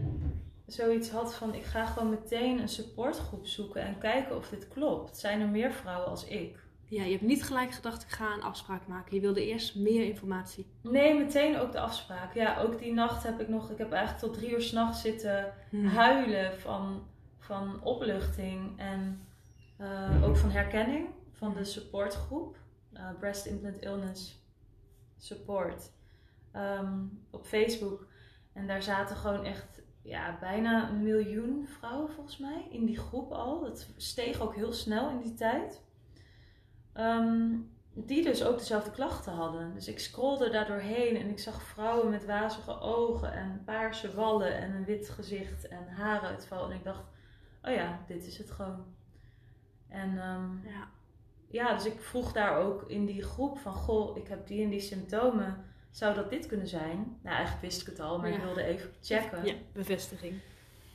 zoiets 0.66 1.10
had 1.10 1.34
van, 1.34 1.54
ik 1.54 1.64
ga 1.64 1.86
gewoon 1.86 2.10
meteen 2.10 2.58
een 2.58 2.68
supportgroep 2.68 3.46
zoeken 3.46 3.82
en 3.82 3.98
kijken 3.98 4.36
of 4.36 4.48
dit 4.48 4.68
klopt. 4.68 5.16
Zijn 5.18 5.40
er 5.40 5.48
meer 5.48 5.72
vrouwen 5.72 6.08
als 6.08 6.24
ik? 6.24 6.58
Ja, 6.92 7.02
je 7.04 7.10
hebt 7.10 7.22
niet 7.22 7.42
gelijk 7.42 7.70
gedacht, 7.70 8.02
ik 8.02 8.08
ga 8.08 8.34
een 8.34 8.42
afspraak 8.42 8.86
maken. 8.86 9.14
Je 9.14 9.20
wilde 9.20 9.46
eerst 9.46 9.76
meer 9.76 10.04
informatie. 10.04 10.66
Nee, 10.82 11.14
meteen 11.14 11.58
ook 11.58 11.72
de 11.72 11.80
afspraak. 11.80 12.34
Ja, 12.34 12.60
ook 12.60 12.78
die 12.78 12.92
nacht 12.92 13.22
heb 13.22 13.40
ik 13.40 13.48
nog, 13.48 13.70
ik 13.70 13.78
heb 13.78 13.92
eigenlijk 13.92 14.24
tot 14.24 14.34
drie 14.34 14.50
uur 14.50 14.60
s'nachts 14.62 15.00
zitten 15.00 15.54
huilen 15.84 16.60
van, 16.60 17.06
van 17.38 17.82
opluchting 17.82 18.78
en 18.78 19.26
eh, 19.76 20.24
ook 20.24 20.36
van 20.36 20.50
herkenning 20.50 21.08
van 21.30 21.54
de 21.54 21.64
supportgroep. 21.64 22.56
eh, 22.92 23.10
Breast 23.18 23.46
Implant 23.46 23.80
Illness 23.80 24.44
Support 25.18 25.90
ehm, 26.52 27.04
op 27.30 27.46
Facebook. 27.46 28.06
En 28.52 28.66
daar 28.66 28.82
zaten 28.82 29.16
gewoon 29.16 29.44
echt 29.44 29.82
ja, 30.02 30.36
bijna 30.40 30.88
een 30.88 31.02
miljoen 31.02 31.66
vrouwen 31.66 32.12
volgens 32.12 32.38
mij 32.38 32.66
in 32.70 32.84
die 32.84 32.98
groep 32.98 33.32
al. 33.32 33.60
Dat 33.60 33.88
steeg 33.96 34.40
ook 34.40 34.54
heel 34.54 34.72
snel 34.72 35.10
in 35.10 35.18
die 35.18 35.34
tijd. 35.34 35.82
Ehm, 36.92 37.50
die 37.94 38.24
dus 38.24 38.44
ook 38.44 38.58
dezelfde 38.58 38.90
klachten 38.90 39.32
hadden. 39.32 39.74
Dus 39.74 39.88
ik 39.88 39.98
scrolde 39.98 40.50
daar 40.50 40.66
doorheen 40.66 41.16
en 41.16 41.28
ik 41.28 41.38
zag 41.38 41.62
vrouwen 41.62 42.10
met 42.10 42.24
wazige 42.24 42.80
ogen 42.80 43.32
en 43.32 43.62
paarse 43.64 44.14
wallen 44.14 44.56
en 44.56 44.74
een 44.74 44.84
wit 44.84 45.08
gezicht 45.08 45.68
en 45.68 45.88
haaruitval. 45.88 46.70
En 46.70 46.76
ik 46.76 46.84
dacht, 46.84 47.04
oh 47.62 47.74
ja, 47.74 48.00
dit 48.06 48.26
is 48.26 48.38
het 48.38 48.50
gewoon. 48.50 48.84
En 49.88 50.18
ehm, 50.18 50.66
Ja. 50.68 50.88
ja, 51.48 51.74
dus 51.74 51.84
ik 51.86 52.00
vroeg 52.00 52.32
daar 52.32 52.56
ook 52.56 52.82
in 52.90 53.04
die 53.06 53.22
groep 53.22 53.58
van, 53.58 53.72
goh, 53.72 54.16
ik 54.16 54.28
heb 54.28 54.46
die 54.46 54.64
en 54.64 54.70
die 54.70 54.80
symptomen. 54.80 55.64
Zou 55.90 56.14
dat 56.14 56.30
dit 56.30 56.46
kunnen 56.46 56.68
zijn? 56.68 57.18
Nou, 57.22 57.36
eigenlijk 57.36 57.64
wist 57.64 57.80
ik 57.80 57.86
het 57.86 58.00
al, 58.00 58.18
maar 58.18 58.30
ik 58.30 58.42
wilde 58.42 58.62
even 58.62 58.90
checken. 59.00 59.44
ja, 59.44 59.54
bevestiging. 59.72 60.34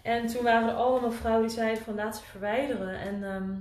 En 0.04 0.28
toen 0.28 0.44
waren 0.44 0.70
er 0.70 0.76
allemaal 0.76 1.12
vrouwen 1.12 1.48
die 1.48 1.56
zeiden 1.56 1.84
van 1.84 1.96
laat 1.96 2.18
ze 2.18 2.24
verwijderen. 2.24 3.00
En 3.00 3.24
ehm, 3.24 3.56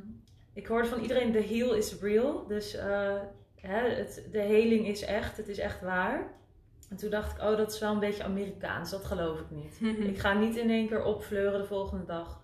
ik 0.56 0.66
hoorde 0.66 0.88
van 0.88 1.00
iedereen, 1.00 1.32
de 1.32 1.42
heal 1.42 1.74
is 1.74 2.00
real. 2.00 2.46
Dus 2.46 2.74
eh, 2.74 3.20
hè, 3.54 3.88
het, 3.88 4.28
de 4.32 4.38
heling 4.40 4.86
is 4.86 5.02
echt, 5.02 5.36
het 5.36 5.48
is 5.48 5.58
echt 5.58 5.80
waar. 5.80 6.34
En 6.90 6.96
toen 6.96 7.10
dacht 7.10 7.32
ik, 7.36 7.42
oh 7.42 7.56
dat 7.56 7.72
is 7.72 7.78
wel 7.78 7.92
een 7.92 7.98
beetje 8.00 8.22
Amerikaans, 8.22 8.90
dat 8.90 9.04
geloof 9.04 9.40
ik 9.40 9.50
niet. 9.50 9.80
Ik 10.12 10.18
ga 10.18 10.32
niet 10.32 10.56
in 10.56 10.70
één 10.70 10.88
keer 10.88 11.04
opfleuren 11.04 11.60
de 11.60 11.66
volgende 11.66 12.04
dag. 12.04 12.40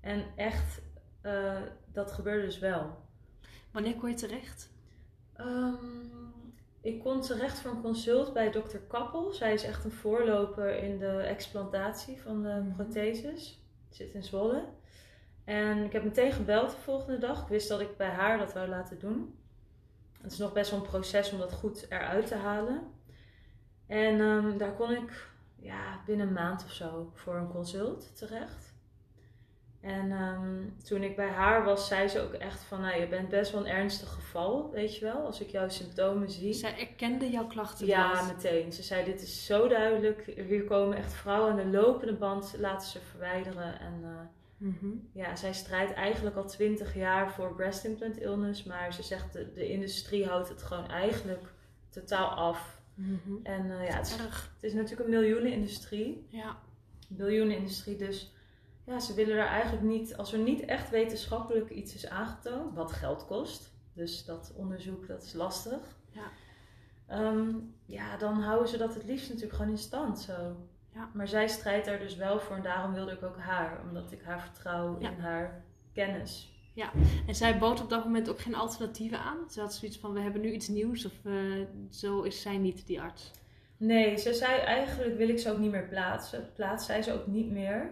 En 0.00 0.24
echt, 0.36 0.80
eh, 1.20 1.56
dat 1.92 2.12
gebeurde 2.12 2.44
dus 2.46 2.58
wel. 2.58 2.96
Wanneer 3.72 3.94
kon 3.96 4.08
je 4.08 4.14
terecht? 4.14 4.70
Ehm, 5.32 5.74
ik 6.80 7.00
kon 7.00 7.20
terecht 7.20 7.60
voor 7.60 7.70
een 7.70 7.82
consult 7.82 8.32
bij 8.32 8.50
dokter 8.50 8.80
Kappel. 8.80 9.32
Zij 9.32 9.52
is 9.54 9.64
echt 9.64 9.84
een 9.84 9.92
voorloper 9.92 10.82
in 10.82 10.98
de 10.98 11.16
explantatie 11.18 12.20
van 12.22 12.42
de 12.42 12.48
Mhm. 12.48 12.74
protheses. 12.74 13.62
Zit 13.90 14.12
in 14.14 14.22
Zwolle. 14.22 14.64
En 15.50 15.84
ik 15.84 15.92
heb 15.92 16.04
meteen 16.04 16.32
gebeld 16.32 16.70
de 16.70 16.76
volgende 16.76 17.18
dag. 17.18 17.42
Ik 17.42 17.48
wist 17.48 17.68
dat 17.68 17.80
ik 17.80 17.96
bij 17.96 18.08
haar 18.08 18.38
dat 18.38 18.52
wou 18.52 18.68
laten 18.68 18.98
doen. 18.98 19.38
Het 20.20 20.32
is 20.32 20.38
nog 20.38 20.52
best 20.52 20.70
wel 20.70 20.80
een 20.80 20.86
proces 20.86 21.32
om 21.32 21.38
dat 21.38 21.52
goed 21.52 21.86
eruit 21.88 22.26
te 22.26 22.34
halen. 22.34 22.82
En 23.86 24.20
ehm, 24.20 24.58
daar 24.58 24.72
kon 24.72 24.90
ik 24.90 25.28
ja, 25.56 26.00
binnen 26.06 26.26
een 26.26 26.32
maand 26.32 26.64
of 26.64 26.72
zo 26.72 27.10
voor 27.14 27.36
een 27.36 27.48
consult 27.48 28.16
terecht. 28.16 28.74
En 29.80 30.12
ehm, 30.12 30.84
toen 30.84 31.02
ik 31.02 31.16
bij 31.16 31.28
haar 31.28 31.64
was, 31.64 31.88
zei 31.88 32.08
ze 32.08 32.20
ook 32.20 32.32
echt 32.32 32.62
van, 32.62 32.80
nou, 32.80 33.00
je 33.00 33.08
bent 33.08 33.28
best 33.28 33.52
wel 33.52 33.60
een 33.60 33.72
ernstig 33.72 34.12
geval, 34.12 34.70
weet 34.70 34.96
je 34.96 35.04
wel, 35.04 35.26
als 35.26 35.40
ik 35.40 35.50
jouw 35.50 35.68
symptomen 35.68 36.30
zie. 36.30 36.52
Zij 36.52 36.78
erkende 36.78 37.30
jouw 37.30 37.46
klachten 37.46 37.86
Ja, 37.86 38.22
meteen. 38.22 38.72
Ze 38.72 38.82
zei, 38.82 39.04
dit 39.04 39.22
is 39.22 39.46
zo 39.46 39.68
duidelijk. 39.68 40.32
Hier 40.48 40.64
komen 40.64 40.96
echt 40.96 41.12
vrouwen 41.12 41.50
aan 41.50 41.56
de 41.56 41.78
lopende 41.78 42.14
band, 42.14 42.54
laten 42.58 42.88
ze 42.88 43.00
verwijderen. 43.00 43.80
En 43.80 44.04
Mhm. 44.60 44.86
ja, 45.12 45.36
zij 45.36 45.52
strijdt 45.52 45.92
eigenlijk 45.92 46.36
al 46.36 46.46
twintig 46.46 46.94
jaar 46.94 47.32
voor 47.32 47.54
breast 47.54 47.84
implant 47.84 48.18
illness. 48.18 48.64
Maar 48.64 48.92
ze 48.92 49.02
zegt, 49.02 49.32
de, 49.32 49.52
de 49.52 49.68
industrie 49.68 50.26
houdt 50.26 50.48
het 50.48 50.62
gewoon 50.62 50.88
eigenlijk 50.88 51.52
totaal 51.88 52.28
af. 52.28 52.82
Mhm. 52.94 53.32
En 53.42 53.70
eh, 53.70 53.86
ja, 53.86 53.96
het 53.96 54.06
is, 54.06 54.16
Erg. 54.16 54.52
het 54.54 54.62
is 54.62 54.72
natuurlijk 54.72 55.00
een 55.00 55.20
miljoenenindustrie. 55.20 56.26
Ja. 56.28 56.56
Miljoenenindustrie, 57.08 57.96
dus 57.96 58.34
ja, 58.84 59.00
ze 59.00 59.14
willen 59.14 59.36
er 59.36 59.46
eigenlijk 59.46 59.82
niet, 59.82 60.16
als 60.16 60.32
er 60.32 60.38
niet 60.38 60.64
echt 60.64 60.90
wetenschappelijk 60.90 61.70
iets 61.70 61.94
is 61.94 62.06
aangetoond, 62.06 62.74
wat 62.74 62.92
geld 62.92 63.26
kost. 63.26 63.72
Dus 63.92 64.24
dat 64.24 64.52
onderzoek, 64.56 65.06
dat 65.06 65.22
is 65.22 65.32
lastig. 65.32 65.80
Ja. 66.10 66.30
Ehm, 67.06 67.54
ja, 67.84 68.16
dan 68.16 68.42
houden 68.42 68.68
ze 68.68 68.76
dat 68.76 68.94
het 68.94 69.04
liefst 69.04 69.28
natuurlijk 69.28 69.54
gewoon 69.54 69.70
in 69.70 69.78
stand 69.78 70.20
zo. 70.20 70.56
Ja. 70.94 71.08
Maar 71.14 71.28
zij 71.28 71.48
strijdt 71.48 71.86
daar 71.86 71.98
dus 71.98 72.16
wel 72.16 72.40
voor 72.40 72.56
en 72.56 72.62
daarom 72.62 72.92
wilde 72.94 73.12
ik 73.12 73.22
ook 73.22 73.38
haar. 73.38 73.80
Omdat 73.88 74.12
ik 74.12 74.22
haar 74.22 74.40
vertrouw 74.40 74.96
Ja. 75.00 75.10
in 75.10 75.18
haar 75.18 75.64
kennis. 75.92 76.48
En 77.26 77.34
zij 77.34 77.58
bood 77.58 77.82
op 77.82 77.88
dat 77.90 78.04
moment 78.04 78.30
ook 78.30 78.40
geen 78.40 78.54
alternatieven 78.54 79.18
aan. 79.18 79.50
Ze 79.50 79.60
had 79.60 79.74
zoiets 79.74 79.98
van, 79.98 80.12
we 80.12 80.20
hebben 80.20 80.40
nu 80.40 80.52
iets 80.52 80.68
nieuws. 80.68 81.04
Of 81.06 81.12
eh, 81.24 81.32
zo 81.90 82.22
is 82.22 82.42
zij 82.42 82.58
niet, 82.58 82.86
die 82.86 83.00
arts. 83.00 83.30
Nee, 83.76 84.16
ze 84.16 84.34
zei 84.34 84.58
eigenlijk 84.60 85.16
wil 85.16 85.28
ik 85.28 85.38
ze 85.38 85.50
ook 85.50 85.58
niet 85.58 85.70
meer 85.70 85.88
plaatsen. 85.88 86.52
Plaats 86.54 86.86
zij 86.86 87.02
ze 87.02 87.12
ook 87.12 87.26
niet 87.26 87.50
meer. 87.50 87.90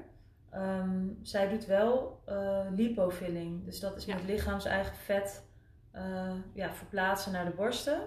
Ehm, 0.51 1.07
zij 1.22 1.49
doet 1.49 1.64
wel 1.66 2.20
eh 2.24 2.66
lipofilling. 2.76 3.64
Dus 3.64 3.80
dat 3.80 3.96
is 3.96 4.05
Ja. 4.05 4.14
met 4.14 4.24
lichaams 4.24 4.64
eigen 4.64 4.96
vet 4.96 5.46
eh, 5.90 6.34
ja, 6.55 6.72
verplaatsen 6.72 7.32
naar 7.32 7.44
de 7.44 7.51
borsten. 7.57 8.01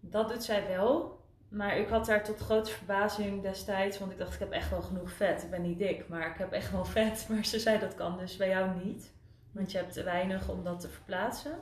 Dat 0.00 0.28
doet 0.28 0.44
zij 0.44 0.66
wel. 0.68 1.17
Maar 1.48 1.76
ik 1.78 1.88
had 1.88 2.06
daar 2.06 2.24
tot 2.24 2.38
grote 2.38 2.70
verbazing 2.70 3.42
destijds, 3.42 3.98
want 3.98 4.12
ik 4.12 4.18
dacht 4.18 4.32
ik 4.34 4.38
heb 4.38 4.50
echt 4.50 4.70
wel 4.70 4.82
genoeg 4.82 5.10
vet. 5.12 5.42
Ik 5.42 5.50
ben 5.50 5.62
niet 5.62 5.78
dik, 5.78 6.08
maar 6.08 6.26
ik 6.30 6.38
heb 6.38 6.52
echt 6.52 6.72
wel 6.72 6.84
vet. 6.98 7.26
Maar 7.30 7.44
ze 7.44 7.58
zei 7.58 7.78
dat 7.78 7.94
kan 7.94 8.18
dus 8.18 8.36
bij 8.36 8.48
jou 8.48 8.70
niet. 8.84 9.12
Want 9.52 9.72
je 9.72 9.78
hebt 9.78 9.92
te 9.92 10.02
weinig 10.02 10.48
om 10.48 10.64
dat 10.64 10.80
te 10.80 10.88
verplaatsen. 10.88 11.58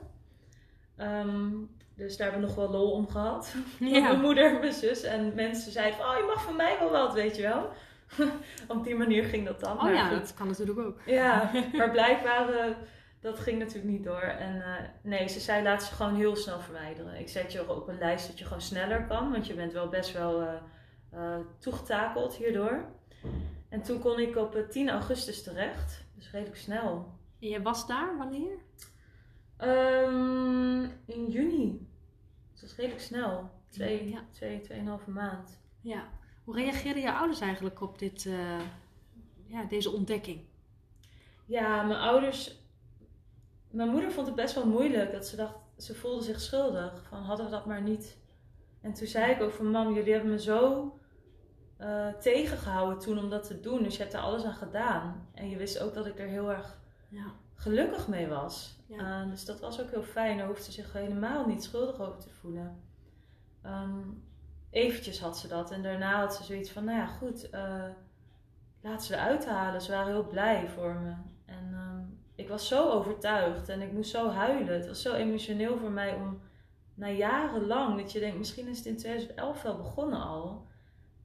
Ehm, 0.97 1.49
Dus 1.95 2.17
daar 2.17 2.31
hebben 2.31 2.49
we 2.49 2.55
nog 2.55 2.65
wel 2.65 2.79
lol 2.79 2.91
om 2.91 3.09
gehad. 3.09 3.53
Ja. 3.79 4.01
Mijn 4.01 4.21
moeder 4.21 4.53
en 4.53 4.59
mijn 4.59 4.73
zus. 4.73 5.03
En 5.03 5.35
mensen 5.35 5.71
zeiden 5.71 5.97
van, 5.99 6.09
oh, 6.09 6.17
je 6.17 6.23
mag 6.27 6.43
van 6.43 6.55
mij 6.55 6.75
wel 6.79 6.91
wat, 6.91 7.13
weet 7.13 7.35
je 7.35 7.41
wel. 7.41 7.69
Op 8.77 8.83
die 8.83 8.95
manier 8.95 9.23
ging 9.23 9.45
dat 9.45 9.59
dan. 9.59 9.77
Oh 9.77 9.83
maar 9.83 9.93
ja, 9.93 10.07
goed. 10.07 10.17
dat 10.19 10.33
kan 10.33 10.47
natuurlijk 10.47 10.79
ook. 10.79 10.99
Ja, 11.05 11.51
maar 11.73 11.91
blijkbaar, 11.91 12.49
eh, 12.49 12.71
dat 13.27 13.39
ging 13.39 13.59
natuurlijk 13.59 13.93
niet 13.93 14.03
door. 14.03 14.21
En 14.21 14.61
eh, 14.61 14.83
nee, 15.01 15.27
ze 15.27 15.39
zei 15.39 15.63
laat 15.63 15.83
ze 15.83 15.93
gewoon 15.93 16.15
heel 16.15 16.35
snel 16.35 16.59
verwijderen. 16.59 17.19
Ik 17.19 17.29
zet 17.29 17.51
je 17.51 17.75
op 17.75 17.87
een 17.87 17.97
lijst 17.97 18.27
dat 18.27 18.39
je 18.39 18.45
gewoon 18.45 18.61
sneller 18.61 19.05
kan, 19.05 19.31
want 19.31 19.47
je 19.47 19.53
bent 19.53 19.73
wel 19.73 19.87
best 19.89 20.13
wel 20.13 20.41
eh, 20.41 20.53
eh, 21.09 21.39
toegetakeld 21.59 22.35
hierdoor. 22.35 22.85
En 23.69 23.81
toen 23.81 23.99
kon 23.99 24.19
ik 24.19 24.35
op 24.35 24.55
eh, 24.55 24.63
10 24.69 24.89
augustus 24.89 25.43
terecht, 25.43 26.05
dus 26.15 26.31
redelijk 26.31 26.57
snel. 26.57 27.15
En 27.39 27.47
jij 27.47 27.61
was 27.61 27.87
daar 27.87 28.17
wanneer? 28.17 28.57
Ehm, 29.57 30.83
in 31.05 31.27
juni. 31.29 31.87
Dus 32.51 32.61
dat 32.61 32.69
is 32.69 32.75
redelijk 32.75 33.01
snel. 33.01 33.49
Twee, 33.69 34.09
Ja. 34.09 34.25
twee, 34.31 34.61
tweeënhalve 34.61 35.11
maand. 35.11 35.59
Ja. 35.81 36.03
Hoe 36.43 36.55
reageerden 36.55 37.01
jouw 37.01 37.15
ouders 37.15 37.39
eigenlijk 37.39 37.81
op 37.81 37.99
dit, 37.99 38.29
ja, 39.45 39.63
deze 39.63 39.91
ontdekking? 39.91 40.39
Ja, 41.45 41.83
mijn 41.83 41.99
ouders. 41.99 42.66
Mijn 43.69 43.89
moeder 43.89 44.11
vond 44.11 44.27
het 44.27 44.35
best 44.35 44.55
wel 44.55 44.65
moeilijk. 44.67 45.11
Dat 45.11 45.25
ze 45.27 45.35
dacht, 45.35 45.55
ze 45.77 45.95
voelde 45.95 46.23
zich 46.23 46.41
schuldig. 46.41 47.03
Van 47.09 47.21
hadden 47.23 47.45
we 47.45 47.51
dat 47.51 47.65
maar 47.65 47.81
niet. 47.81 48.17
En 48.81 48.93
toen 48.93 49.07
zei 49.07 49.31
ik 49.31 49.41
ook 49.41 49.51
van 49.51 49.71
mam, 49.71 49.93
jullie 49.93 50.11
hebben 50.13 50.31
me 50.31 50.39
zo 50.41 50.91
eh, 51.77 52.07
tegengehouden 52.07 52.99
toen 52.99 53.17
om 53.19 53.29
dat 53.29 53.47
te 53.47 53.59
doen. 53.59 53.83
Dus 53.83 53.95
je 53.95 54.01
hebt 54.01 54.13
er 54.13 54.19
alles 54.19 54.43
aan 54.43 54.53
gedaan. 54.53 55.27
En 55.33 55.49
je 55.49 55.57
wist 55.57 55.79
ook 55.79 55.93
dat 55.93 56.05
ik 56.05 56.19
er 56.19 56.27
heel 56.27 56.51
erg 56.51 56.77
Ja. 57.09 57.25
gelukkig 57.55 58.07
mee 58.07 58.27
was. 58.27 58.79
Ja. 58.87 59.21
Eh, 59.23 59.29
dus 59.29 59.45
dat 59.45 59.59
was 59.59 59.81
ook 59.81 59.89
heel 59.89 60.03
fijn. 60.03 60.37
Daar 60.37 60.47
hoefde 60.47 60.63
ze 60.63 60.71
zich 60.71 60.93
helemaal 60.93 61.47
niet 61.47 61.63
schuldig 61.63 61.99
over 61.99 62.19
te 62.19 62.29
voelen. 62.29 62.81
Ehm, 63.61 63.99
eventjes 64.69 65.19
had 65.19 65.37
ze 65.37 65.47
dat. 65.47 65.71
En 65.71 65.81
daarna 65.83 66.19
had 66.19 66.35
ze 66.35 66.43
zoiets 66.43 66.71
van, 66.71 66.83
nou 66.83 66.97
ja, 66.97 67.05
goed. 67.05 67.49
eh, 67.49 67.83
laat 68.81 69.03
ze 69.03 69.13
eruit 69.13 69.45
halen. 69.45 69.81
Ze 69.81 69.91
waren 69.91 70.11
heel 70.13 70.27
blij 70.27 70.67
voor 70.67 70.93
me. 70.95 71.13
En 71.45 71.69
ehm, 71.73 71.96
ik 72.37 72.47
was 72.47 72.67
zo 72.67 72.89
overtuigd. 72.89 73.69
En 73.69 73.81
ik 73.81 73.91
moest 73.91 74.09
zo 74.09 74.29
huilen. 74.29 74.73
Het 74.73 74.87
was 74.87 75.01
zo 75.01 75.13
emotioneel 75.13 75.77
voor 75.77 75.91
mij 75.91 76.13
om... 76.13 76.39
Na 76.93 77.09
jarenlang, 77.09 78.01
dat 78.01 78.11
je 78.11 78.19
denkt, 78.19 78.37
misschien 78.37 78.67
is 78.67 78.77
het 78.77 78.85
in 78.85 78.97
2011 78.97 79.61
wel 79.61 79.77
begonnen 79.77 80.21
al. 80.21 80.67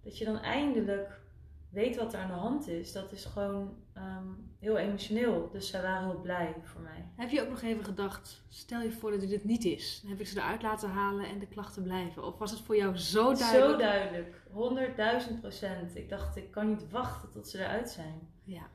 Dat 0.03 0.19
je 0.19 0.25
dan 0.25 0.39
eindelijk 0.39 1.21
weet 1.69 1.97
wat 1.97 2.13
er 2.13 2.21
aan 2.21 2.29
de 2.31 2.35
hand 2.35 2.69
is. 2.69 2.93
Dat 2.93 3.13
is 3.13 3.25
gewoon 3.25 3.77
ehm, 3.93 4.27
heel 4.59 4.77
emotioneel. 4.77 5.49
Dus 5.53 5.69
zij 5.69 5.83
waren 5.83 6.11
heel 6.11 6.21
blij 6.21 6.55
voor 6.63 6.81
mij. 6.81 7.09
Heb 7.17 7.31
je 7.31 7.43
ook 7.43 7.49
nog 7.49 7.63
even 7.63 7.85
gedacht, 7.85 8.43
stel 8.49 8.81
je 8.81 8.93
voor 8.93 9.11
dat 9.11 9.21
dit 9.21 9.31
het 9.31 9.45
niet 9.45 9.65
is. 9.65 10.01
Dan 10.01 10.11
heb 10.11 10.21
ik 10.21 10.27
ze 10.27 10.39
eruit 10.39 10.63
laten 10.63 10.91
halen 10.91 11.27
en 11.27 11.39
de 11.39 11.47
klachten 11.47 11.83
blijven. 11.83 12.25
Of 12.25 12.39
was 12.39 12.51
het 12.51 12.61
voor 12.61 12.77
jou 12.77 12.97
zo 12.97 13.35
duidelijk? 13.35 14.37
Zo 14.51 14.57
duidelijk. 14.57 15.29
100.000 15.33 15.41
procent. 15.41 15.97
Ik 15.97 16.09
dacht, 16.09 16.37
ik 16.37 16.51
kan 16.51 16.69
niet 16.69 16.91
wachten 16.91 17.31
tot 17.31 17.49
ze 17.49 17.59
eruit 17.59 17.91
zijn. 17.91 18.29
Ja. 18.45 18.69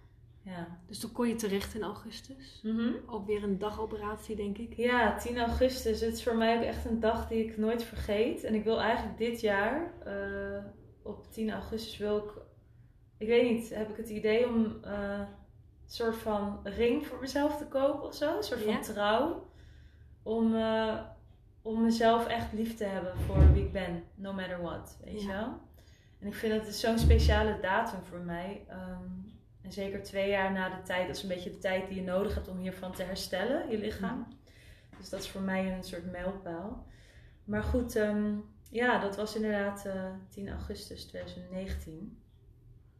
Ja. 0.47 0.67
Dus 0.87 0.99
toen 0.99 1.11
kon 1.11 1.27
je 1.27 1.35
terecht 1.35 1.73
in 1.75 1.83
augustus. 1.83 2.59
Mhm. 2.63 2.91
Ook 3.05 3.25
weer 3.27 3.43
een 3.43 3.57
dagoperatie, 3.57 4.35
denk 4.35 4.57
ik. 4.57 4.73
Ja, 4.73 5.17
10 5.17 5.37
augustus. 5.37 6.01
Het 6.01 6.13
is 6.13 6.23
voor 6.23 6.35
mij 6.37 6.57
ook 6.57 6.63
echt 6.63 6.85
een 6.85 6.99
dag 6.99 7.27
die 7.27 7.43
ik 7.45 7.57
nooit 7.57 7.83
vergeet. 7.83 8.43
En 8.43 8.53
ik 8.55 8.63
wil 8.63 8.81
eigenlijk 8.81 9.17
dit 9.17 9.41
jaar, 9.41 9.91
eh, 10.05 10.63
op 11.03 11.31
10 11.31 11.51
augustus, 11.51 11.97
wil 11.97 12.17
ik, 12.17 12.31
ik 13.17 13.27
weet 13.27 13.51
niet, 13.51 13.69
heb 13.69 13.89
ik 13.89 13.97
het 13.97 14.09
idee 14.09 14.47
om 14.47 14.77
eh, 14.83 15.19
een 15.19 15.93
soort 15.93 16.15
van 16.15 16.59
ring 16.63 17.07
voor 17.07 17.19
mezelf 17.19 17.57
te 17.57 17.65
kopen 17.67 18.03
of 18.03 18.15
zo. 18.15 18.37
Een 18.37 18.43
soort 18.43 18.61
van 18.61 18.71
Ja. 18.73 18.79
trouw. 18.79 19.47
Om, 20.23 20.55
eh, 20.55 20.99
om 21.61 21.81
mezelf 21.83 22.27
echt 22.27 22.53
lief 22.53 22.75
te 22.75 22.83
hebben 22.83 23.17
voor 23.17 23.53
wie 23.53 23.63
ik 23.63 23.71
ben, 23.71 24.03
no 24.15 24.33
matter 24.33 24.61
what. 24.61 24.97
Weet 25.03 25.21
je 25.21 25.27
Ja. 25.27 25.33
wel? 25.39 25.59
En 26.19 26.27
ik 26.27 26.33
vind 26.35 26.53
dat 26.53 26.65
het 26.65 26.75
zo'n 26.75 26.97
speciale 26.97 27.59
datum 27.61 28.03
voor 28.03 28.19
mij. 28.19 28.65
Ehm, 28.67 29.26
en 29.67 29.73
zeker 29.73 30.03
twee 30.03 30.29
jaar 30.29 30.51
na 30.51 30.69
de 30.69 30.81
tijd, 30.81 31.07
dat 31.07 31.15
is 31.15 31.21
een 31.21 31.29
beetje 31.29 31.49
de 31.49 31.57
tijd 31.57 31.87
die 31.87 31.95
je 31.95 32.03
nodig 32.03 32.33
hebt 32.35 32.47
om 32.47 32.57
hiervan 32.57 32.91
te 32.91 33.03
herstellen, 33.03 33.69
je 33.69 33.77
lichaam. 33.77 34.27
Dus 34.97 35.09
dat 35.09 35.19
is 35.19 35.29
voor 35.29 35.41
mij 35.41 35.73
een 35.73 35.83
soort 35.83 36.11
mijlpaal. 36.11 36.85
Maar 37.43 37.63
goed, 37.63 37.95
ehm, 37.95 38.33
ja, 38.69 38.99
dat 38.99 39.15
was 39.15 39.35
inderdaad 39.35 39.85
eh 39.85 40.03
10 40.29 40.49
augustus 40.49 41.05
2019. 41.05 42.21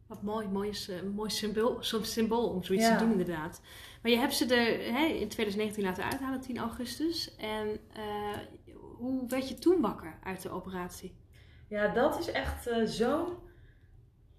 Wat 0.07 0.21
mooi, 0.21 0.47
mooi, 0.47 0.69
is, 0.69 0.89
eh, 0.89 0.97
een 0.97 1.09
mooi 1.11 1.29
symbool, 1.29 1.77
zo'n 1.83 2.05
symbool 2.05 2.49
om 2.49 2.63
zoiets 2.63 2.85
Ja. 2.87 2.97
te 2.97 3.03
doen 3.03 3.11
inderdaad. 3.11 3.61
Maar 4.01 4.11
je 4.11 4.17
hebt 4.17 4.33
ze 4.33 4.55
er 4.55 4.93
hè, 4.93 5.05
in 5.05 5.27
2019 5.27 5.83
laten 5.83 6.03
uithalen, 6.03 6.41
10 6.41 6.57
augustus. 6.57 7.35
En 7.35 7.79
eh, 7.93 8.37
hoe 8.97 9.27
werd 9.27 9.49
je 9.49 9.55
toen 9.55 9.81
wakker 9.81 10.19
uit 10.23 10.41
de 10.41 10.49
operatie? 10.49 11.15
Ja, 11.67 11.87
dat 11.93 12.19
is 12.19 12.31
echt 12.31 12.67
eh, 12.67 12.85
zo'n 12.85 13.27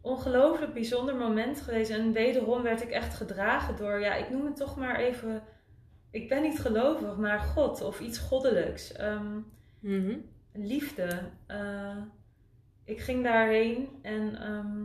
ongelooflijk 0.00 0.72
bijzonder 0.72 1.16
moment 1.16 1.60
geweest. 1.60 1.90
En 1.90 2.12
wederom 2.12 2.62
werd 2.62 2.82
ik 2.82 2.90
echt 2.90 3.14
gedragen 3.14 3.76
door, 3.76 4.00
ja, 4.00 4.14
ik 4.14 4.30
noem 4.30 4.44
het 4.44 4.56
toch 4.56 4.76
maar 4.76 4.96
even. 4.96 5.42
Ik 6.10 6.28
ben 6.28 6.42
niet 6.42 6.60
gelovig, 6.60 7.16
maar 7.16 7.38
God 7.38 7.82
of 7.82 8.00
iets 8.00 8.18
goddelijks. 8.18 8.92
Ehm, 8.92 9.38
liefde. 10.52 11.20
Eh, 11.46 11.96
ik 12.84 13.00
ging 13.00 13.24
daarheen 13.24 13.88
en 14.02 14.40
ehm, 14.40 14.84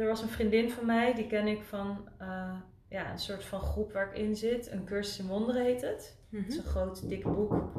er 0.00 0.06
was 0.06 0.22
een 0.22 0.28
vriendin 0.28 0.70
van 0.70 0.86
mij, 0.86 1.14
die 1.14 1.26
ken 1.26 1.46
ik 1.46 1.62
van 1.62 2.08
eh, 2.18 2.54
ja, 2.88 3.10
een 3.10 3.18
soort 3.18 3.44
van 3.44 3.60
groep 3.60 3.92
waar 3.92 4.08
ik 4.10 4.18
in 4.18 4.36
zit. 4.36 4.70
Een 4.70 4.84
cursus 4.84 5.18
in 5.18 5.26
wonderen 5.26 5.64
heet 5.64 5.80
het. 5.80 6.16
Het 6.30 6.48
is 6.48 6.56
een 6.56 6.64
groot, 6.64 7.08
dik 7.08 7.22
boek. 7.22 7.72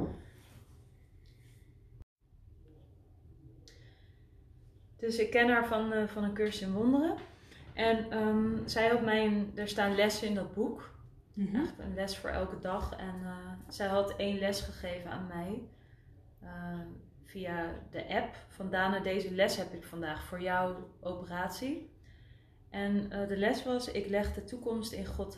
Dus 5.03 5.17
ik 5.17 5.29
ken 5.31 5.49
haar 5.49 5.67
van, 5.67 5.93
eh, 5.93 6.07
van 6.07 6.23
een 6.23 6.33
cursus 6.33 6.61
in 6.61 6.73
wonderen. 6.73 7.15
En 7.73 8.11
ehm, 8.11 8.67
zij 8.67 8.87
had 8.87 9.01
mij, 9.01 9.25
een, 9.25 9.51
er 9.55 9.67
staan 9.67 9.95
lessen 9.95 10.27
in 10.27 10.35
dat 10.35 10.53
boek. 10.53 10.91
Mhm. 11.33 11.55
Eigenlijk 11.55 11.89
een 11.89 11.95
les 11.95 12.17
voor 12.17 12.29
elke 12.29 12.59
dag. 12.59 12.95
En 12.95 13.15
eh, 13.23 13.37
zij 13.67 13.87
had 13.87 14.15
één 14.15 14.37
les 14.39 14.61
gegeven 14.61 15.11
aan 15.11 15.27
mij. 15.27 15.61
eh, 16.41 16.79
via 17.23 17.73
de 17.91 18.15
app. 18.15 18.35
Van 18.47 18.69
Dana, 18.69 18.99
deze 18.99 19.33
les 19.33 19.57
heb 19.57 19.73
ik 19.73 19.83
vandaag 19.83 20.23
voor 20.23 20.41
jouw 20.41 20.89
operatie. 20.99 21.91
En 22.69 23.11
eh, 23.11 23.27
de 23.27 23.37
les 23.37 23.63
was, 23.63 23.91
ik 23.91 24.07
leg, 24.07 24.33
de 24.33 24.43
toekomst 24.43 24.91
in 24.91 25.05
God, 25.05 25.37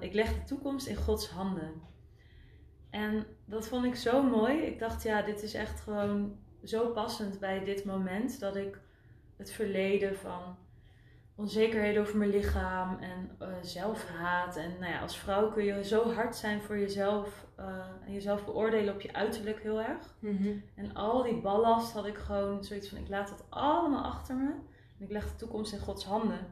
ik 0.00 0.12
leg 0.12 0.34
de 0.34 0.44
toekomst 0.44 0.86
in 0.86 0.96
Gods 0.96 1.28
handen. 1.28 1.72
En 2.90 3.26
dat 3.44 3.68
vond 3.68 3.84
ik 3.84 3.94
zo 3.94 4.22
mooi. 4.22 4.58
Ik 4.62 4.78
dacht, 4.78 5.02
ja, 5.02 5.22
dit 5.22 5.42
is 5.42 5.54
echt 5.54 5.80
gewoon 5.80 6.36
zo 6.64 6.88
passend 6.88 7.38
bij 7.38 7.64
dit 7.64 7.84
moment. 7.84 8.40
Dat 8.40 8.56
ik 8.56 8.78
het 9.42 9.52
verleden 9.52 10.16
van 10.16 10.56
onzekerheden 11.34 12.02
over 12.02 12.16
mijn 12.16 12.30
lichaam 12.30 12.98
en 12.98 13.30
eh, 13.38 13.48
zelfhaat. 13.62 14.56
En 14.56 14.70
nou 14.80 14.92
ja, 14.92 15.00
als 15.00 15.18
vrouw 15.18 15.50
kun 15.50 15.64
je 15.64 15.84
zo 15.84 16.12
hard 16.12 16.36
zijn 16.36 16.62
voor 16.62 16.78
jezelf 16.78 17.46
eh, 17.56 17.66
en 18.06 18.12
jezelf 18.12 18.44
beoordelen 18.44 18.94
op 18.94 19.00
je 19.00 19.12
uiterlijk 19.12 19.62
heel 19.62 19.80
erg. 19.80 20.14
Mhm. 20.18 20.52
En 20.74 20.94
al 20.94 21.22
die 21.22 21.40
ballast 21.40 21.92
had 21.92 22.06
ik 22.06 22.16
gewoon 22.16 22.64
zoiets 22.64 22.88
van: 22.88 22.98
ik 22.98 23.08
laat 23.08 23.30
het 23.30 23.44
allemaal 23.48 24.04
achter 24.04 24.36
me. 24.36 24.50
En 24.98 25.04
ik 25.04 25.10
leg 25.10 25.30
de 25.30 25.36
toekomst 25.36 25.72
in 25.72 25.78
Gods 25.78 26.04
handen. 26.04 26.46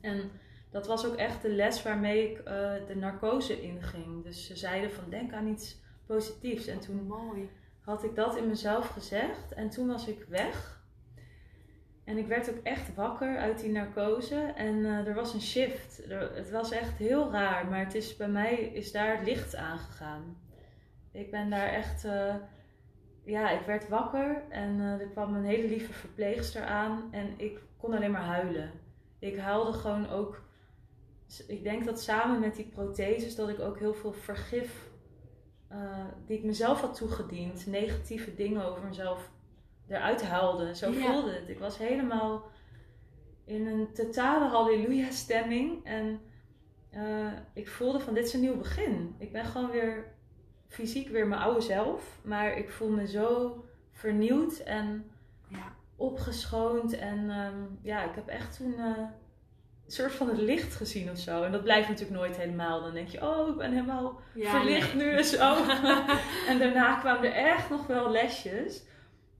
En 0.00 0.30
dat 0.70 0.86
was 0.86 1.06
ook 1.06 1.16
echt 1.16 1.42
de 1.42 1.50
les 1.50 1.82
waarmee 1.82 2.30
ik 2.30 2.38
eh, 2.38 2.72
de 2.86 2.96
narcose 2.96 3.62
inging. 3.62 4.24
Dus 4.24 4.46
ze 4.46 4.56
zeiden 4.56 4.92
van 4.92 5.10
denk 5.10 5.32
aan 5.32 5.46
iets 5.46 5.80
positiefs. 6.06 6.66
En 6.66 6.80
toen 6.80 7.06
Mooi. 7.06 7.50
had 7.80 8.04
ik 8.04 8.14
dat 8.14 8.36
in 8.36 8.48
mezelf 8.48 8.88
gezegd. 8.88 9.52
En 9.52 9.70
toen 9.70 9.86
was 9.86 10.08
ik 10.08 10.24
weg. 10.28 10.81
En 12.04 12.18
ik 12.18 12.26
werd 12.26 12.50
ook 12.50 12.62
echt 12.62 12.94
wakker 12.94 13.38
uit 13.38 13.60
die 13.60 13.70
narcose. 13.70 14.52
En 14.56 14.84
eh, 14.84 15.06
er 15.06 15.14
was 15.14 15.34
een 15.34 15.40
shift. 15.40 16.02
Het 16.08 16.50
was 16.50 16.70
echt 16.70 16.98
heel 16.98 17.30
raar. 17.30 17.66
Maar 17.66 17.84
het 17.84 17.94
is, 17.94 18.16
bij 18.16 18.28
mij 18.28 18.54
is 18.54 18.92
daar 18.92 19.16
het 19.16 19.26
licht 19.26 19.56
aangegaan. 19.56 20.36
Ik 21.12 21.30
ben 21.30 21.50
daar 21.50 21.68
echt... 21.68 22.04
eh, 22.04 22.34
ja, 23.24 23.50
ik 23.50 23.66
werd 23.66 23.88
wakker. 23.88 24.42
En 24.48 24.80
eh, 24.80 25.00
er 25.00 25.08
kwam 25.08 25.34
een 25.34 25.44
hele 25.44 25.68
lieve 25.68 25.92
verpleegster 25.92 26.64
aan. 26.64 27.08
En 27.10 27.34
ik 27.36 27.60
kon 27.76 27.94
alleen 27.94 28.10
maar 28.10 28.24
huilen. 28.24 28.70
Ik 29.18 29.38
huilde 29.38 29.72
gewoon 29.72 30.08
ook... 30.08 30.42
Ik 31.46 31.62
denk 31.62 31.84
dat 31.84 32.02
samen 32.02 32.40
met 32.40 32.56
die 32.56 32.68
protheses 32.68 33.34
dat 33.34 33.48
ik 33.48 33.60
ook 33.60 33.78
heel 33.78 33.94
veel 33.94 34.12
vergif 34.12 34.90
die 36.26 36.38
ik 36.38 36.44
mezelf 36.44 36.80
had 36.80 36.96
toegediend, 36.96 37.66
negatieve 37.66 38.34
dingen 38.34 38.64
over 38.64 38.84
mezelf 38.84 39.30
eruit 39.92 40.22
huilde. 40.22 40.74
Zo 40.76 40.90
Ja. 40.90 41.06
voelde 41.12 41.30
het. 41.32 41.48
Ik 41.48 41.58
was 41.58 41.78
helemaal 41.78 42.50
in 43.44 43.66
een 43.66 43.92
totale 43.94 44.44
halleluja 44.48 45.10
stemming. 45.10 45.84
En 45.84 46.20
eh, 46.90 47.32
ik 47.54 47.68
voelde 47.68 48.00
van 48.00 48.14
dit 48.14 48.26
is 48.26 48.32
een 48.34 48.40
nieuw 48.40 48.56
begin. 48.56 49.14
Ik 49.18 49.32
ben 49.32 49.44
gewoon 49.44 49.70
weer 49.70 50.04
fysiek 50.68 51.08
weer 51.08 51.26
mijn 51.26 51.40
oude 51.40 51.60
zelf. 51.60 52.18
Maar 52.24 52.56
ik 52.56 52.70
voel 52.70 52.88
me 52.88 53.06
zo 53.06 53.56
vernieuwd 53.92 54.58
en 54.58 55.10
Ja. 55.48 55.72
opgeschoond. 55.96 56.96
En 56.98 57.30
ehm, 57.30 57.56
ja, 57.82 58.02
ik 58.04 58.14
heb 58.14 58.28
echt 58.28 58.56
toen 58.56 58.74
eh, 58.78 59.02
soort 59.86 60.12
van 60.12 60.28
het 60.28 60.38
licht 60.38 60.74
gezien 60.74 61.10
of 61.10 61.18
zo. 61.18 61.42
En 61.42 61.52
dat 61.52 61.62
blijft 61.62 61.88
natuurlijk 61.88 62.18
nooit 62.20 62.36
helemaal. 62.36 62.80
Dan 62.82 62.94
denk 62.94 63.08
je, 63.08 63.22
oh, 63.22 63.48
ik 63.48 63.56
ben 63.56 63.70
helemaal 63.72 64.20
Ja, 64.34 64.50
verlicht 64.50 64.94
nee. 64.94 65.06
nu 65.06 65.12
en 65.16 65.24
zo. 65.24 65.54
en 66.48 66.58
daarna 66.58 66.94
kwamen 66.98 67.24
er 67.34 67.50
echt 67.52 67.70
nog 67.70 67.86
wel 67.86 68.10
lesjes. 68.10 68.82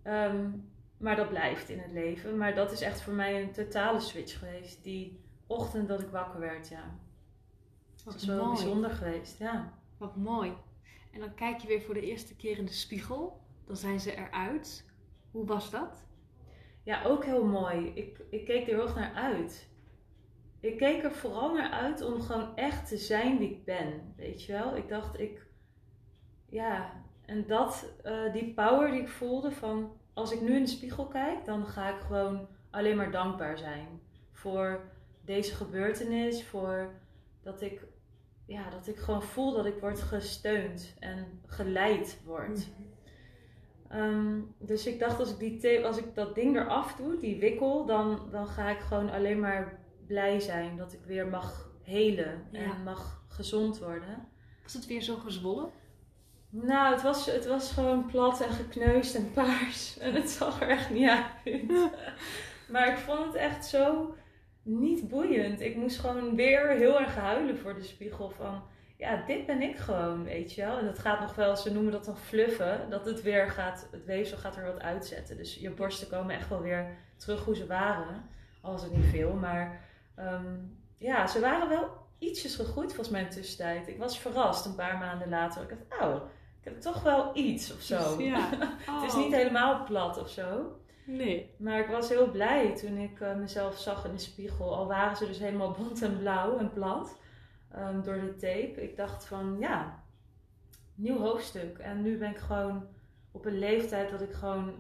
Ehm, 0.03 0.51
maar 0.97 1.17
dat 1.17 1.29
blijft 1.29 1.69
in 1.69 1.79
het 1.79 1.93
leven. 1.93 2.37
Maar 2.37 2.55
dat 2.55 2.73
is 2.73 2.81
echt 2.81 3.03
voor 3.03 3.13
mij 3.13 3.43
een 3.43 3.53
totale 3.53 4.01
switch 4.01 4.39
geweest. 4.39 4.85
Die 4.85 5.21
ochtend 5.47 5.89
dat 5.89 6.01
ik 6.01 6.09
wakker 6.09 6.41
werd, 6.41 6.69
ja. 6.69 6.99
Dat 8.05 8.15
is 8.15 8.25
wel 8.25 8.45
mooi. 8.45 8.57
bijzonder 8.57 8.91
geweest, 8.91 9.39
ja. 9.39 9.73
Wat 9.99 10.17
mooi. 10.17 10.53
En 11.13 11.21
dan 11.21 11.35
kijk 11.35 11.59
je 11.59 11.69
weer 11.69 11.83
voor 11.83 11.95
de 11.95 12.07
eerste 12.07 12.37
keer 12.37 12.59
in 12.59 12.65
de 12.65 12.73
spiegel. 12.73 13.41
Dan 13.67 13.77
zijn 13.77 14.01
ze 14.01 14.17
eruit. 14.17 14.91
Hoe 15.31 15.47
was 15.47 15.71
dat? 15.71 16.07
Ja, 16.83 17.05
ook 17.05 17.25
heel 17.25 17.45
mooi. 17.45 17.93
Ik, 17.95 18.21
ik 18.31 18.45
keek 18.45 18.61
er 18.69 18.75
heel 18.75 18.83
erg 18.83 18.95
naar 18.95 19.15
uit. 19.15 19.71
Ik 20.61 20.77
keek 20.77 21.05
er 21.05 21.13
vooral 21.13 21.55
naar 21.55 21.71
uit 21.71 22.03
om 22.03 22.21
gewoon 22.21 22.57
echt 22.57 22.89
te 22.89 22.97
zijn 22.97 23.39
wie 23.39 23.51
ik 23.51 23.65
ben. 23.65 24.15
Weet 24.17 24.45
je 24.45 24.53
wel? 24.53 24.77
Ik 24.77 24.89
dacht, 24.89 25.19
ik. 25.19 25.47
Ja, 26.49 27.05
en 27.33 27.45
dat, 27.47 27.93
eh, 28.03 28.33
die 28.33 28.55
power 28.55 28.91
die 28.91 29.01
ik 29.01 29.09
voelde 29.09 29.51
van. 29.51 29.93
Als 30.15 30.33
ik 30.33 30.41
nu 30.41 30.55
in 30.55 30.63
de 30.63 30.69
spiegel 30.69 31.07
kijk, 31.07 31.45
dan 31.45 31.67
ga 31.67 31.89
ik 31.89 32.01
gewoon 32.01 32.49
alleen 32.71 32.97
maar 32.97 33.11
dankbaar 33.11 33.59
zijn. 33.59 33.89
Voor 34.33 34.81
deze 35.25 35.55
gebeurtenis. 35.55 36.45
Voor 36.45 36.91
dat 37.43 37.61
ik. 37.61 37.81
Ja, 38.47 38.71
dat 38.71 38.87
ik 38.87 38.97
gewoon 38.97 39.23
voel 39.23 39.53
dat 39.53 39.67
ik 39.67 39.81
word 39.81 40.01
gesteund 40.01 40.97
en 40.99 41.41
geleid 41.47 42.21
word. 42.25 42.69
Ehm, 43.89 44.41
dus 44.59 44.87
ik 44.87 44.99
dacht, 44.99 45.19
als 45.19 45.37
ik, 45.37 45.61
die 45.61 45.87
als 45.87 45.97
ik 45.99 46.15
dat 46.15 46.35
ding 46.35 46.57
eraf 46.57 46.95
doe, 46.95 47.17
die 47.17 47.39
wikkel, 47.39 47.87
dan, 47.87 48.29
dan 48.31 48.47
ga 48.47 48.69
ik 48.71 48.79
gewoon 48.79 49.11
alleen 49.11 49.41
maar 49.41 49.79
blij 50.07 50.41
zijn 50.41 50.77
dat 50.77 50.93
ik 50.93 51.05
weer 51.05 51.27
mag 51.27 51.71
helen 51.83 52.47
Ja. 52.51 52.61
en 52.61 52.83
mag 52.83 53.25
gezond 53.29 53.79
worden. 53.79 54.29
Was 54.63 54.73
het 54.73 54.87
weer 54.87 55.03
zo 55.03 55.17
gezwollen? 55.17 55.71
Nou, 56.55 56.93
het 56.93 57.03
was, 57.03 57.27
het 57.27 57.47
was 57.47 57.73
gewoon 57.73 58.07
plat 58.07 58.41
en 58.41 58.51
gekneusd 58.51 59.15
en 59.15 59.31
paars. 59.33 59.99
En 59.99 60.15
het 60.15 60.31
zag 60.31 60.61
er 60.61 60.69
echt 60.69 60.91
niet 60.91 61.09
uit. 61.09 61.63
maar 62.73 62.89
ik 62.89 62.99
vond 62.99 63.25
het 63.25 63.35
echt 63.35 63.67
zo 63.67 64.15
niet 64.63 65.09
boeiend. 65.09 65.61
Ik 65.61 65.77
moest 65.77 65.99
gewoon 65.99 66.37
weer 66.37 66.69
heel 66.69 67.01
erg 67.01 67.15
huilen 67.15 67.59
voor 67.59 67.75
de 67.75 67.83
spiegel 67.83 68.31
van... 68.31 68.63
Ja, 68.97 69.23
dit 69.27 69.47
ben 69.47 69.63
ik 69.63 69.77
gewoon, 69.77 70.25
weet 70.25 70.55
je 70.55 70.65
wel. 70.65 70.79
En 70.79 70.85
dat 70.85 70.99
gaat 70.99 71.21
nog 71.21 71.35
wel, 71.35 71.57
ze 71.57 71.73
noemen 71.73 71.93
dat 71.93 72.05
dan 72.05 72.17
fluffen. 72.17 72.91
Dat 72.91 73.05
het 73.05 73.23
weer 73.23 73.51
gaat, 73.51 73.89
het 73.91 74.05
weefsel 74.05 74.39
gaat 74.39 74.57
er 74.57 74.67
wat 74.67 74.81
uitzetten. 74.81 75.37
Dus 75.37 75.55
je 75.55 75.71
borsten 75.71 76.09
komen 76.09 76.35
echt 76.35 76.49
wel 76.49 76.61
weer 76.61 76.97
terug 77.17 77.45
hoe 77.45 77.57
ze 77.57 77.67
waren. 77.67 78.29
Al 78.61 78.73
was 78.73 78.83
het 78.83 78.97
niet 78.97 79.11
veel, 79.11 79.33
maar... 79.35 79.81
ehm, 80.15 80.57
ja, 80.99 81.27
ze 81.27 81.41
waren 81.41 81.69
wel 81.69 81.91
ietsjes 82.19 82.55
gegroeid 82.57 82.89
volgens 82.89 83.09
mij 83.09 83.23
in 83.23 83.29
tussentijd. 83.29 83.89
Ik 83.89 83.99
was 83.99 84.19
verrast 84.19 84.67
een 84.67 84.75
paar 84.75 84.99
maanden 84.99 85.29
later. 85.29 85.63
Ik 85.63 85.69
dacht, 85.69 86.03
oh, 86.03 86.23
ik 86.63 86.69
heb 86.69 86.81
toch 86.81 87.03
wel 87.03 87.37
iets 87.37 87.73
of 87.73 87.81
zo. 87.81 88.23
Ja. 88.23 88.49
Het 89.01 89.11
is 89.11 89.15
niet 89.15 89.35
helemaal 89.35 89.85
plat 89.85 90.19
of 90.19 90.29
zo. 90.29 90.77
Nee. 91.05 91.55
Maar 91.59 91.81
ik 91.81 91.87
was 91.87 92.09
heel 92.09 92.31
blij 92.31 92.75
toen 92.75 92.97
ik 92.97 93.21
eh, 93.21 93.35
mezelf 93.35 93.79
zag 93.79 94.05
in 94.05 94.13
de 94.13 94.19
spiegel. 94.19 94.75
Al 94.75 94.87
waren 94.87 95.17
ze 95.17 95.27
dus 95.27 95.39
helemaal 95.39 95.71
bont 95.79 96.03
en 96.03 96.19
blauw 96.19 96.59
en 96.59 96.73
plat 96.73 97.19
ehm, 97.71 98.03
door 98.03 98.21
de 98.21 98.35
tape. 98.35 98.83
Ik 98.83 98.97
dacht 98.97 99.27
van 99.27 99.57
ja, 99.61 100.03
nieuw 100.95 101.19
hoofdstuk. 101.19 101.79
En 101.79 102.03
nu 102.03 102.19
ben 102.19 102.31
ik 102.31 102.39
gewoon 102.39 102.87
op 103.31 103.45
een 103.45 103.59
leeftijd 103.59 104.11
dat 104.11 104.21
ik 104.21 104.33
gewoon 104.33 104.75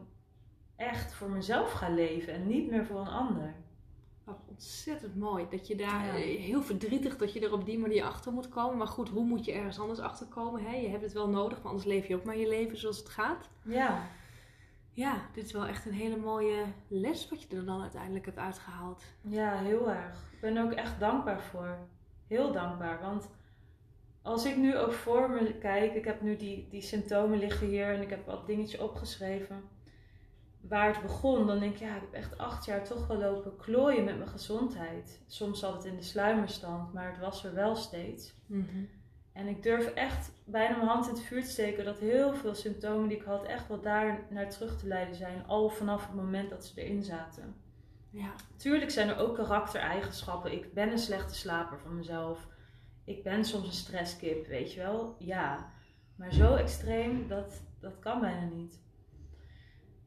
echt 0.76 1.14
voor 1.14 1.30
mezelf 1.30 1.72
ga 1.72 1.88
leven 1.88 2.32
en 2.32 2.46
niet 2.46 2.70
meer 2.70 2.86
voor 2.86 3.00
een 3.00 3.08
ander. 3.08 3.54
Wat 4.24 4.38
ontzettend 4.48 5.16
mooi. 5.16 5.46
Dat 5.50 5.66
je 5.66 5.76
daar 5.76 6.06
Ja. 6.06 6.14
eh, 6.14 6.40
heel 6.40 6.62
verdrietig 6.62 7.16
dat 7.16 7.32
je 7.32 7.40
er 7.40 7.52
op 7.52 7.64
die 7.64 7.78
manier 7.78 8.04
achter 8.04 8.32
moet 8.32 8.48
komen. 8.48 8.76
Maar 8.78 8.86
goed, 8.86 9.08
hoe 9.08 9.24
moet 9.24 9.44
je 9.44 9.52
ergens 9.52 9.80
anders 9.80 9.98
achter 10.00 10.26
komen? 10.26 10.64
Hè? 10.64 10.76
Je 10.76 10.88
hebt 10.88 11.02
het 11.02 11.12
wel 11.12 11.28
nodig, 11.28 11.58
maar 11.58 11.66
anders 11.70 11.86
leef 11.88 12.06
je 12.06 12.14
ook 12.14 12.24
maar 12.24 12.36
je 12.36 12.48
leven 12.48 12.76
zoals 12.78 12.98
het 12.98 13.08
gaat. 13.08 13.48
Ja, 13.62 14.06
Ja, 14.94 15.20
dit 15.34 15.44
is 15.44 15.52
wel 15.52 15.66
echt 15.66 15.86
een 15.86 15.92
hele 15.92 16.16
mooie 16.16 16.64
les 16.88 17.28
wat 17.28 17.42
je 17.42 17.56
er 17.56 17.64
dan 17.64 17.80
uiteindelijk 17.82 18.24
hebt 18.24 18.38
uitgehaald. 18.38 19.02
Ja, 19.20 19.58
heel 19.58 19.90
erg. 19.90 20.18
Ik 20.32 20.40
ben 20.40 20.56
er 20.56 20.64
ook 20.64 20.72
echt 20.72 21.00
dankbaar 21.00 21.40
voor. 21.42 21.78
Heel 22.26 22.52
dankbaar. 22.52 23.00
Want 23.00 23.28
als 24.22 24.44
ik 24.44 24.56
nu 24.56 24.76
ook 24.76 24.92
voor 24.92 25.30
me 25.30 25.54
kijk, 25.58 25.94
ik 25.94 26.04
heb 26.04 26.20
nu 26.20 26.36
die, 26.36 26.66
die 26.70 26.80
symptomen 26.82 27.38
liggen 27.38 27.66
hier 27.66 27.94
en 27.94 28.02
ik 28.02 28.10
heb 28.10 28.26
wat 28.26 28.46
dingetjes 28.46 28.80
opgeschreven. 28.80 29.62
Waar 30.68 30.92
het 30.92 31.02
begon, 31.02 31.46
dan 31.46 31.58
denk 31.58 31.72
ik, 31.74 31.80
ja, 31.80 31.94
ik 31.94 32.00
heb 32.00 32.12
echt 32.12 32.38
acht 32.38 32.64
jaar 32.64 32.84
toch 32.84 33.06
wel 33.06 33.16
lopen 33.18 33.56
klooien 33.56 34.04
met 34.04 34.18
mijn 34.18 34.30
gezondheid. 34.30 35.22
Soms 35.26 35.58
zat 35.60 35.74
het 35.74 35.84
in 35.84 35.96
de 35.96 36.02
sluimerstand, 36.02 36.92
maar 36.92 37.10
het 37.10 37.18
was 37.18 37.44
er 37.44 37.54
wel 37.54 37.76
steeds. 37.76 38.34
En 39.32 39.46
ik 39.46 39.62
durf 39.62 39.86
echt 39.86 40.32
bijna 40.44 40.76
mijn 40.76 40.88
hand 40.88 41.08
in 41.08 41.14
het 41.14 41.22
vuur 41.22 41.42
te 41.42 41.50
steken 41.50 41.84
dat 41.84 41.98
heel 41.98 42.34
veel 42.34 42.54
symptomen 42.54 43.08
die 43.08 43.16
ik 43.16 43.24
had, 43.24 43.44
echt 43.44 43.68
wel 43.68 43.80
daar 43.80 44.26
naar 44.30 44.50
terug 44.50 44.78
te 44.78 44.86
leiden 44.86 45.14
zijn. 45.14 45.46
Al 45.46 45.68
vanaf 45.68 46.06
het 46.06 46.14
moment 46.14 46.50
dat 46.50 46.64
ze 46.64 46.82
erin 46.82 47.02
zaten. 47.02 47.54
Ja, 48.10 48.32
Tuurlijk 48.56 48.90
zijn 48.90 49.08
er 49.08 49.18
ook 49.18 49.34
karaktereigenschappen. 49.34 50.52
Ik 50.52 50.74
ben 50.74 50.92
een 50.92 50.98
slechte 50.98 51.34
slaper 51.34 51.78
van 51.78 51.96
mezelf. 51.96 52.48
Ik 53.04 53.22
ben 53.22 53.44
soms 53.44 53.66
een 53.66 53.72
stresskip, 53.72 54.46
weet 54.46 54.72
je 54.72 54.80
wel? 54.80 55.16
Ja. 55.18 55.70
Maar 56.16 56.32
zo 56.32 56.54
extreem, 56.54 57.28
dat, 57.28 57.62
dat 57.80 57.98
kan 57.98 58.20
bijna 58.20 58.44
niet. 58.44 58.81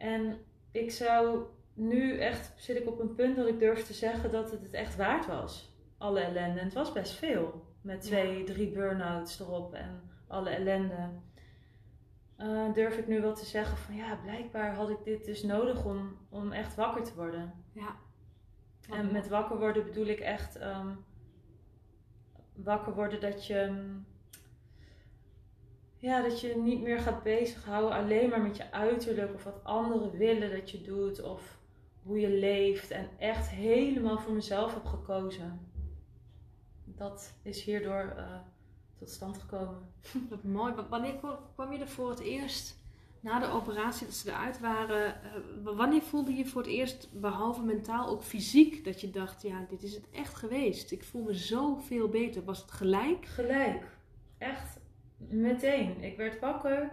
En 0.05 0.37
ik 0.71 0.91
zou 0.91 1.45
nu 1.73 2.17
echt, 2.17 2.53
zit 2.55 2.77
ik 2.77 2.87
op 2.87 2.99
een 2.99 3.15
punt 3.15 3.35
dat 3.35 3.47
ik 3.47 3.59
durf 3.59 3.83
te 3.83 3.93
zeggen 3.93 4.31
dat 4.31 4.51
het 4.51 4.61
het 4.61 4.73
echt 4.73 4.95
waard 4.95 5.25
was. 5.25 5.73
Alle 5.97 6.19
ellende. 6.19 6.59
En 6.59 6.65
het 6.65 6.73
was 6.73 6.91
best 6.91 7.13
veel. 7.13 7.63
Met 7.81 8.01
twee, 8.01 8.43
drie 8.43 8.71
burn-outs 8.71 9.39
erop 9.39 9.73
en 9.73 10.01
alle 10.27 10.49
ellende. 10.49 11.09
Eh, 12.35 12.73
durf 12.73 12.97
ik 12.97 13.07
nu 13.07 13.21
wel 13.21 13.35
te 13.35 13.45
zeggen 13.45 13.77
van 13.77 13.95
ja, 13.95 14.15
blijkbaar 14.15 14.75
had 14.75 14.89
ik 14.89 15.03
dit 15.03 15.25
dus 15.25 15.43
nodig 15.43 15.85
om, 15.85 16.17
om 16.29 16.51
echt 16.51 16.75
wakker 16.75 17.03
te 17.03 17.15
worden. 17.15 17.53
ja. 17.71 17.95
En 18.89 19.11
met 19.11 19.27
wakker 19.27 19.59
worden 19.59 19.85
bedoel 19.85 20.05
ik 20.05 20.19
echt 20.19 20.55
ehm, 20.55 20.89
wakker 22.53 22.93
worden 22.93 23.21
dat 23.21 23.45
je, 23.47 23.89
ja, 26.05 26.21
dat 26.21 26.41
je 26.41 26.57
niet 26.57 26.81
meer 26.81 26.99
gaat 26.99 27.23
bezighouden 27.23 27.91
alleen 27.97 28.29
maar 28.29 28.41
met 28.41 28.57
je 28.57 28.71
uiterlijk 28.71 29.33
of 29.33 29.43
wat 29.43 29.63
anderen 29.63 30.17
willen 30.17 30.51
dat 30.51 30.71
je 30.71 30.81
doet 30.81 31.21
of 31.21 31.57
hoe 32.03 32.19
je 32.19 32.29
leeft 32.29 32.91
en 32.91 33.09
echt 33.19 33.49
helemaal 33.49 34.17
voor 34.19 34.33
mezelf 34.33 34.73
heb 34.73 34.85
gekozen. 34.85 35.59
Dat 36.85 37.33
is 37.41 37.63
hierdoor 37.63 38.13
eh, 38.17 38.35
tot 38.97 39.09
stand 39.09 39.37
gekomen. 39.37 39.77
Wat 40.29 40.43
mooi. 40.43 40.73
Wa- 40.73 40.87
Wanneer 40.89 41.15
kwa- 41.15 41.39
kwam 41.53 41.71
je 41.73 41.79
er 41.79 41.87
voor 41.87 42.09
het 42.09 42.19
eerst, 42.19 42.77
na 43.19 43.39
de 43.39 43.47
operatie, 43.47 44.05
dat 44.05 44.15
ze 44.15 44.29
eruit 44.29 44.59
waren, 44.59 45.23
eh, 45.23 45.31
wanneer 45.63 46.01
voelde 46.01 46.33
je 46.35 46.45
voor 46.45 46.61
het 46.61 46.71
eerst, 46.71 47.09
behalve 47.21 47.61
mentaal, 47.63 48.07
ook 48.07 48.23
fysiek, 48.23 48.83
dat 48.83 49.01
je 49.01 49.09
dacht, 49.09 49.41
ja, 49.41 49.65
dit 49.69 49.83
is 49.83 49.93
het 49.95 50.09
echt 50.09 50.35
geweest. 50.35 50.91
Ik 50.91 51.03
voel 51.03 51.23
me 51.23 51.33
zoveel 51.33 52.07
beter. 52.09 52.43
Was 52.43 52.61
het 52.61 52.71
gelijk? 52.71 53.25
Gelijk. 53.25 53.97
Echt 54.37 54.77
meteen. 55.29 56.03
Ik 56.03 56.17
werd 56.17 56.39
wakker. 56.39 56.91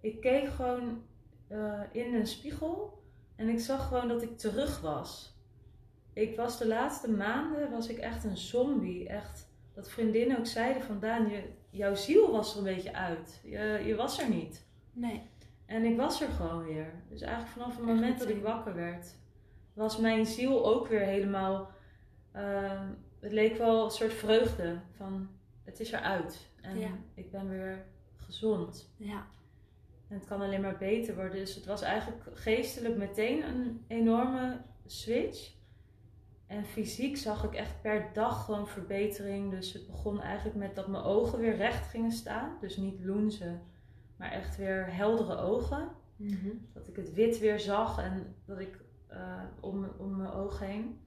Ik 0.00 0.20
keek 0.20 0.48
gewoon 0.48 1.02
eh, 1.48 1.80
in 1.92 2.14
een 2.14 2.26
spiegel. 2.26 3.02
En 3.36 3.48
ik 3.48 3.60
zag 3.60 3.88
gewoon 3.88 4.08
dat 4.08 4.22
ik 4.22 4.38
terug 4.38 4.80
was. 4.80 5.38
Ik 6.12 6.36
was 6.36 6.58
de 6.58 6.66
laatste 6.66 7.10
maanden 7.10 7.70
was 7.70 7.88
ik 7.88 7.98
echt 7.98 8.24
een 8.24 8.36
zombie. 8.36 9.08
Echt. 9.08 9.48
Dat 9.74 9.90
vriendinnen 9.90 10.38
ook 10.38 10.46
zeiden 10.46 10.82
van 10.82 11.00
Daan, 11.00 11.28
je, 11.28 11.42
jouw 11.70 11.94
ziel 11.94 12.30
was 12.30 12.52
er 12.52 12.58
een 12.58 12.74
beetje 12.74 12.94
uit. 12.94 13.40
Je, 13.44 13.82
je 13.86 13.94
was 13.94 14.20
er 14.20 14.28
niet. 14.28 14.66
Nee. 14.92 15.22
En 15.66 15.84
ik 15.84 15.96
was 15.96 16.20
er 16.20 16.28
gewoon 16.28 16.64
weer. 16.64 16.92
Dus 17.08 17.20
eigenlijk 17.20 17.52
vanaf 17.52 17.76
het 17.76 17.86
moment 17.86 18.18
dat 18.18 18.28
ik 18.28 18.42
wakker 18.42 18.74
werd, 18.74 19.16
was 19.72 19.98
mijn 19.98 20.26
ziel 20.26 20.66
ook 20.66 20.88
weer 20.88 21.00
helemaal. 21.00 21.70
ehm, 22.32 22.86
het 23.20 23.32
leek 23.32 23.56
wel 23.56 23.84
een 23.84 23.90
soort 23.90 24.12
vreugde 24.12 24.80
van 24.96 25.28
het 25.70 25.80
is 25.80 25.92
eruit. 25.92 26.48
En 26.60 26.78
Ja. 26.78 26.90
ik 27.14 27.30
ben 27.30 27.48
weer 27.48 27.84
gezond. 28.16 28.92
Ja. 28.96 29.26
En 30.08 30.16
het 30.16 30.24
kan 30.26 30.40
alleen 30.40 30.60
maar 30.60 30.76
beter 30.78 31.14
worden. 31.14 31.32
Dus 31.38 31.54
het 31.54 31.66
was 31.66 31.82
eigenlijk 31.82 32.22
geestelijk 32.34 32.96
meteen 32.96 33.42
een 33.48 33.84
enorme 33.86 34.60
switch. 34.86 35.52
En 36.46 36.64
fysiek 36.64 37.16
zag 37.16 37.44
ik 37.44 37.54
echt 37.54 37.82
per 37.82 38.10
dag 38.12 38.44
gewoon 38.44 38.66
verbetering. 38.68 39.50
Dus 39.50 39.72
het 39.72 39.86
begon 39.86 40.20
eigenlijk 40.20 40.56
met 40.56 40.74
dat 40.74 40.88
mijn 40.88 41.02
ogen 41.04 41.38
weer 41.38 41.56
recht 41.56 41.86
gingen 41.86 42.12
staan. 42.12 42.56
Dus 42.60 42.76
niet 42.76 43.04
loenzen, 43.04 43.62
maar 44.16 44.30
echt 44.30 44.56
weer 44.56 44.94
heldere 44.94 45.36
ogen. 45.36 45.88
Mhm. 46.16 46.48
Dat 46.72 46.88
ik 46.88 46.96
het 46.96 47.14
wit 47.14 47.38
weer 47.38 47.60
zag 47.60 47.98
en 47.98 48.34
dat 48.44 48.58
ik 48.60 48.78
eh, 49.06 49.42
om, 49.60 49.88
om 49.98 50.16
mijn 50.16 50.30
ogen 50.32 50.66
heen. 50.66 51.00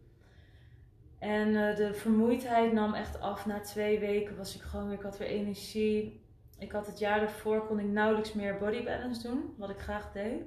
En 1.24 1.55
eh, 1.55 1.76
de 1.76 1.93
vermoeidheid 1.93 2.74
nam 2.74 2.93
echt 2.93 3.19
af. 3.19 3.45
Na 3.45 3.59
twee 3.59 3.99
weken 3.99 4.38
was 4.38 4.55
ik 4.55 4.61
gewoon 4.61 4.91
ik 4.91 5.01
had 5.01 5.17
weer 5.17 5.28
energie. 5.28 6.21
Ik 6.57 6.71
had 6.71 6.88
het 6.88 6.99
jaar 6.99 7.19
daarvoor, 7.19 7.67
kon 7.67 7.80
ik 7.80 7.86
nauwelijks 7.86 8.34
meer 8.34 8.57
body 8.57 8.84
balance 8.84 9.28
doen, 9.28 9.53
wat 9.57 9.69
ik 9.69 9.80
graag 9.80 10.11
deed. 10.11 10.41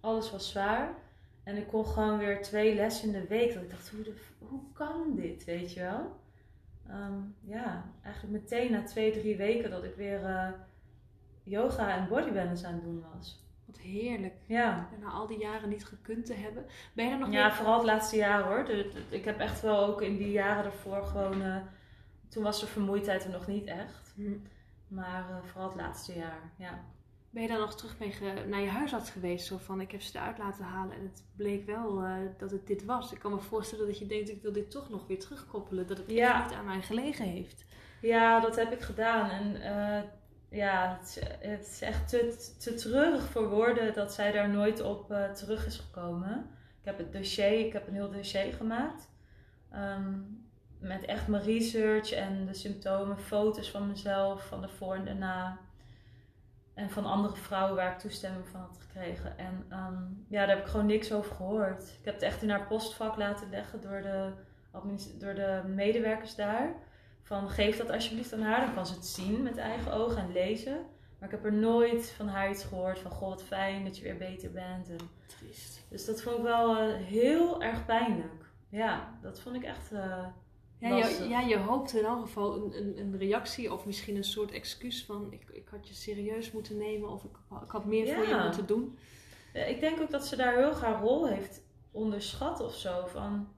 Alles 0.00 0.30
was 0.30 0.50
zwaar. 0.50 0.94
En 1.42 1.56
ik 1.56 1.66
kon 1.66 1.86
gewoon 1.86 2.18
weer 2.18 2.42
twee 2.42 2.74
lessen 2.74 3.06
in 3.06 3.20
de 3.20 3.26
week. 3.26 3.54
Dat 3.54 3.62
ik 3.62 3.70
dacht, 3.70 3.88
hoe, 3.88 4.02
de, 4.02 4.14
hoe 4.38 4.60
kan 4.72 5.14
dit, 5.14 5.44
weet 5.44 5.72
je 5.72 5.80
wel? 5.80 6.20
Ehm, 6.88 7.20
ja, 7.40 7.92
eigenlijk 8.02 8.42
meteen 8.42 8.72
na 8.72 8.82
twee, 8.82 9.12
drie 9.12 9.36
weken 9.36 9.70
dat 9.70 9.84
ik 9.84 9.94
weer 9.94 10.20
uh, 10.20 10.48
yoga 11.42 11.96
en 11.96 12.08
bodybalance 12.08 12.66
aan 12.66 12.74
het 12.74 12.82
doen 12.82 13.04
was. 13.14 13.45
Heerlijk. 13.78 14.34
Ja. 14.46 14.88
En 14.94 15.00
na 15.00 15.10
al 15.10 15.26
die 15.26 15.38
jaren 15.38 15.68
niet 15.68 15.84
gekund 15.84 16.26
te 16.26 16.34
hebben. 16.34 16.66
Ben 16.92 17.04
je 17.04 17.10
er 17.10 17.18
nog 17.18 17.32
Ja, 17.32 17.52
vooral 17.52 17.76
het 17.76 17.86
laatste 17.86 18.16
jaar 18.16 18.42
hoor. 18.42 18.64
De, 18.64 18.90
ik 19.08 19.24
heb 19.24 19.38
echt 19.38 19.60
wel 19.60 19.86
ook 19.86 20.02
in 20.02 20.16
die 20.16 20.30
jaren 20.30 20.64
ervoor 20.64 21.02
gewoon... 21.02 21.42
Uh, 21.42 21.56
toen 22.28 22.42
was 22.42 22.60
de 22.60 22.66
vermoeidheid 22.66 23.24
er 23.24 23.30
nog 23.30 23.46
niet 23.46 23.66
echt. 23.66 24.12
Hm. 24.14 24.36
Maar 24.88 25.26
uh, 25.30 25.36
vooral 25.44 25.68
het 25.68 25.80
laatste 25.80 26.14
jaar, 26.14 26.50
ja. 26.56 26.84
Ben 27.30 27.42
je 27.42 27.48
dan 27.48 27.60
nog 27.60 27.76
terug 27.76 27.98
mee 27.98 28.14
naar 28.46 28.60
je 28.60 28.68
huisarts 28.68 29.10
geweest? 29.10 29.46
Zo 29.46 29.58
van, 29.58 29.80
ik 29.80 29.90
heb 29.90 30.02
ze 30.02 30.18
eruit 30.18 30.38
laten 30.38 30.64
halen 30.64 30.96
en 30.96 31.02
het 31.02 31.22
bleek 31.36 31.66
wel 31.66 32.04
uh, 32.04 32.16
dat 32.38 32.50
het 32.50 32.66
dit 32.66 32.84
was. 32.84 33.12
Ik 33.12 33.18
kan 33.18 33.32
me 33.32 33.38
voorstellen 33.38 33.86
dat 33.86 33.98
je 33.98 34.06
denkt, 34.06 34.28
ik 34.28 34.42
wil 34.42 34.52
dit 34.52 34.70
toch 34.70 34.90
nog 34.90 35.06
weer 35.06 35.18
terugkoppelen. 35.18 35.86
Dat 35.86 35.98
het 35.98 36.10
ja. 36.10 36.42
niet 36.42 36.52
aan 36.52 36.64
mij 36.64 36.82
gelegen 36.82 37.24
heeft. 37.24 37.64
Ja, 38.00 38.40
dat 38.40 38.56
heb 38.56 38.72
ik 38.72 38.80
gedaan. 38.80 39.30
En 39.30 39.56
uh, 39.56 40.10
ja, 40.56 40.98
het, 41.40 41.66
is 41.66 41.82
echt 41.82 42.08
te, 42.08 42.54
te 42.58 42.74
treurig 42.74 43.22
voor 43.22 43.48
woorden 43.48 43.94
dat 43.94 44.12
zij 44.12 44.32
daar 44.32 44.48
nooit 44.48 44.82
op 44.82 45.10
uh, 45.10 45.30
terug 45.30 45.66
is 45.66 45.76
gekomen. 45.76 46.50
Ik 46.80 46.84
heb 46.84 46.98
het 46.98 47.12
dossier, 47.12 47.66
ik 47.66 47.72
heb 47.72 47.86
een 47.88 47.94
heel 47.94 48.10
dossier 48.10 48.52
gemaakt. 48.52 49.08
Um, 49.74 50.44
met 50.78 51.04
echt 51.04 51.28
mijn 51.28 51.42
research 51.42 52.12
en 52.12 52.46
de 52.46 52.54
symptomen, 52.54 53.18
foto's 53.18 53.70
van 53.70 53.88
mezelf, 53.88 54.46
van 54.46 54.60
de 54.60 54.68
voor 54.68 54.94
en 54.94 55.04
de 55.04 55.14
na. 55.14 55.58
En 56.74 56.90
van 56.90 57.06
andere 57.06 57.36
vrouwen 57.36 57.76
waar 57.76 57.92
ik 57.92 57.98
toestemming 57.98 58.48
van 58.48 58.60
had 58.60 58.78
gekregen. 58.80 59.38
En 59.38 59.66
um, 59.70 60.24
ja, 60.28 60.46
daar 60.46 60.56
heb 60.56 60.64
ik 60.64 60.70
gewoon 60.70 60.86
niks 60.86 61.12
over 61.12 61.34
gehoord. 61.34 61.82
Ik 61.82 62.04
heb 62.04 62.14
het 62.14 62.22
echt 62.22 62.42
in 62.42 62.50
haar 62.50 62.66
postvak 62.66 63.16
laten 63.16 63.50
leggen 63.50 63.80
door 63.80 64.02
de, 64.02 64.32
door 65.18 65.34
de 65.34 65.62
medewerkers 65.66 66.34
daar. 66.34 66.74
Van 67.26 67.50
geef 67.50 67.76
dat 67.76 67.90
alsjeblieft 67.90 68.32
aan 68.32 68.40
haar, 68.40 68.66
dan 68.66 68.74
kan 68.74 68.86
ze 68.86 68.94
het 68.94 69.06
zien 69.06 69.42
met 69.42 69.56
eigen 69.56 69.92
ogen 69.92 70.22
en 70.22 70.32
lezen. 70.32 70.86
Maar 71.18 71.28
ik 71.28 71.34
heb 71.34 71.44
er 71.44 71.52
nooit 71.52 72.10
van 72.10 72.28
haar 72.28 72.50
iets 72.50 72.64
gehoord 72.64 72.98
van 72.98 73.10
goh, 73.10 73.28
wat 73.28 73.42
fijn 73.42 73.84
dat 73.84 73.96
je 73.96 74.02
weer 74.02 74.16
beter 74.16 74.50
bent. 74.50 74.88
En, 74.88 74.96
Triest. 75.26 75.86
Dus 75.88 76.04
dat 76.04 76.22
vond 76.22 76.36
ik 76.36 76.42
wel 76.42 76.88
uh, 76.88 76.94
heel 76.94 77.62
erg 77.62 77.84
pijnlijk. 77.84 78.44
Ja, 78.68 79.18
dat 79.22 79.40
vond 79.40 79.56
ik 79.56 79.62
echt. 79.62 79.92
Uh, 79.92 80.26
ja 80.78 80.96
je, 80.96 81.26
ja, 81.28 81.40
je 81.40 81.58
hoopt 81.58 81.94
in 81.94 82.04
elk 82.04 82.20
geval 82.20 82.54
een, 82.54 82.76
een, 82.76 82.98
een, 82.98 83.18
reactie 83.18 83.72
of 83.72 83.86
misschien 83.86 84.16
een 84.16 84.24
soort 84.24 84.50
excuus 84.50 85.04
van 85.04 85.32
ik, 85.32 85.44
ik 85.52 85.68
had 85.68 85.88
je 85.88 85.94
serieus 85.94 86.52
moeten 86.52 86.76
nemen 86.76 87.08
of 87.08 87.24
ik, 87.24 87.36
ik 87.62 87.70
had 87.70 87.84
meer 87.84 88.14
voor 88.14 88.26
je 88.28 88.42
moeten 88.44 88.66
doen. 88.66 88.98
Ja, 89.52 89.64
ik 89.64 89.80
denk 89.80 90.00
ook 90.00 90.10
dat 90.10 90.26
ze 90.26 90.36
daar 90.36 90.56
heel 90.56 90.74
haar 90.74 91.00
rol 91.00 91.28
heeft 91.28 91.62
onderschat 91.90 92.60
of 92.60 92.74
zo. 92.74 93.06
Van 93.06 93.48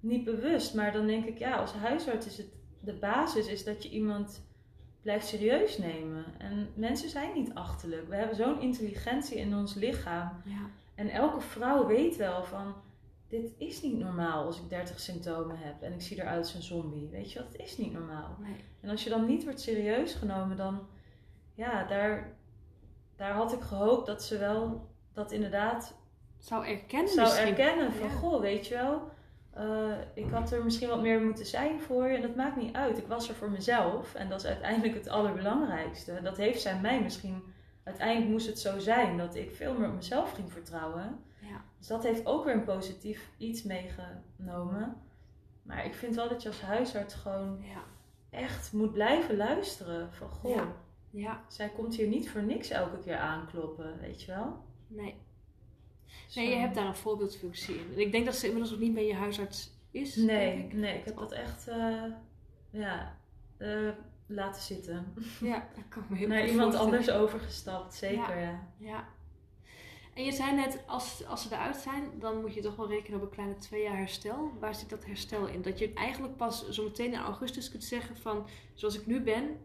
niet 0.00 0.24
bewust, 0.24 0.74
maar 0.74 0.92
dan 0.92 1.06
denk 1.06 1.24
ik 1.24 1.38
ja, 1.38 1.56
als 1.56 1.72
huisarts 1.72 2.26
is 2.26 2.36
het 2.36 2.52
de 2.84 2.92
basis 2.92 3.46
is 3.46 3.64
dat 3.64 3.82
je 3.82 3.90
iemand 3.90 4.42
blijft 5.02 5.26
serieus 5.26 5.78
nemen. 5.78 6.24
En 6.38 6.68
mensen 6.74 7.08
zijn 7.08 7.32
niet 7.34 7.54
achterlijk. 7.54 8.08
We 8.08 8.16
hebben 8.16 8.36
zo'n 8.36 8.60
intelligentie 8.60 9.36
in 9.36 9.54
ons 9.54 9.74
lichaam. 9.74 10.30
Ja. 10.44 10.70
En 10.94 11.08
elke 11.08 11.40
vrouw 11.40 11.86
weet 11.86 12.16
wel 12.16 12.44
van 12.44 12.74
dit 13.28 13.52
is 13.58 13.82
niet 13.82 13.98
normaal 13.98 14.44
als 14.44 14.60
ik 14.60 14.68
30 14.68 15.00
symptomen 15.00 15.58
heb 15.58 15.82
en 15.82 15.92
ik 15.92 16.02
zie 16.02 16.20
eruit 16.20 16.38
als 16.38 16.54
een 16.54 16.62
zombie. 16.62 17.08
Weet 17.08 17.32
je 17.32 17.38
wat? 17.38 17.52
Het 17.52 17.60
is 17.60 17.76
niet 17.76 17.92
normaal. 17.92 18.36
Nee. 18.40 18.56
En 18.80 18.90
als 18.90 19.04
je 19.04 19.10
dan 19.10 19.26
niet 19.26 19.44
wordt 19.44 19.60
serieus 19.60 20.14
genomen, 20.14 20.56
dan 20.56 20.86
ja, 21.54 21.84
daar, 21.84 22.36
daar 23.16 23.32
had 23.32 23.52
ik 23.52 23.60
gehoopt 23.60 24.06
dat 24.06 24.22
ze 24.22 24.38
wel 24.38 24.88
dat 25.12 25.32
inderdaad 25.32 25.94
zou 26.38 26.66
erkennen. 26.66 27.12
Zou 27.12 27.26
misschien. 27.26 27.48
erkennen 27.48 27.92
van 27.92 28.10
goh, 28.10 28.40
weet 28.40 28.66
je 28.66 28.74
wel. 28.74 29.12
Uh, 29.58 29.94
ik 30.14 30.30
had 30.30 30.52
er 30.52 30.64
misschien 30.64 30.88
wat 30.88 31.02
meer 31.02 31.20
moeten 31.20 31.46
zijn 31.46 31.80
voor 31.80 32.08
je. 32.08 32.16
En 32.16 32.22
dat 32.22 32.34
maakt 32.34 32.56
niet 32.56 32.74
uit. 32.74 32.98
Ik 32.98 33.06
was 33.06 33.28
er 33.28 33.34
voor 33.34 33.50
mezelf. 33.50 34.14
En 34.14 34.28
dat 34.28 34.40
is 34.40 34.46
uiteindelijk 34.46 34.94
het 34.94 35.08
allerbelangrijkste. 35.08 36.20
Dat 36.22 36.36
heeft 36.36 36.60
zij 36.60 36.80
mij 36.80 37.02
misschien. 37.02 37.42
Uiteindelijk 37.84 38.30
moest 38.30 38.46
het 38.46 38.58
zo 38.58 38.78
zijn 38.78 39.16
dat 39.16 39.34
ik 39.34 39.54
veel 39.54 39.74
meer 39.74 39.88
op 39.88 39.94
mezelf 39.94 40.32
ging 40.32 40.52
vertrouwen. 40.52 41.18
Ja. 41.40 41.64
Dus 41.78 41.86
dat 41.86 42.02
heeft 42.02 42.26
ook 42.26 42.44
weer 42.44 42.54
een 42.54 42.64
positief 42.64 43.30
iets 43.38 43.62
meegenomen. 43.62 44.96
Maar 45.62 45.84
ik 45.84 45.94
vind 45.94 46.14
wel 46.14 46.28
dat 46.28 46.42
je 46.42 46.48
als 46.48 46.60
huisarts 46.60 47.14
gewoon 47.14 47.58
ja. 47.62 47.82
echt 48.30 48.72
moet 48.72 48.92
blijven 48.92 49.36
luisteren. 49.36 50.12
Van 50.12 50.28
goh, 50.28 50.62
ja. 51.10 51.42
zij 51.48 51.68
komt 51.68 51.94
hier 51.94 52.08
niet 52.08 52.30
voor 52.30 52.42
niks 52.42 52.70
elke 52.70 52.98
keer 52.98 53.16
aankloppen, 53.16 53.98
weet 54.00 54.22
je 54.22 54.32
wel? 54.32 54.64
Nee. 54.86 55.14
Nee, 56.34 56.48
je 56.48 56.56
hebt 56.56 56.74
daar 56.74 56.86
een 56.86 56.94
voorbeeldfunctie 56.94 57.74
in. 57.74 57.92
En 57.92 58.00
ik 58.00 58.12
denk 58.12 58.24
dat 58.24 58.36
ze 58.36 58.46
inmiddels 58.46 58.74
ook 58.74 58.80
niet 58.80 58.92
meer 58.92 59.06
je 59.06 59.14
huisarts 59.14 59.70
is. 59.90 60.16
Nee, 60.16 60.58
ik. 60.58 60.72
nee, 60.72 60.98
ik 60.98 61.04
heb 61.04 61.16
dat 61.16 61.32
echt 61.32 61.68
uh, 61.68 62.04
ja, 62.70 63.18
uh, 63.58 63.90
laten 64.26 64.62
zitten. 64.62 65.14
Ja, 65.40 65.68
dat 65.74 65.84
kan 65.88 66.04
me 66.08 66.16
heel 66.16 66.28
Naar 66.28 66.48
iemand 66.48 66.74
anders 66.74 67.10
overgestapt, 67.10 67.94
zeker. 67.94 68.38
Ja. 68.38 68.40
ja. 68.40 68.68
ja. 68.78 69.08
En 70.14 70.24
je 70.24 70.32
zei 70.32 70.54
net, 70.54 70.82
als, 70.86 71.26
als 71.26 71.42
ze 71.42 71.54
eruit 71.54 71.76
zijn, 71.76 72.10
dan 72.18 72.40
moet 72.40 72.54
je 72.54 72.60
toch 72.60 72.76
wel 72.76 72.88
rekenen 72.88 73.20
op 73.20 73.26
een 73.26 73.32
kleine 73.32 73.56
twee 73.56 73.82
jaar 73.82 73.96
herstel. 73.96 74.50
Waar 74.60 74.74
zit 74.74 74.90
dat 74.90 75.04
herstel 75.04 75.46
in? 75.46 75.62
Dat 75.62 75.78
je 75.78 75.92
eigenlijk 75.92 76.36
pas 76.36 76.68
zo 76.68 76.84
meteen 76.84 77.12
in 77.12 77.18
augustus 77.18 77.70
kunt 77.70 77.84
zeggen 77.84 78.16
van, 78.16 78.46
zoals 78.74 78.98
ik 78.98 79.06
nu 79.06 79.20
ben, 79.20 79.60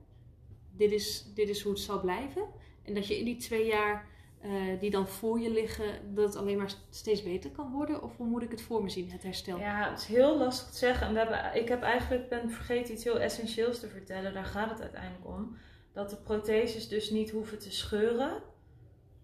dit 0.71 0.91
is, 0.91 1.25
dit 1.33 1.49
is 1.49 1.61
hoe 1.61 1.71
het 1.71 1.81
zal 1.81 1.99
blijven. 1.99 2.47
En 2.83 2.93
dat 2.93 3.07
je 3.07 3.17
in 3.17 3.25
die 3.25 3.35
twee 3.35 3.65
jaar 3.65 4.07
uh, 4.45 4.79
die 4.79 4.89
dan 4.89 5.07
voor 5.07 5.39
je 5.39 5.49
liggen, 5.49 6.15
dat 6.15 6.25
het 6.25 6.35
alleen 6.35 6.57
maar 6.57 6.71
steeds 6.89 7.23
beter 7.23 7.51
kan 7.51 7.71
worden? 7.71 8.03
Of 8.03 8.17
hoe 8.17 8.27
moet 8.27 8.43
ik 8.43 8.51
het 8.51 8.61
voor 8.61 8.83
me 8.83 8.89
zien, 8.89 9.11
het 9.11 9.23
herstel? 9.23 9.59
Ja, 9.59 9.89
het 9.89 9.99
is 9.99 10.05
heel 10.05 10.37
lastig 10.37 10.69
te 10.69 10.77
zeggen. 10.77 11.07
En 11.07 11.13
we 11.13 11.19
hebben, 11.19 11.61
ik 11.61 11.67
heb 11.67 11.81
eigenlijk 11.81 12.29
ben 12.29 12.51
vergeten 12.51 12.93
iets 12.93 13.03
heel 13.03 13.19
essentieels 13.19 13.79
te 13.79 13.87
vertellen. 13.87 14.33
Daar 14.33 14.45
gaat 14.45 14.69
het 14.69 14.81
uiteindelijk 14.81 15.27
om. 15.27 15.57
Dat 15.93 16.09
de 16.09 16.15
protheses 16.15 16.87
dus 16.87 17.09
niet 17.09 17.31
hoeven 17.31 17.59
te 17.59 17.71
scheuren 17.71 18.41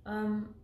um, 0.08 0.56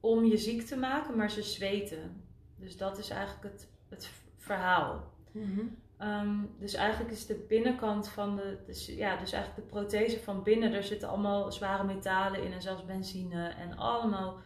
om 0.00 0.24
je 0.24 0.36
ziek 0.36 0.62
te 0.62 0.76
maken, 0.76 1.16
maar 1.16 1.30
ze 1.30 1.42
zweten. 1.42 2.24
Dus 2.56 2.76
dat 2.76 2.98
is 2.98 3.10
eigenlijk 3.10 3.54
het, 3.54 3.68
het 3.88 4.10
verhaal. 4.36 5.12
Mm 5.30 5.54
-hmm. 5.54 5.76
Um, 6.04 6.54
dus 6.58 6.74
eigenlijk 6.74 7.12
is 7.12 7.26
de 7.26 7.44
binnenkant 7.48 8.08
van 8.08 8.36
de, 8.36 8.58
ja, 8.96 9.16
dus 9.16 9.32
eigenlijk 9.32 9.54
de 9.54 9.74
prothese 9.74 10.20
van 10.20 10.42
binnen, 10.42 10.72
daar 10.72 10.82
zitten 10.82 11.08
allemaal 11.08 11.52
zware 11.52 11.84
metalen 11.84 12.42
in 12.42 12.52
en 12.52 12.62
zelfs 12.62 12.84
benzine 12.84 13.48
en 13.48 13.76
allemaal 13.76 14.40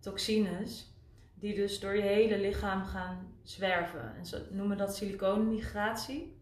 toxines, 0.00 0.94
die 1.34 1.54
dus 1.54 1.80
door 1.80 1.96
je 1.96 2.02
hele 2.02 2.38
lichaam 2.38 2.84
gaan 2.84 3.32
zwerven. 3.42 4.16
En 4.16 4.26
ze 4.26 4.48
noemen 4.50 4.76
dat 4.76 4.96
silicoonmigratie. 4.96 6.40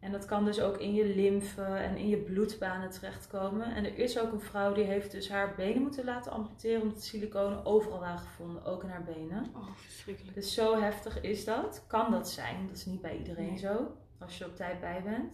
En 0.00 0.12
dat 0.12 0.24
kan 0.24 0.44
dus 0.44 0.60
ook 0.60 0.78
in 0.78 0.94
je 0.94 1.14
lymfe 1.14 1.62
en 1.62 1.96
in 1.96 2.08
je 2.08 2.16
bloedbanen 2.16 2.90
terechtkomen. 2.90 3.74
En 3.74 3.84
er 3.84 3.98
is 3.98 4.18
ook 4.18 4.32
een 4.32 4.40
vrouw 4.40 4.72
die 4.72 4.84
heeft 4.84 5.10
dus 5.10 5.28
haar 5.28 5.54
benen 5.54 5.82
moeten 5.82 6.04
laten 6.04 6.32
amputeren 6.32 6.82
omdat 6.82 7.02
siliconen 7.02 7.64
overal 7.64 7.98
waren 8.00 8.18
gevonden, 8.18 8.64
ook 8.64 8.82
in 8.82 8.88
haar 8.88 9.04
benen. 9.04 9.46
Oh, 9.54 9.68
verschrikkelijk. 9.76 10.34
Dus 10.34 10.54
zo 10.54 10.80
heftig 10.80 11.20
is 11.20 11.44
dat. 11.44 11.84
Kan 11.86 12.10
dat 12.10 12.28
zijn, 12.30 12.66
dat 12.66 12.76
is 12.76 12.86
niet 12.86 13.00
bij 13.00 13.16
iedereen 13.18 13.46
Nee. 13.48 13.58
zo, 13.58 13.96
als 14.18 14.38
je 14.38 14.46
op 14.46 14.56
tijd 14.56 14.80
bij 14.80 15.02
bent. 15.02 15.32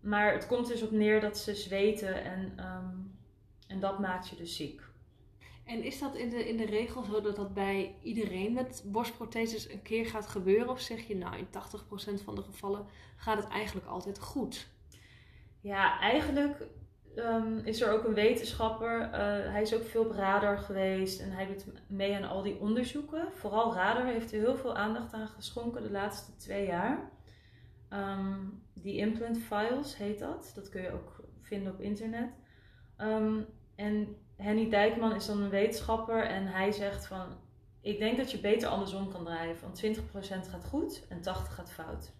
Maar 0.00 0.32
het 0.32 0.46
komt 0.46 0.66
dus 0.66 0.82
op 0.82 0.90
neer 0.90 1.20
dat 1.20 1.38
ze 1.38 1.54
zweten 1.54 2.24
en, 2.24 2.52
ehm, 2.56 2.94
en 3.68 3.80
dat 3.80 3.98
maakt 3.98 4.28
je 4.28 4.36
dus 4.36 4.56
ziek. 4.56 4.82
En 5.66 5.82
is 5.82 5.98
dat 5.98 6.14
in 6.14 6.28
de, 6.28 6.48
in 6.48 6.56
de 6.56 6.66
regel 6.66 7.02
zo 7.02 7.20
dat 7.20 7.36
dat 7.36 7.54
bij 7.54 7.94
iedereen 8.02 8.52
met 8.52 8.84
borstprotheses 8.86 9.70
een 9.70 9.82
keer 9.82 10.06
gaat 10.06 10.26
gebeuren? 10.26 10.68
Of 10.68 10.80
zeg 10.80 11.06
je 11.06 11.16
nou 11.16 11.36
in 11.36 11.46
80% 11.46 12.24
van 12.24 12.34
de 12.34 12.42
gevallen 12.42 12.86
gaat 13.16 13.36
het 13.36 13.48
eigenlijk 13.48 13.86
altijd 13.86 14.18
goed? 14.18 14.68
Ja, 15.60 16.00
eigenlijk 16.00 16.66
ehm, 17.14 17.58
is 17.58 17.80
er 17.80 17.92
ook 17.92 18.04
een 18.04 18.14
wetenschapper. 18.14 19.00
eh, 19.00 19.10
hij 19.52 19.62
is 19.62 19.74
ook 19.74 19.84
veel 19.84 20.04
op 20.04 20.10
radar 20.10 20.58
geweest 20.58 21.20
en 21.20 21.30
hij 21.30 21.46
doet 21.46 21.66
mee 21.86 22.16
aan 22.16 22.28
al 22.28 22.42
die 22.42 22.60
onderzoeken. 22.60 23.32
Vooral 23.32 23.74
radar 23.74 24.06
heeft 24.06 24.32
er 24.32 24.40
heel 24.40 24.56
veel 24.56 24.76
aandacht 24.76 25.12
aan 25.12 25.28
geschonken 25.28 25.82
de 25.82 25.90
laatste 25.90 26.36
twee 26.36 26.66
jaar. 26.66 27.10
Ehm, 27.88 28.38
die 28.72 28.96
implant 28.96 29.38
files 29.38 29.96
heet 29.96 30.18
dat. 30.18 30.52
Dat 30.54 30.68
kun 30.68 30.82
je 30.82 30.92
ook 30.92 31.20
vinden 31.40 31.72
op 31.72 31.80
internet. 31.80 32.30
Ehm, 32.96 33.40
en 33.74 34.16
Henny 34.36 34.70
Dijkman 34.70 35.14
is 35.14 35.26
dan 35.26 35.42
een 35.42 35.50
wetenschapper 35.50 36.24
en 36.24 36.46
hij 36.46 36.72
zegt 36.72 37.06
van... 37.06 37.26
Ik 37.80 37.98
denk 37.98 38.16
dat 38.16 38.30
je 38.30 38.38
beter 38.38 38.68
andersom 38.68 39.12
kan 39.12 39.24
draaien. 39.24 39.56
Van 39.56 39.74
20% 39.84 39.98
gaat 40.50 40.64
goed 40.64 41.06
en 41.08 41.18
80% 41.18 41.22
gaat 41.22 41.72
fout. 41.72 42.12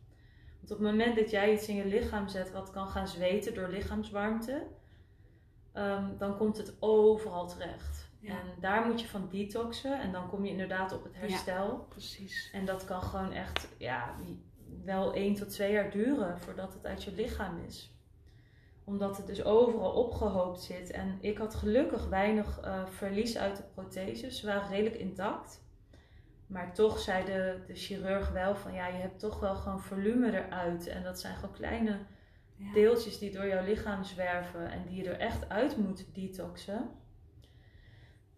Want 0.58 0.70
op 0.70 0.78
het 0.78 0.80
moment 0.80 1.16
dat 1.16 1.30
jij 1.30 1.52
iets 1.52 1.68
in 1.68 1.76
je 1.76 1.86
lichaam 1.86 2.28
zet 2.28 2.52
wat 2.52 2.70
kan 2.70 2.88
gaan 2.88 3.08
zweten 3.08 3.54
door 3.54 3.68
lichaamswarmte... 3.68 4.66
ehm, 5.72 6.16
dan 6.18 6.36
komt 6.36 6.56
het 6.56 6.76
overal 6.80 7.48
terecht. 7.48 8.10
Ja. 8.20 8.30
En 8.30 8.46
daar 8.60 8.86
moet 8.86 9.00
je 9.00 9.08
van 9.08 9.28
detoxen 9.30 10.00
en 10.00 10.12
dan 10.12 10.28
kom 10.28 10.44
je 10.44 10.50
inderdaad 10.50 10.92
op 10.92 11.04
het 11.04 11.16
herstel. 11.16 11.86
Precies. 11.88 12.50
En 12.52 12.64
dat 12.64 12.84
kan 12.84 13.02
gewoon 13.02 13.32
echt 13.32 13.68
ja, 13.78 14.14
wel 14.84 15.14
1 15.14 15.34
tot 15.34 15.48
2 15.48 15.72
jaar 15.72 15.90
duren 15.90 16.40
voordat 16.40 16.72
het 16.72 16.86
uit 16.86 17.04
je 17.04 17.12
lichaam 17.12 17.64
is. 17.66 17.95
Omdat 18.86 19.16
het 19.16 19.26
dus 19.26 19.44
overal 19.44 19.90
opgehoopt 19.90 20.60
zit. 20.60 20.90
En 20.90 21.18
ik 21.20 21.38
had 21.38 21.54
gelukkig 21.54 22.08
weinig 22.08 22.60
eh, 22.60 22.86
verlies 22.86 23.38
uit 23.38 23.56
de 23.56 23.62
protheses. 23.74 24.40
Ze 24.40 24.46
waren 24.46 24.68
redelijk 24.68 24.96
intact. 24.96 25.64
Maar 26.46 26.74
toch 26.74 26.98
zei 26.98 27.24
de, 27.24 27.62
de 27.66 27.74
chirurg 27.74 28.30
wel 28.30 28.56
van 28.56 28.72
ja, 28.72 28.86
je 28.86 28.98
hebt 29.00 29.18
toch 29.18 29.40
wel 29.40 29.54
gewoon 29.54 29.80
volume 29.80 30.32
eruit. 30.32 30.86
En 30.86 31.02
dat 31.02 31.20
zijn 31.20 31.34
gewoon 31.34 31.54
kleine 31.54 31.98
Ja. 32.56 32.72
deeltjes 32.72 33.18
die 33.18 33.30
door 33.32 33.46
jouw 33.46 33.64
lichaam 33.64 34.04
zwerven 34.04 34.70
en 34.70 34.82
die 34.86 35.02
je 35.02 35.10
er 35.10 35.18
echt 35.18 35.48
uit 35.48 35.76
moet 35.76 36.14
detoxen. 36.14 36.90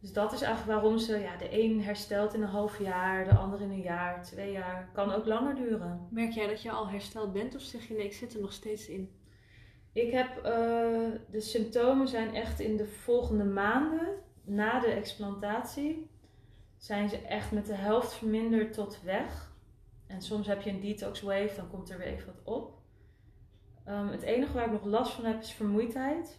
Dus 0.01 0.13
dat 0.13 0.33
is 0.33 0.43
eigenlijk 0.43 0.81
waarom 0.81 0.99
ze, 0.99 1.19
ja, 1.19 1.37
de 1.37 1.63
een 1.63 1.83
herstelt 1.83 2.35
in 2.35 2.43
een 2.43 2.49
half 2.49 2.79
jaar, 2.79 3.25
de 3.25 3.35
ander 3.37 3.61
in 3.61 3.71
een 3.71 3.81
jaar, 3.81 4.23
twee 4.23 4.53
jaar. 4.53 4.91
Kan 4.93 5.13
ook 5.13 5.27
langer 5.27 5.55
duren. 5.55 6.07
Merk 6.11 6.33
jij 6.33 6.47
dat 6.47 6.63
je 6.63 6.71
al 6.71 6.89
hersteld 6.89 7.33
bent 7.33 7.55
of 7.55 7.61
zeg 7.63 7.89
je 7.89 7.95
nee, 7.95 8.05
ik 8.05 8.13
zit 8.13 8.35
er 8.35 8.41
nog 8.41 8.53
steeds 8.53 8.89
in? 8.89 9.18
Ik 9.99 10.13
heb, 10.13 10.37
eh, 10.37 10.43
de 11.31 11.41
symptomen 11.41 12.09
zijn 12.09 12.35
echt 12.35 12.61
in 12.61 12.77
de 12.77 12.87
volgende 12.87 13.45
maanden, 13.45 14.09
na 14.45 14.81
de 14.81 14.87
explantatie, 14.87 16.11
zijn 16.77 17.09
ze 17.09 17.19
echt 17.19 17.53
met 17.53 17.67
de 17.67 17.75
helft 17.75 18.13
verminderd 18.15 18.73
tot 18.73 19.03
weg. 19.03 19.53
En 20.07 20.23
soms 20.23 20.47
heb 20.47 20.63
je 20.63 20.71
een 20.71 20.81
detox 20.81 21.21
wave, 21.21 21.57
dan 21.57 21.71
komt 21.71 21.91
er 21.91 21.99
weer 21.99 22.07
even 22.07 22.27
wat 22.27 22.45
op. 22.45 22.79
Ehm, 23.85 24.07
het 24.07 24.23
enige 24.23 24.53
waar 24.53 24.65
ik 24.65 24.73
nog 24.73 24.85
last 24.85 25.13
van 25.13 25.25
heb 25.25 25.41
is 25.41 25.53
vermoeidheid. 25.53 26.39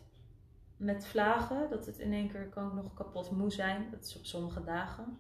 Met 0.78 1.06
vlagen, 1.06 1.70
dat 1.70 1.86
het 1.86 1.98
in 2.00 2.14
één 2.14 2.30
keer 2.30 2.50
kan 2.50 2.68
ik 2.68 2.74
nog 2.74 2.94
kapot 2.94 3.32
moe 3.32 3.52
zijn. 3.52 3.88
Dat 3.92 4.06
is 4.06 4.18
op 4.18 4.26
sommige 4.26 4.64
dagen. 4.64 5.20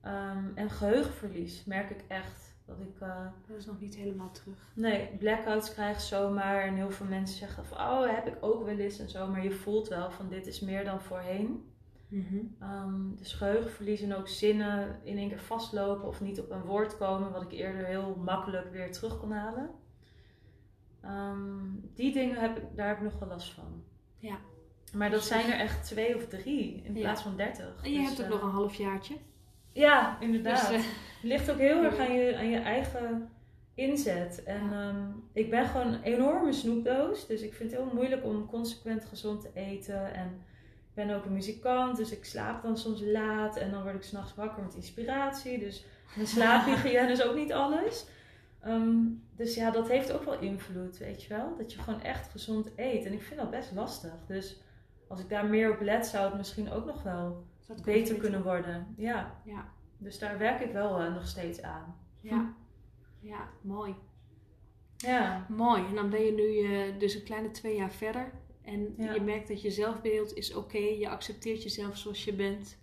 Ehm, 0.00 0.50
en 0.54 0.70
geheugenverlies 0.70 1.64
merk 1.64 1.90
ik 1.90 2.04
echt. 2.08 2.51
Dat 2.78 2.86
ik 2.88 3.00
eh, 3.00 3.26
Dat 3.46 3.56
is 3.56 3.66
nog 3.66 3.80
niet 3.80 3.94
helemaal 3.94 4.30
terug. 4.30 4.70
Nee, 4.74 5.08
blackouts 5.18 5.72
krijg 5.72 6.00
zomaar. 6.00 6.62
En 6.62 6.74
heel 6.74 6.90
veel 6.90 7.06
mensen 7.06 7.38
zeggen 7.38 7.64
van, 7.64 7.78
oh, 7.78 8.14
heb 8.14 8.26
ik 8.26 8.36
ook 8.40 8.64
wel 8.64 8.78
eens 8.78 8.98
en 8.98 9.08
zo. 9.08 9.26
Maar 9.28 9.42
je 9.44 9.50
voelt 9.50 9.88
wel 9.88 10.10
van, 10.10 10.28
dit 10.28 10.46
is 10.46 10.60
meer 10.60 10.84
dan 10.84 11.00
voorheen. 11.00 11.66
Ehm, 12.60 13.14
dus 13.16 13.32
geheugenverlies 13.32 14.00
en 14.02 14.14
ook 14.16 14.28
zinnen 14.28 15.00
in 15.02 15.16
één 15.18 15.28
keer 15.28 15.40
vastlopen 15.40 16.08
of 16.08 16.20
niet 16.20 16.40
op 16.40 16.50
een 16.50 16.62
woord 16.62 16.96
komen. 16.96 17.32
Wat 17.32 17.42
ik 17.42 17.52
eerder 17.52 17.86
heel 17.86 18.16
makkelijk 18.24 18.72
weer 18.72 18.92
terug 18.92 19.18
kon 19.18 19.32
halen. 19.32 19.70
Ehm, 21.00 21.58
die 21.94 22.12
dingen 22.12 22.36
heb 22.40 22.56
ik, 22.56 22.64
daar 22.76 22.88
heb 22.88 22.96
ik 22.96 23.02
nog 23.02 23.18
wel 23.18 23.28
last 23.28 23.52
van. 23.52 23.82
Ja. 24.18 24.36
Maar 24.92 25.10
dat 25.10 25.24
zijn 25.24 25.50
er 25.52 25.58
echt 25.58 25.84
twee 25.84 26.16
of 26.16 26.26
drie 26.26 26.82
in 26.84 26.94
Ja. 26.94 27.00
plaats 27.00 27.22
van 27.22 27.36
dertig. 27.36 27.80
En 27.84 27.92
je 27.92 27.98
Dus, 27.98 28.06
hebt 28.08 28.20
ook 28.20 28.26
eh, 28.26 28.32
nog 28.32 28.42
een 28.42 28.50
halfjaartje. 28.50 29.14
Ja, 29.72 30.16
inderdaad. 30.20 30.68
Dus, 30.68 30.76
eh, 30.76 30.84
Het 31.22 31.30
ligt 31.30 31.50
ook 31.50 31.58
heel 31.58 31.82
erg 31.84 31.98
aan 31.98 32.12
je, 32.12 32.36
aan 32.36 32.50
je 32.50 32.58
eigen 32.58 33.30
inzet. 33.74 34.42
En 34.42 34.72
ehm, 34.72 35.06
ik 35.32 35.50
ben 35.50 35.66
gewoon 35.66 35.86
een 35.86 36.02
enorme 36.02 36.52
snoepdoos. 36.52 37.26
Dus 37.26 37.40
ik 37.42 37.54
vind 37.54 37.70
het 37.70 37.80
heel 37.80 37.90
moeilijk 37.94 38.24
om 38.24 38.46
consequent 38.46 39.04
gezond 39.04 39.40
te 39.40 39.50
eten. 39.54 40.14
En 40.14 40.26
ik 40.88 40.94
ben 40.94 41.16
ook 41.16 41.24
een 41.24 41.32
muzikant, 41.32 41.96
dus 41.96 42.12
ik 42.12 42.24
slaap 42.24 42.62
dan 42.62 42.76
soms 42.76 43.00
laat. 43.00 43.56
En 43.56 43.70
dan 43.70 43.82
word 43.82 43.94
ik 43.94 44.02
s'nachts 44.02 44.34
wakker 44.34 44.62
met 44.62 44.74
inspiratie. 44.74 45.58
Dus 45.58 45.84
mijn 46.14 46.26
slaaphygiëne 46.36 47.10
is 47.10 47.24
ook 47.24 47.34
niet 47.34 47.52
alles. 47.52 48.06
Ehm, 48.60 48.98
dus 49.36 49.54
ja, 49.54 49.70
dat 49.70 49.88
heeft 49.88 50.12
ook 50.12 50.24
wel 50.24 50.38
invloed, 50.38 50.98
weet 50.98 51.22
je 51.22 51.28
wel. 51.28 51.56
Dat 51.56 51.72
je 51.72 51.78
gewoon 51.78 52.02
echt 52.02 52.30
gezond 52.30 52.70
eet. 52.76 53.04
En 53.04 53.12
ik 53.12 53.22
vind 53.22 53.40
dat 53.40 53.50
best 53.50 53.72
lastig. 53.72 54.14
Dus 54.26 54.60
als 55.08 55.20
ik 55.20 55.28
daar 55.28 55.46
meer 55.46 55.72
op 55.72 55.80
let, 55.80 56.06
zou 56.06 56.24
het 56.24 56.36
misschien 56.36 56.70
ook 56.70 56.86
nog 56.86 57.02
wel 57.02 57.44
dat 57.74 57.84
beter 57.84 58.16
kunnen 58.16 58.42
worden. 58.42 58.94
Ja. 58.96 59.40
Ja. 59.44 59.72
Dus 59.98 60.18
daar 60.18 60.38
werk 60.38 60.60
ik 60.60 60.72
wel 60.72 61.00
eh, 61.00 61.14
nog 61.14 61.26
steeds 61.26 61.62
aan. 61.62 61.96
Ja. 62.20 62.54
ja, 63.20 63.48
mooi. 63.60 63.94
Ja, 64.96 65.46
Mooi. 65.48 65.84
En 65.86 65.94
dan 65.94 66.10
ben 66.10 66.24
je 66.24 66.32
nu 66.32 66.74
eh, 66.74 66.98
dus 66.98 67.14
een 67.14 67.22
kleine 67.24 67.50
twee 67.50 67.76
jaar 67.76 67.92
verder. 67.92 68.32
En 68.62 68.94
Ja. 68.96 69.12
je 69.14 69.20
merkt 69.20 69.48
dat 69.48 69.62
je 69.62 69.70
zelfbeeld 69.70 70.34
is 70.36 70.54
oké. 70.54 70.78
Je 70.78 71.08
accepteert 71.08 71.62
jezelf 71.62 71.96
zoals 71.96 72.24
je 72.24 72.32
bent. 72.32 72.78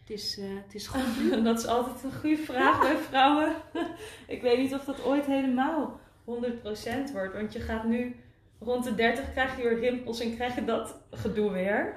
Het 0.00 0.10
is, 0.10 0.38
eh, 0.38 0.44
het 0.64 0.74
is 0.74 0.86
goed 0.86 1.30
dat 1.44 1.58
is 1.58 1.66
altijd 1.66 2.02
een 2.04 2.20
goede 2.20 2.36
vraag 2.36 2.80
bij 2.80 2.96
vrouwen. 2.96 3.54
ik 4.26 4.42
weet 4.42 4.58
niet 4.58 4.74
of 4.74 4.84
dat 4.84 5.04
ooit 5.04 5.26
helemaal 5.26 6.00
100% 6.24 7.12
wordt. 7.12 7.34
Want 7.34 7.52
je 7.52 7.60
gaat 7.60 7.84
nu 7.84 8.16
rond 8.58 8.84
de 8.84 8.94
30 8.94 9.30
krijg 9.32 9.56
je 9.56 9.62
weer 9.62 9.78
rimpels 9.80 10.20
en 10.20 10.34
krijg 10.34 10.54
je 10.54 10.64
dat 10.64 11.00
gedoe 11.10 11.50
weer. 11.50 11.94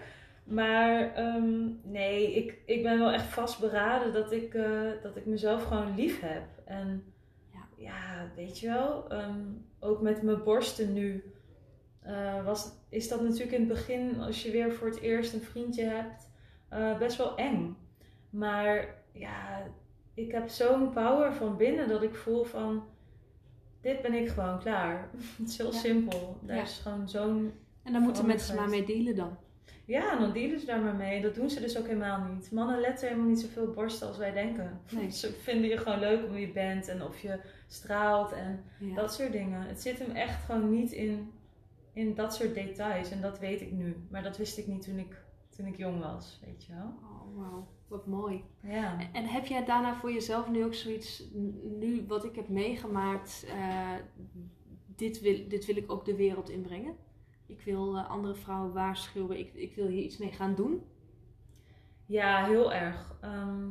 Maar 0.49 1.13
ehm, 1.13 1.67
nee, 1.83 2.33
ik, 2.35 2.57
ik 2.65 2.83
ben 2.83 2.99
wel 2.99 3.11
echt 3.11 3.25
vastberaden 3.25 4.13
dat 4.13 4.31
ik, 4.31 4.53
eh, 4.53 4.81
dat 5.03 5.15
ik 5.15 5.25
mezelf 5.25 5.63
gewoon 5.63 5.95
lief 5.95 6.19
heb. 6.21 6.43
En 6.65 7.03
Ja. 7.53 7.59
ja, 7.75 8.27
weet 8.35 8.59
je 8.59 8.67
wel, 8.67 9.09
ehm, 9.09 9.39
ook 9.79 10.01
met 10.01 10.21
mijn 10.21 10.43
borsten 10.43 10.93
nu. 10.93 11.23
eh, 12.01 12.45
was, 12.45 12.71
is 12.89 13.07
dat 13.07 13.21
natuurlijk 13.21 13.51
in 13.51 13.59
het 13.59 13.67
begin, 13.67 14.19
als 14.21 14.43
je 14.43 14.51
weer 14.51 14.71
voor 14.73 14.87
het 14.87 14.99
eerst 14.99 15.33
een 15.33 15.41
vriendje 15.41 15.83
hebt, 15.83 16.29
eh, 16.69 16.97
best 16.97 17.17
wel 17.17 17.35
eng. 17.37 17.77
Maar 18.29 18.95
ja, 19.11 19.63
ik 20.13 20.31
heb 20.31 20.47
zo'n 20.49 20.89
power 20.93 21.33
van 21.33 21.57
binnen 21.57 21.87
dat 21.87 22.03
ik 22.03 22.15
voel 22.15 22.43
van, 22.43 22.83
dit 23.81 24.01
ben 24.01 24.13
ik 24.13 24.27
gewoon 24.29 24.59
klaar. 24.59 25.09
Het 25.37 25.47
is 25.49 25.57
heel 25.57 25.71
Ja. 25.73 25.77
simpel. 25.79 26.37
Daar 26.41 26.55
Ja. 26.55 26.61
is 26.61 26.79
gewoon 26.83 27.09
zo'n 27.09 27.51
En 27.83 27.91
daar 27.93 28.01
moeten 28.01 28.25
mensen 28.25 28.55
maar 28.55 28.69
mee 28.69 28.85
dealen 28.85 29.15
dan. 29.15 29.37
Ja, 29.89 30.11
en 30.11 30.19
dan 30.19 30.31
dealen 30.33 30.59
ze 30.59 30.65
daar 30.65 30.81
maar 30.81 30.95
mee. 30.95 31.21
Dat 31.21 31.35
doen 31.35 31.49
ze 31.49 31.59
dus 31.59 31.77
ook 31.77 31.85
helemaal 31.87 32.27
niet. 32.33 32.51
Mannen 32.51 32.79
letten 32.79 33.07
helemaal 33.07 33.29
niet 33.29 33.39
zoveel 33.39 33.71
borsten 33.71 34.07
als 34.07 34.17
wij 34.17 34.31
denken. 34.31 34.81
Nee. 34.91 35.11
Ze 35.21 35.31
vinden 35.31 35.69
je 35.69 35.77
gewoon 35.77 35.99
leuk 35.99 36.25
om 36.25 36.37
je 36.37 36.51
bent 36.51 36.87
en 36.87 37.03
of 37.03 37.19
je 37.19 37.39
straalt 37.67 38.31
en 38.31 38.63
Ja. 38.79 38.95
dat 38.95 39.13
soort 39.13 39.31
dingen. 39.31 39.61
Het 39.61 39.81
zit 39.81 39.99
hem 39.99 40.11
echt 40.11 40.45
gewoon 40.45 40.69
niet 40.69 40.91
in, 40.91 41.31
in 41.93 42.15
dat 42.15 42.35
soort 42.35 42.53
details. 42.53 43.11
En 43.11 43.21
dat 43.21 43.39
weet 43.39 43.61
ik 43.61 43.71
nu. 43.71 43.95
Maar 44.09 44.23
dat 44.23 44.37
wist 44.37 44.57
ik 44.57 44.67
niet 44.67 44.81
toen 44.81 44.97
ik, 44.97 45.23
toen 45.55 45.65
ik 45.65 45.77
jong 45.77 45.99
was, 45.99 46.39
weet 46.45 46.65
je 46.65 46.73
wel. 46.73 46.93
Oh, 47.03 47.37
wauw. 47.37 47.67
Wat 47.87 48.07
mooi. 48.07 48.43
Ja. 48.61 48.97
En 49.13 49.25
heb 49.25 49.45
jij 49.45 49.65
daarna 49.65 49.95
voor 49.95 50.11
jezelf 50.11 50.49
nu 50.49 50.63
ook 50.63 50.73
zoiets, 50.73 51.23
nu 51.79 52.03
wat 52.07 52.25
ik 52.25 52.35
heb 52.35 52.49
meegemaakt, 52.49 53.45
eh, 53.47 53.93
dit, 54.95 55.21
wil, 55.21 55.47
dit 55.47 55.65
wil 55.65 55.77
ik 55.77 55.91
ook 55.91 56.05
de 56.05 56.15
wereld 56.15 56.49
inbrengen? 56.49 56.95
Ik 57.49 57.61
wil 57.61 57.97
eh, 57.97 58.09
andere 58.09 58.35
vrouwen 58.35 58.73
waarschuwen, 58.73 59.39
ik, 59.39 59.53
ik 59.53 59.75
wil 59.75 59.87
hier 59.87 60.03
iets 60.03 60.17
mee 60.17 60.31
gaan 60.31 60.55
doen. 60.55 60.83
Ja, 62.05 62.45
heel 62.45 62.73
erg. 62.73 63.15
Ehm, 63.21 63.67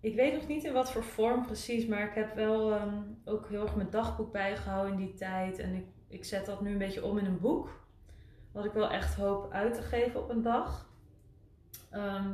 ik 0.00 0.14
weet 0.14 0.34
nog 0.34 0.46
niet 0.46 0.64
in 0.64 0.72
wat 0.72 0.92
voor 0.92 1.02
vorm 1.04 1.46
precies, 1.46 1.86
maar 1.86 2.08
ik 2.08 2.14
heb 2.14 2.34
wel 2.34 2.72
ehm, 2.74 3.02
ook 3.24 3.48
heel 3.48 3.62
erg 3.62 3.76
mijn 3.76 3.90
dagboek 3.90 4.32
bijgehouden 4.32 4.92
in 4.92 5.06
die 5.06 5.14
tijd. 5.14 5.58
En 5.58 5.74
ik, 5.74 5.84
ik 6.08 6.24
zet 6.24 6.46
dat 6.46 6.60
nu 6.60 6.70
een 6.72 6.78
beetje 6.78 7.04
om 7.04 7.18
in 7.18 7.26
een 7.26 7.40
boek. 7.40 7.86
Wat 8.52 8.64
ik 8.64 8.72
wel 8.72 8.90
echt 8.90 9.14
hoop 9.14 9.52
uit 9.52 9.74
te 9.74 9.82
geven 9.82 10.22
op 10.22 10.30
een 10.30 10.42
dag. 10.42 10.90
Ehm, 11.90 12.30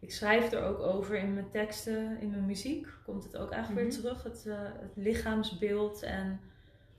ik 0.00 0.12
schrijf 0.12 0.52
er 0.52 0.62
ook 0.64 0.78
over 0.78 1.16
in 1.16 1.34
mijn 1.34 1.50
teksten, 1.50 2.20
in 2.20 2.30
mijn 2.30 2.46
muziek. 2.46 2.88
Komt 3.04 3.24
het 3.24 3.36
ook 3.36 3.50
eigenlijk 3.50 3.86
Mhm. 3.86 3.94
weer 3.94 4.02
terug, 4.04 4.22
het, 4.22 4.46
eh, 4.46 4.58
het 4.80 4.92
lichaamsbeeld. 4.96 6.02
En 6.02 6.40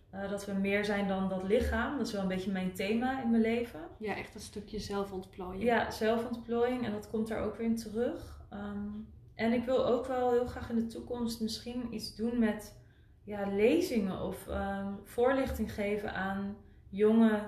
eh, 0.10 0.30
dat 0.30 0.46
we 0.46 0.54
meer 0.54 0.86
zijn 0.86 1.08
dan 1.08 1.30
dat 1.30 1.44
lichaam. 1.44 1.98
Dat 1.98 2.08
is 2.08 2.14
wel 2.14 2.22
een 2.22 2.28
beetje 2.28 2.52
mijn 2.52 2.74
thema 2.74 3.22
in 3.24 3.30
mijn 3.30 3.42
leven. 3.42 3.80
Ja, 3.98 4.16
echt 4.16 4.34
dat 4.34 4.42
stukje 4.42 4.80
zelfontplooiing. 4.80 5.64
Ja, 5.64 5.92
zelfontplooiing 5.92 6.86
en 6.86 6.92
dat 6.92 7.10
komt 7.10 7.28
daar 7.28 7.42
ook 7.44 7.56
weer 7.56 7.66
in 7.68 7.76
terug. 7.76 8.42
Ehm, 8.50 8.88
en 9.36 9.54
ik 9.54 9.64
wil 9.64 9.86
ook 9.88 10.06
wel 10.08 10.32
heel 10.32 10.48
graag 10.48 10.70
in 10.70 10.76
de 10.76 10.88
toekomst 10.88 11.42
misschien 11.42 11.94
iets 11.94 12.16
doen 12.16 12.40
met 12.40 12.80
ja, 13.24 13.50
lezingen 13.50 14.22
of 14.22 14.48
ehm, 14.48 14.94
voorlichting 15.04 15.74
geven 15.74 16.14
aan 16.14 16.58
jonge 16.90 17.40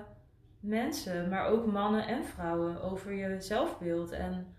mensen, 0.60 1.28
maar 1.28 1.46
ook 1.46 1.66
mannen 1.66 2.06
en 2.06 2.24
vrouwen 2.24 2.82
over 2.82 3.12
je 3.12 3.40
zelfbeeld 3.40 4.10
en 4.10 4.54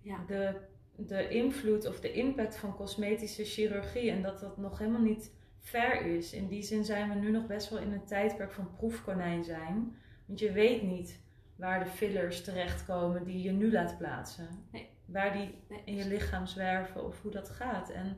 Ja. 0.00 0.16
de, 0.26 0.54
de 0.96 1.28
invloed 1.28 1.86
of 1.88 2.00
de 2.00 2.12
impact 2.12 2.56
van 2.56 2.74
cosmetische 2.76 3.44
chirurgie 3.44 4.10
en 4.10 4.22
dat 4.22 4.40
dat 4.40 4.56
nog 4.56 4.78
helemaal 4.78 5.00
niet 5.00 5.32
ver 5.64 6.06
is. 6.06 6.32
In 6.32 6.48
die 6.48 6.62
zin 6.62 6.84
zijn 6.84 7.08
we 7.08 7.14
nu 7.14 7.30
nog 7.30 7.46
best 7.46 7.70
wel 7.70 7.78
in 7.78 7.92
een 7.92 8.04
tijdperk 8.04 8.52
van 8.52 8.74
proefkonijn 8.76 9.44
zijn, 9.44 9.96
want 10.26 10.38
je 10.38 10.52
weet 10.52 10.82
niet 10.82 11.22
waar 11.56 11.84
de 11.84 11.90
fillers 11.90 12.44
terechtkomen 12.44 13.24
die 13.24 13.42
je 13.42 13.50
nu 13.50 13.72
laat 13.72 13.98
plaatsen. 13.98 14.48
Nee. 14.72 14.88
Waar 15.04 15.32
die 15.32 15.62
Nee, 15.68 15.82
in 15.84 15.94
je 15.94 16.06
lichaam 16.06 16.46
zwerven 16.46 17.04
of 17.04 17.22
hoe 17.22 17.30
dat 17.30 17.50
gaat. 17.50 17.90
En, 17.90 18.16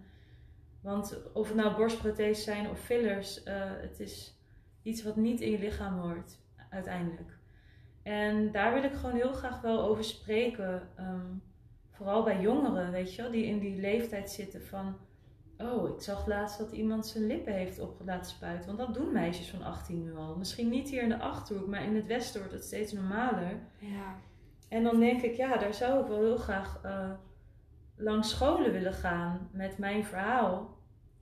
want 0.80 1.32
of 1.32 1.46
het 1.46 1.56
nou 1.56 1.76
borstprotheses 1.76 2.44
zijn 2.44 2.70
of 2.70 2.80
fillers, 2.80 3.42
eh, 3.42 3.70
het 3.80 4.00
is 4.00 4.40
iets 4.82 5.02
wat 5.02 5.16
niet 5.16 5.40
in 5.40 5.50
je 5.50 5.58
lichaam 5.58 5.98
hoort 5.98 6.38
uiteindelijk. 6.70 7.38
En 8.02 8.52
daar 8.52 8.74
wil 8.74 8.82
ik 8.82 8.92
gewoon 8.92 9.16
heel 9.16 9.32
graag 9.32 9.60
wel 9.60 9.82
over 9.82 10.04
spreken. 10.04 10.88
ehm, 10.96 11.34
vooral 11.90 12.22
bij 12.22 12.40
jongeren, 12.40 12.90
weet 12.90 13.14
je 13.14 13.22
wel, 13.22 13.30
die 13.30 13.46
in 13.46 13.58
die 13.58 13.80
leeftijd 13.80 14.30
zitten 14.30 14.62
van... 14.62 14.96
Oh, 15.58 15.88
ik 15.94 16.00
zag 16.00 16.26
laatst 16.26 16.58
dat 16.58 16.72
iemand 16.72 17.06
zijn 17.06 17.26
lippen 17.26 17.52
heeft 17.52 17.78
op 17.80 18.00
laten 18.04 18.30
spuiten. 18.30 18.66
Want 18.66 18.78
dat 18.78 18.94
doen 18.94 19.12
meisjes 19.12 19.50
van 19.50 19.62
18 19.62 20.02
nu 20.02 20.16
al. 20.16 20.36
Misschien 20.36 20.68
niet 20.68 20.90
hier 20.90 21.02
in 21.02 21.08
de 21.08 21.18
Achterhoek, 21.18 21.66
maar 21.66 21.82
in 21.82 21.94
het 21.94 22.06
Westen 22.06 22.40
wordt 22.40 22.54
het 22.54 22.64
steeds 22.64 22.92
normaler. 22.92 23.58
Ja. 23.78 24.14
En 24.68 24.82
dan 24.82 25.00
denk 25.00 25.22
ik, 25.22 25.34
ja, 25.34 25.56
daar 25.56 25.74
zou 25.74 26.00
ik 26.02 26.06
wel 26.06 26.20
heel 26.20 26.36
graag 26.36 26.80
eh, 26.82 27.10
langs 27.96 28.30
scholen 28.30 28.72
willen 28.72 28.92
gaan 28.92 29.48
met 29.52 29.78
mijn 29.78 30.04
verhaal. 30.04 30.74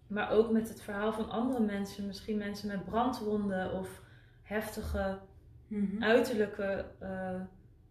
Maar 0.07 0.31
ook 0.31 0.51
met 0.51 0.69
het 0.69 0.83
verhaal 0.83 1.13
van 1.13 1.31
andere 1.31 1.65
mensen. 1.65 2.07
Misschien 2.07 2.39
mensen 2.39 2.69
met 2.69 2.85
brandwonden 2.85 3.73
of 3.73 4.03
heftige 4.43 5.19
Mhm. 5.67 6.03
uiterlijke 6.03 6.85
eh, 6.99 7.41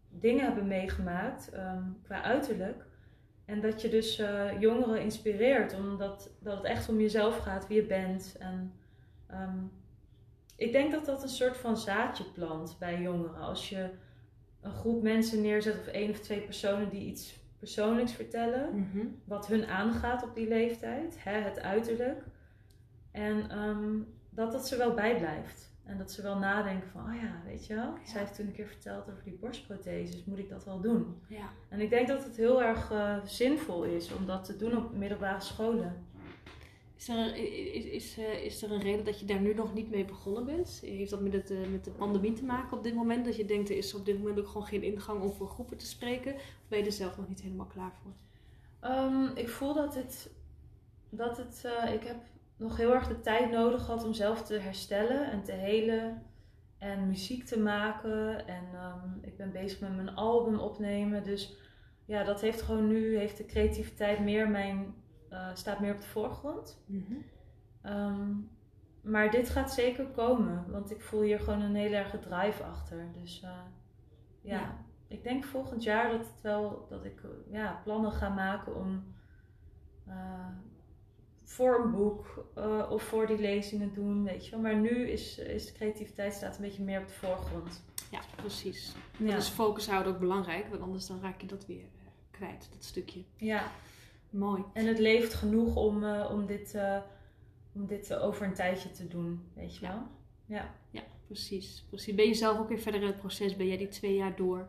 dingen 0.10 0.46
hebben 0.46 0.68
meegemaakt. 0.68 1.50
ehm, 1.50 1.84
qua 2.04 2.22
uiterlijk. 2.22 2.86
En 3.46 3.62
dat 3.62 3.82
je 3.82 3.90
dus 3.90 4.20
eh, 4.20 4.60
jongeren 4.60 5.02
inspireert, 5.02 5.74
omdat 5.76 6.32
dat 6.40 6.58
het 6.58 6.66
echt 6.66 6.90
om 6.90 7.00
jezelf 7.00 7.38
gaat, 7.38 7.68
wie 7.68 7.82
je 7.82 7.88
bent. 7.88 8.36
En 8.40 8.74
ehm, 9.28 9.58
ik 10.56 10.72
denk 10.72 10.92
dat 10.92 11.06
dat 11.06 11.24
een 11.24 11.30
soort 11.30 11.58
van 11.58 11.78
zaadje 11.78 12.24
plant 12.24 12.76
bij 12.80 13.02
jongeren. 13.02 13.42
Als 13.42 13.70
je 13.70 13.90
een 14.62 14.72
groep 14.72 15.02
mensen 15.04 15.42
neerzet, 15.42 15.80
of 15.80 15.88
één 15.88 16.10
of 16.10 16.20
twee 16.20 16.42
personen 16.42 16.90
die 16.90 17.06
iets 17.06 17.42
persoonlijks 17.60 18.12
vertellen, 18.14 18.70
Mhm. 18.80 19.06
wat 19.26 19.48
hun 19.48 19.66
aangaat 19.68 20.24
op 20.24 20.36
die 20.36 20.48
leeftijd, 20.48 21.24
hè, 21.24 21.32
het 21.40 21.60
uiterlijk. 21.60 22.24
En 23.12 23.50
ehm, 23.50 24.00
dat 24.30 24.52
dat 24.52 24.68
ze 24.68 24.78
wel 24.78 24.94
bijblijft. 24.94 25.72
En 25.86 25.98
dat 25.98 26.12
ze 26.12 26.22
wel 26.22 26.38
nadenken 26.38 26.90
van, 26.90 27.02
oh 27.08 27.16
ja, 27.22 27.42
weet 27.46 27.66
je 27.66 27.74
wel, 27.76 27.84
Ja. 27.94 28.06
zij 28.06 28.20
heeft 28.22 28.36
toen 28.36 28.46
een 28.48 28.54
keer 28.54 28.68
verteld 28.68 29.10
over 29.12 29.24
die 29.24 29.34
borstprotheses, 29.34 30.26
moet 30.26 30.40
ik 30.40 30.50
dat 30.50 30.66
wel 30.66 30.82
doen? 30.82 31.22
Ja. 31.28 31.50
En 31.70 31.80
ik 31.80 31.90
denk 31.90 32.08
dat 32.08 32.24
het 32.24 32.36
heel 32.38 32.64
erg 32.64 32.92
eh, 32.92 33.18
zinvol 33.26 33.84
is 33.84 34.14
om 34.14 34.26
dat 34.26 34.44
te 34.46 34.58
doen 34.58 34.78
op 34.78 34.94
middelbare 34.94 35.42
scholen. 35.42 36.06
Is 36.96 37.10
er, 37.10 37.18
een- 37.18 37.36
is, 37.74 37.86
is, 37.86 38.18
eh, 38.18 38.44
is 38.46 38.64
er 38.64 38.72
een 38.72 38.82
reden 38.82 39.06
dat 39.06 39.20
je 39.20 39.26
daar 39.26 39.40
nu 39.40 39.54
nog 39.54 39.74
niet 39.74 39.90
mee 39.90 40.06
begonnen 40.06 40.46
bent? 40.46 40.80
Heeft 40.86 41.10
dat 41.12 41.22
met, 41.22 41.34
het, 41.34 41.52
eh, 41.52 41.58
met 41.72 41.84
de 41.86 41.92
pandemie 41.92 42.34
te 42.34 42.44
maken 42.46 42.78
op 42.78 42.84
dit 42.84 42.96
moment? 42.96 43.26
Dat 43.26 43.36
je 43.36 43.46
denkt, 43.46 43.70
er 43.70 43.78
is 43.78 43.94
op 43.94 44.06
dit 44.06 44.18
moment 44.18 44.40
ook 44.40 44.48
gewoon 44.48 44.68
geen 44.68 44.84
ingang 44.84 45.22
om 45.22 45.32
voor 45.34 45.48
groepen 45.48 45.78
te 45.78 45.86
spreken? 45.86 46.34
Of 46.36 46.42
ben 46.68 46.80
je 46.80 46.86
er 46.86 46.92
zelf 46.92 47.18
nog 47.18 47.28
niet 47.28 47.42
helemaal 47.42 47.66
klaar 47.66 47.94
voor? 48.04 48.12
Ehm, 48.80 49.26
ik 49.36 49.50
voel 49.50 49.74
dat 49.74 49.96
het, 49.96 50.30
dat 51.10 51.38
het 51.38 51.64
ik 51.94 52.04
heb 52.04 52.18
nog 52.64 52.78
heel 52.78 52.94
erg 52.94 53.08
de 53.08 53.20
tijd 53.20 53.52
nodig 53.52 53.86
gehad 53.86 54.04
om 54.04 54.14
zelf 54.14 54.44
te 54.44 54.58
herstellen 54.58 55.32
en 55.32 55.44
te 55.44 55.52
helen 55.52 56.22
en 56.78 57.08
muziek 57.08 57.46
te 57.46 57.60
maken. 57.60 58.48
En 58.48 58.64
ehm, 58.74 59.10
ik 59.22 59.38
ben 59.38 59.52
bezig 59.52 59.80
met 59.80 59.96
mijn 59.96 60.16
album 60.16 60.60
opnemen. 60.60 61.24
Dus 61.24 61.58
ja, 62.06 62.24
dat 62.24 62.42
heeft 62.42 62.62
gewoon 62.62 62.88
nu, 62.88 63.18
heeft 63.18 63.38
de 63.38 63.46
creativiteit 63.46 64.20
meer 64.20 64.50
mijn, 64.50 64.96
eh, 65.30 65.50
staat 65.54 65.80
meer 65.80 65.94
op 65.94 66.02
de 66.02 66.08
voorgrond. 66.08 66.84
Ehm, 67.82 68.32
maar 69.02 69.32
dit 69.32 69.50
gaat 69.50 69.74
zeker 69.74 70.06
komen, 70.06 70.72
want 70.72 70.92
ik 70.92 71.02
voel 71.02 71.22
hier 71.22 71.40
gewoon 71.40 71.62
een 71.62 71.76
hele 71.76 71.96
erge 71.96 72.20
drive 72.20 72.64
achter. 72.64 73.12
Dus 73.22 73.42
eh, 73.44 73.50
ja. 74.42 74.60
Ja. 74.60 74.78
ik 75.08 75.24
denk 75.24 75.44
volgend 75.44 75.84
jaar 75.84 76.12
dat 76.12 76.28
het 76.28 76.42
wel 76.42 76.86
dat 76.90 77.06
ik 77.06 77.24
eh, 77.24 77.30
ja, 77.52 77.82
plannen 77.84 78.12
ga 78.12 78.30
maken 78.30 78.76
om 78.76 79.12
voor 81.44 81.80
een 81.84 81.92
boek 81.92 82.46
eh, 82.56 82.88
of 82.92 83.04
voor 83.04 83.28
die 83.28 83.40
lezingen 83.40 83.94
doen, 83.94 84.24
weet 84.24 84.46
je 84.46 84.52
wel. 84.52 84.60
Maar 84.60 84.76
nu 84.76 85.08
is, 85.10 85.38
is 85.38 85.66
de 85.66 85.72
creativiteit 85.74 86.34
staat 86.34 86.56
een 86.56 86.62
beetje 86.62 86.84
meer 86.84 87.00
op 87.00 87.08
de 87.08 87.14
voorgrond. 87.14 87.84
Ja, 88.12 88.20
precies. 88.36 88.96
Ja. 89.18 89.36
Is 89.36 89.48
focus 89.48 89.88
houden 89.88 90.14
ook 90.14 90.20
belangrijk, 90.20 90.68
want 90.70 90.82
anders 90.82 91.08
dan 91.08 91.22
raak 91.22 91.42
je 91.42 91.48
dat 91.48 91.66
weer 91.66 91.84
eh, 91.84 92.06
kwijt, 92.32 92.70
dat 92.72 92.84
stukje. 92.84 93.24
ja. 93.38 93.72
Mooi. 94.30 94.64
En 94.74 94.88
het 94.88 95.00
leeft 95.00 95.34
genoeg 95.34 95.76
om, 95.76 96.04
eh, 96.04 96.30
om 96.32 96.46
dit, 96.46 96.78
om 97.74 97.86
dit 97.86 98.16
over 98.16 98.46
een 98.46 98.54
tijdje 98.54 98.92
te 98.92 99.08
doen, 99.08 99.44
weet 99.54 99.76
je 99.76 99.82
wel. 99.82 100.02
Ja. 100.46 100.76
Ja, 100.90 101.04
precies. 101.26 101.86
precies. 101.90 102.16
Ben 102.16 102.28
je 102.28 102.34
zelf 102.34 102.60
ook 102.60 102.68
weer 102.68 102.80
verder 102.80 103.02
in 103.02 103.08
het 103.08 103.20
proces? 103.20 103.56
Ben 103.56 103.68
jij 103.68 103.78
die 103.78 103.88
twee 103.88 104.16
jaar 104.16 104.36
door? 104.36 104.68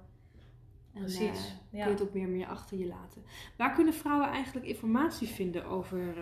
En, 0.95 1.01
Precies, 1.01 1.57
ja. 1.71 1.85
Kun 1.85 1.93
je 1.93 1.99
het 1.99 2.03
ook 2.03 2.15
meer 2.15 2.29
meer 2.29 2.47
achter 2.47 2.79
je 2.79 2.87
laten. 2.87 3.23
Waar 3.57 3.75
kunnen 3.75 3.95
vrouwen 3.95 4.29
eigenlijk 4.29 4.67
informatie 4.67 5.29
vinden 5.29 5.65
over 5.65 6.15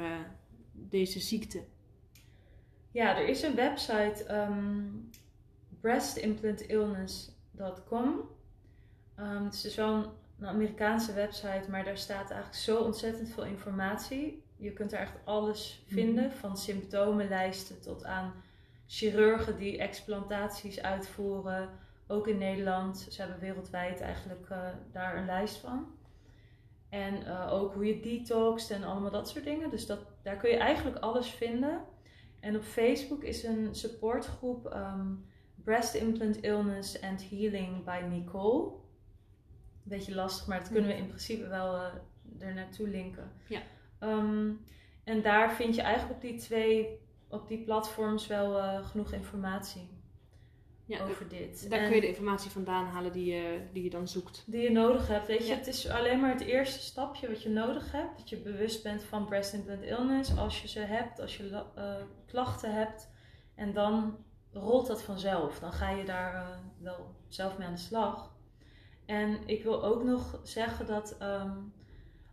deze 0.90 1.20
ziekte? 1.20 1.64
Ja, 2.90 3.16
er 3.16 3.28
is 3.28 3.42
een 3.42 3.54
website, 3.54 4.24
ehm 4.24 4.84
breastimplant.illness.com. 5.80 8.20
Ehm, 9.14 9.44
het 9.44 9.54
is 9.54 9.60
dus 9.60 9.74
wel 9.74 9.94
een, 9.94 10.06
een 10.38 10.46
Amerikaanse 10.46 11.12
website, 11.12 11.70
maar 11.70 11.84
daar 11.84 11.98
staat 11.98 12.30
eigenlijk 12.30 12.54
zo 12.54 12.78
ontzettend 12.78 13.28
veel 13.28 13.44
informatie. 13.44 14.42
Je 14.56 14.72
kunt 14.72 14.92
er 14.92 14.98
echt 14.98 15.16
alles 15.24 15.84
vinden, 15.86 16.32
van 16.32 16.56
symptomenlijsten 16.56 17.80
tot 17.80 18.04
aan 18.04 18.32
chirurgen 18.86 19.56
die 19.56 19.78
explantaties 19.78 20.82
uitvoeren. 20.82 21.68
Ook 22.06 22.28
in 22.28 22.38
Nederland. 22.38 23.06
Ze 23.10 23.20
hebben 23.20 23.40
wereldwijd 23.40 24.00
eigenlijk 24.00 24.50
eh, 24.50 24.68
daar 24.92 25.16
een 25.16 25.26
lijst 25.26 25.56
van. 25.56 26.00
En 26.92 27.26
eh, 27.26 27.52
ook 27.52 27.74
hoe 27.74 27.86
je 27.86 28.00
detoxt 28.00 28.70
en 28.70 28.84
allemaal 28.84 29.10
dat 29.10 29.28
soort 29.28 29.44
dingen. 29.44 29.70
Dus 29.70 29.86
dat, 29.86 30.06
daar 30.22 30.36
kun 30.36 30.50
je 30.50 30.56
eigenlijk 30.56 30.96
alles 30.96 31.30
vinden. 31.30 31.84
En 32.40 32.56
op 32.56 32.62
Facebook 32.62 33.22
is 33.22 33.44
een 33.44 33.74
supportgroep 33.74 34.66
ehm, 34.66 35.14
Breast 35.54 35.94
Implant 35.94 36.42
Illness 36.42 37.02
and 37.02 37.28
Healing 37.30 37.84
by 37.84 38.00
Nicole. 38.08 38.72
Beetje 39.82 40.14
lastig, 40.14 40.46
maar 40.46 40.58
dat 40.58 40.70
kunnen 40.70 40.90
we 40.90 40.96
in 40.96 41.06
principe 41.06 41.46
wel 41.46 41.76
eh, 41.76 41.92
er 42.38 42.54
naartoe 42.54 42.88
linken. 42.88 43.32
Ja. 43.48 43.62
Ehm, 43.98 44.50
en 45.04 45.22
daar 45.22 45.52
vind 45.52 45.74
je 45.74 45.82
eigenlijk 45.82 46.14
op 46.14 46.20
die 46.20 46.38
twee, 46.38 46.98
op 47.28 47.48
die 47.48 47.64
platforms 47.64 48.26
wel 48.26 48.58
eh, 48.58 48.86
genoeg 48.86 49.12
informatie 49.12 49.91
Ja, 50.86 51.04
over 51.04 51.28
dit. 51.28 51.70
daar 51.70 51.78
En 51.78 51.86
kun 51.86 51.94
je 51.94 52.00
de 52.00 52.06
informatie 52.08 52.50
vandaan 52.50 52.84
halen 52.86 53.12
die 53.12 53.34
je, 53.34 53.60
die 53.72 53.82
je 53.82 53.90
dan 53.90 54.08
zoekt. 54.08 54.42
die 54.46 54.60
je 54.62 54.70
nodig 54.70 55.08
hebt. 55.08 55.26
Weet 55.26 55.38
je, 55.46 55.46
Ja. 55.52 55.54
het 55.56 55.66
is 55.66 55.88
alleen 55.88 56.20
maar 56.20 56.30
het 56.32 56.40
eerste 56.40 56.80
stapje 56.80 57.28
wat 57.28 57.42
je 57.42 57.48
nodig 57.48 57.92
hebt. 57.92 58.18
Dat 58.18 58.28
je 58.28 58.36
bewust 58.36 58.82
bent 58.82 59.02
van 59.04 59.26
breast 59.26 59.52
implant 59.52 59.82
illness. 59.82 60.36
Als 60.38 60.62
je 60.62 60.68
ze 60.68 60.80
hebt, 60.80 61.20
als 61.20 61.36
je 61.36 61.64
eh, 61.74 61.94
klachten 62.26 62.74
hebt. 62.74 63.10
En 63.54 63.72
dan 63.72 64.16
rolt 64.52 64.86
dat 64.86 65.02
vanzelf. 65.02 65.58
Dan 65.58 65.72
ga 65.72 65.90
je 65.90 66.04
daar 66.04 66.34
eh, 66.34 66.48
wel 66.78 67.14
zelf 67.28 67.58
mee 67.58 67.66
aan 67.66 67.74
de 67.74 67.80
slag. 67.80 68.30
En 69.06 69.38
ik 69.46 69.62
wil 69.62 69.84
ook 69.84 70.04
nog 70.04 70.40
zeggen 70.42 70.86
dat 70.86 71.16
ehm, 71.18 71.58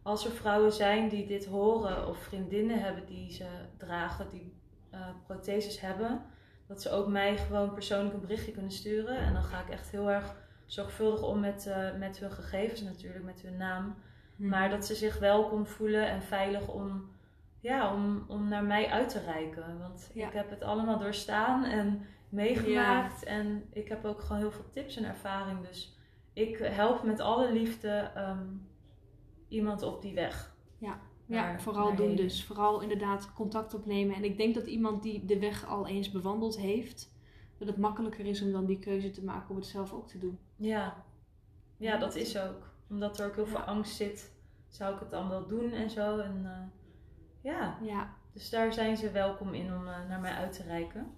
als 0.04 0.26
er 0.26 0.32
vrouwen 0.32 0.72
zijn 0.74 1.10
die 1.10 1.26
dit 1.26 1.46
horen 1.46 2.08
of 2.08 2.18
vriendinnen 2.18 2.82
hebben 2.82 3.06
die 3.06 3.32
ze 3.34 3.48
dragen, 3.78 4.30
die 4.30 4.54
eh, 4.90 5.08
protheses 5.26 5.80
hebben, 5.80 6.26
dat 6.70 6.82
ze 6.82 6.90
ook 6.92 7.08
mij 7.08 7.38
gewoon 7.38 7.74
persoonlijk 7.74 8.14
een 8.14 8.22
berichtje 8.22 8.52
kunnen 8.52 8.72
sturen. 8.72 9.18
En 9.18 9.34
dan 9.34 9.44
ga 9.44 9.60
ik 9.62 9.70
echt 9.70 9.90
heel 9.90 10.10
erg 10.12 10.36
zorgvuldig 10.66 11.24
om 11.24 11.40
met, 11.40 11.68
eh, 11.68 11.96
met 11.98 12.20
hun 12.20 12.32
gegevens 12.32 12.82
natuurlijk, 12.82 13.26
met 13.26 13.42
hun 13.42 13.58
naam. 13.58 13.96
Maar 14.36 14.70
dat 14.70 14.86
ze 14.86 14.96
zich 14.96 15.20
welkom 15.20 15.66
voelen 15.66 16.10
en 16.10 16.22
veilig 16.22 16.68
om, 16.68 17.10
ja, 17.60 17.94
om, 17.94 18.26
om 18.28 18.48
naar 18.48 18.64
mij 18.64 18.88
uit 18.90 19.10
te 19.10 19.20
reiken. 19.20 19.80
Want 19.80 20.12
Ja. 20.14 20.28
ik 20.28 20.34
heb 20.34 20.50
het 20.50 20.62
allemaal 20.64 21.00
doorstaan 21.00 21.64
en 21.64 22.06
meegemaakt. 22.30 23.24
En 23.24 23.64
ik 23.74 23.88
heb 23.88 24.06
ook 24.06 24.22
gewoon 24.22 24.38
heel 24.42 24.52
veel 24.52 24.70
tips 24.70 24.96
en 24.98 25.06
ervaring. 25.06 25.68
Dus 25.68 25.98
ik 26.34 26.58
help 26.58 27.04
met 27.04 27.20
alle 27.20 27.52
liefde 27.52 28.12
ehm, 28.16 28.48
iemand 29.48 29.82
op 29.84 30.02
die 30.02 30.14
weg. 30.14 30.56
Ja, 30.78 31.00
naar- 31.36 31.62
vooral 31.62 31.96
doen 31.96 32.16
dus. 32.16 32.44
Vooral 32.44 32.82
inderdaad 32.82 33.34
contact 33.34 33.74
opnemen. 33.74 34.16
En 34.16 34.24
ik 34.24 34.38
denk 34.38 34.56
dat 34.56 34.66
iemand 34.68 35.04
die 35.04 35.26
de 35.26 35.40
weg 35.40 35.68
al 35.68 35.88
eens 35.88 36.12
bewandeld 36.12 36.58
heeft, 36.58 37.14
dat 37.58 37.68
het 37.68 37.78
makkelijker 37.78 38.26
is 38.26 38.42
om 38.42 38.52
dan 38.52 38.66
die 38.66 38.80
keuze 38.80 39.10
te 39.10 39.24
maken 39.24 39.50
om 39.50 39.56
het 39.56 39.66
zelf 39.66 39.94
ook 39.94 40.08
te 40.08 40.18
doen. 40.20 40.40
Ja. 40.56 41.04
ja, 41.78 41.98
dat 41.98 42.16
is 42.16 42.38
ook. 42.40 42.70
Omdat 42.90 43.20
er 43.20 43.28
ook 43.28 43.36
heel 43.36 43.46
veel 43.48 43.58
Ja. 43.58 43.64
angst 43.64 43.96
zit, 43.96 44.32
zou 44.68 44.94
ik 44.94 45.00
het 45.00 45.12
dan 45.12 45.30
wel 45.30 45.48
doen 45.48 45.72
en 45.72 45.90
zo. 45.90 46.18
En 46.18 46.42
eh, 46.46 47.52
ja, 47.52 47.78
Ja, 47.82 48.14
dus 48.34 48.50
daar 48.50 48.74
zijn 48.74 48.98
ze 48.98 49.12
welkom 49.12 49.54
in 49.54 49.66
om 49.74 49.88
eh, 49.88 50.08
naar 50.10 50.20
mij 50.20 50.34
uit 50.34 50.52
te 50.54 50.64
reiken. 50.64 51.12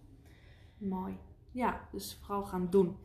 mooi. 0.77 1.17
Ja, 1.51 1.87
dus 1.91 2.17
vooral 2.21 2.43
gaan 2.43 2.67
doen. 2.69 2.97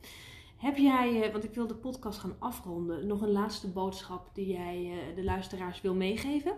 Heb 0.56 0.76
jij, 0.76 1.22
eh, 1.22 1.32
want 1.32 1.44
ik 1.44 1.54
wil 1.54 1.66
de 1.66 1.74
podcast 1.74 2.18
gaan 2.18 2.36
afronden, 2.38 3.06
nog 3.06 3.22
een 3.22 3.30
laatste 3.32 3.68
boodschap 3.72 4.34
die 4.34 4.46
jij 4.52 5.12
de 5.14 5.24
luisteraars 5.24 5.80
wil 5.80 5.94
meegeven? 5.94 6.56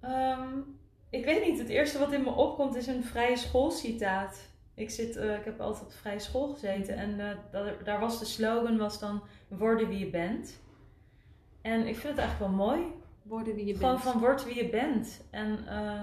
Ehm, 0.00 0.58
ik 1.10 1.24
weet 1.24 1.44
niet. 1.44 1.58
Het 1.58 1.68
eerste 1.68 1.98
wat 1.98 2.12
in 2.12 2.22
me 2.22 2.30
opkomt 2.30 2.76
is 2.76 2.86
een 2.86 3.04
vrije 3.04 3.36
schoolcitaat. 3.36 4.48
Ik, 4.74 4.90
zit, 4.90 5.16
eh, 5.16 5.34
ik 5.36 5.44
heb 5.44 5.60
altijd 5.60 5.84
op 5.84 5.92
vrije 5.92 6.18
school 6.18 6.48
gezeten 6.52 6.96
en 6.96 7.20
eh, 7.20 7.36
dat- 7.50 7.84
daar 7.84 8.00
was 8.00 8.18
de 8.18 8.24
slogan 8.24 8.76
was 8.78 8.98
dan 8.98 9.22
worden 9.48 9.88
wie 9.88 9.98
je 9.98 10.10
bent. 10.10 10.60
En 11.62 11.80
ik 11.86 11.96
vind 11.96 12.08
het 12.16 12.18
eigenlijk 12.18 12.38
wel 12.56 12.66
mooi. 12.66 12.82
Worden 13.22 13.54
wie 13.54 13.66
je 13.66 13.74
Gewoon 13.74 13.90
bent. 13.90 14.02
van 14.02 14.18
word 14.20 14.44
wie 14.44 14.54
je 14.64 14.68
bent. 14.70 15.24
En 15.30 15.66
eh, 15.68 16.02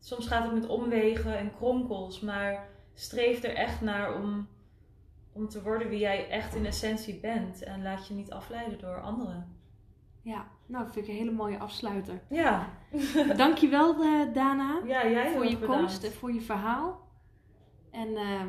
soms 0.00 0.26
gaat 0.26 0.44
het 0.44 0.52
met 0.54 0.66
omwegen 0.66 1.38
en 1.38 1.54
kronkels, 1.56 2.20
maar 2.20 2.68
streef 2.94 3.42
er 3.42 3.54
echt 3.54 3.80
naar 3.80 4.14
om, 4.14 4.48
om 5.32 5.48
te 5.48 5.62
worden 5.62 5.88
wie 5.88 5.98
jij 5.98 6.28
echt 6.28 6.54
in 6.54 6.66
essentie 6.66 7.20
bent. 7.20 7.62
En 7.62 7.82
laat 7.82 8.06
je 8.06 8.14
niet 8.14 8.30
afleiden 8.30 8.78
door 8.78 9.00
anderen. 9.00 9.56
Ja, 10.22 10.46
nou 10.66 10.84
vind 10.90 11.06
ik 11.06 11.12
een 11.12 11.18
hele 11.18 11.30
mooie 11.30 11.58
afsluiter. 11.58 12.22
Ja, 12.28 12.68
Dankjewel 13.36 14.04
uh, 14.04 14.34
Dana 14.34 14.80
ja 14.84 15.08
jij 15.08 15.32
voor 15.32 15.46
je 15.46 15.58
bedankt. 15.58 15.76
komst 15.76 16.04
en 16.04 16.12
voor 16.12 16.32
je 16.32 16.40
verhaal. 16.40 17.08
En 17.90 18.16
eh, 18.16 18.40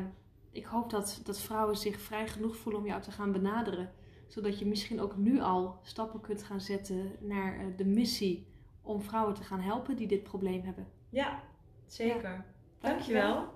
ik 0.50 0.64
hoop 0.64 0.90
dat, 0.90 1.20
dat 1.24 1.40
vrouwen 1.40 1.76
zich 1.76 2.00
vrij 2.00 2.28
genoeg 2.28 2.56
voelen 2.56 2.80
om 2.80 2.86
jou 2.86 3.02
te 3.02 3.10
gaan 3.10 3.32
benaderen. 3.32 3.92
Zodat 4.26 4.58
je 4.58 4.66
misschien 4.66 5.00
ook 5.00 5.16
nu 5.16 5.40
al 5.40 5.78
stappen 5.82 6.20
kunt 6.20 6.42
gaan 6.42 6.60
zetten 6.60 7.12
naar 7.20 7.58
eh, 7.58 7.66
de 7.76 7.84
missie 7.84 8.46
om 8.82 9.02
vrouwen 9.02 9.34
te 9.34 9.42
gaan 9.42 9.60
helpen 9.60 9.96
die 9.96 10.06
dit 10.06 10.22
probleem 10.22 10.62
hebben. 10.64 10.86
Ja, 11.10 11.42
zeker. 11.86 12.44
Dankjewel. 12.80 13.22
Dankjewel. 13.34 13.54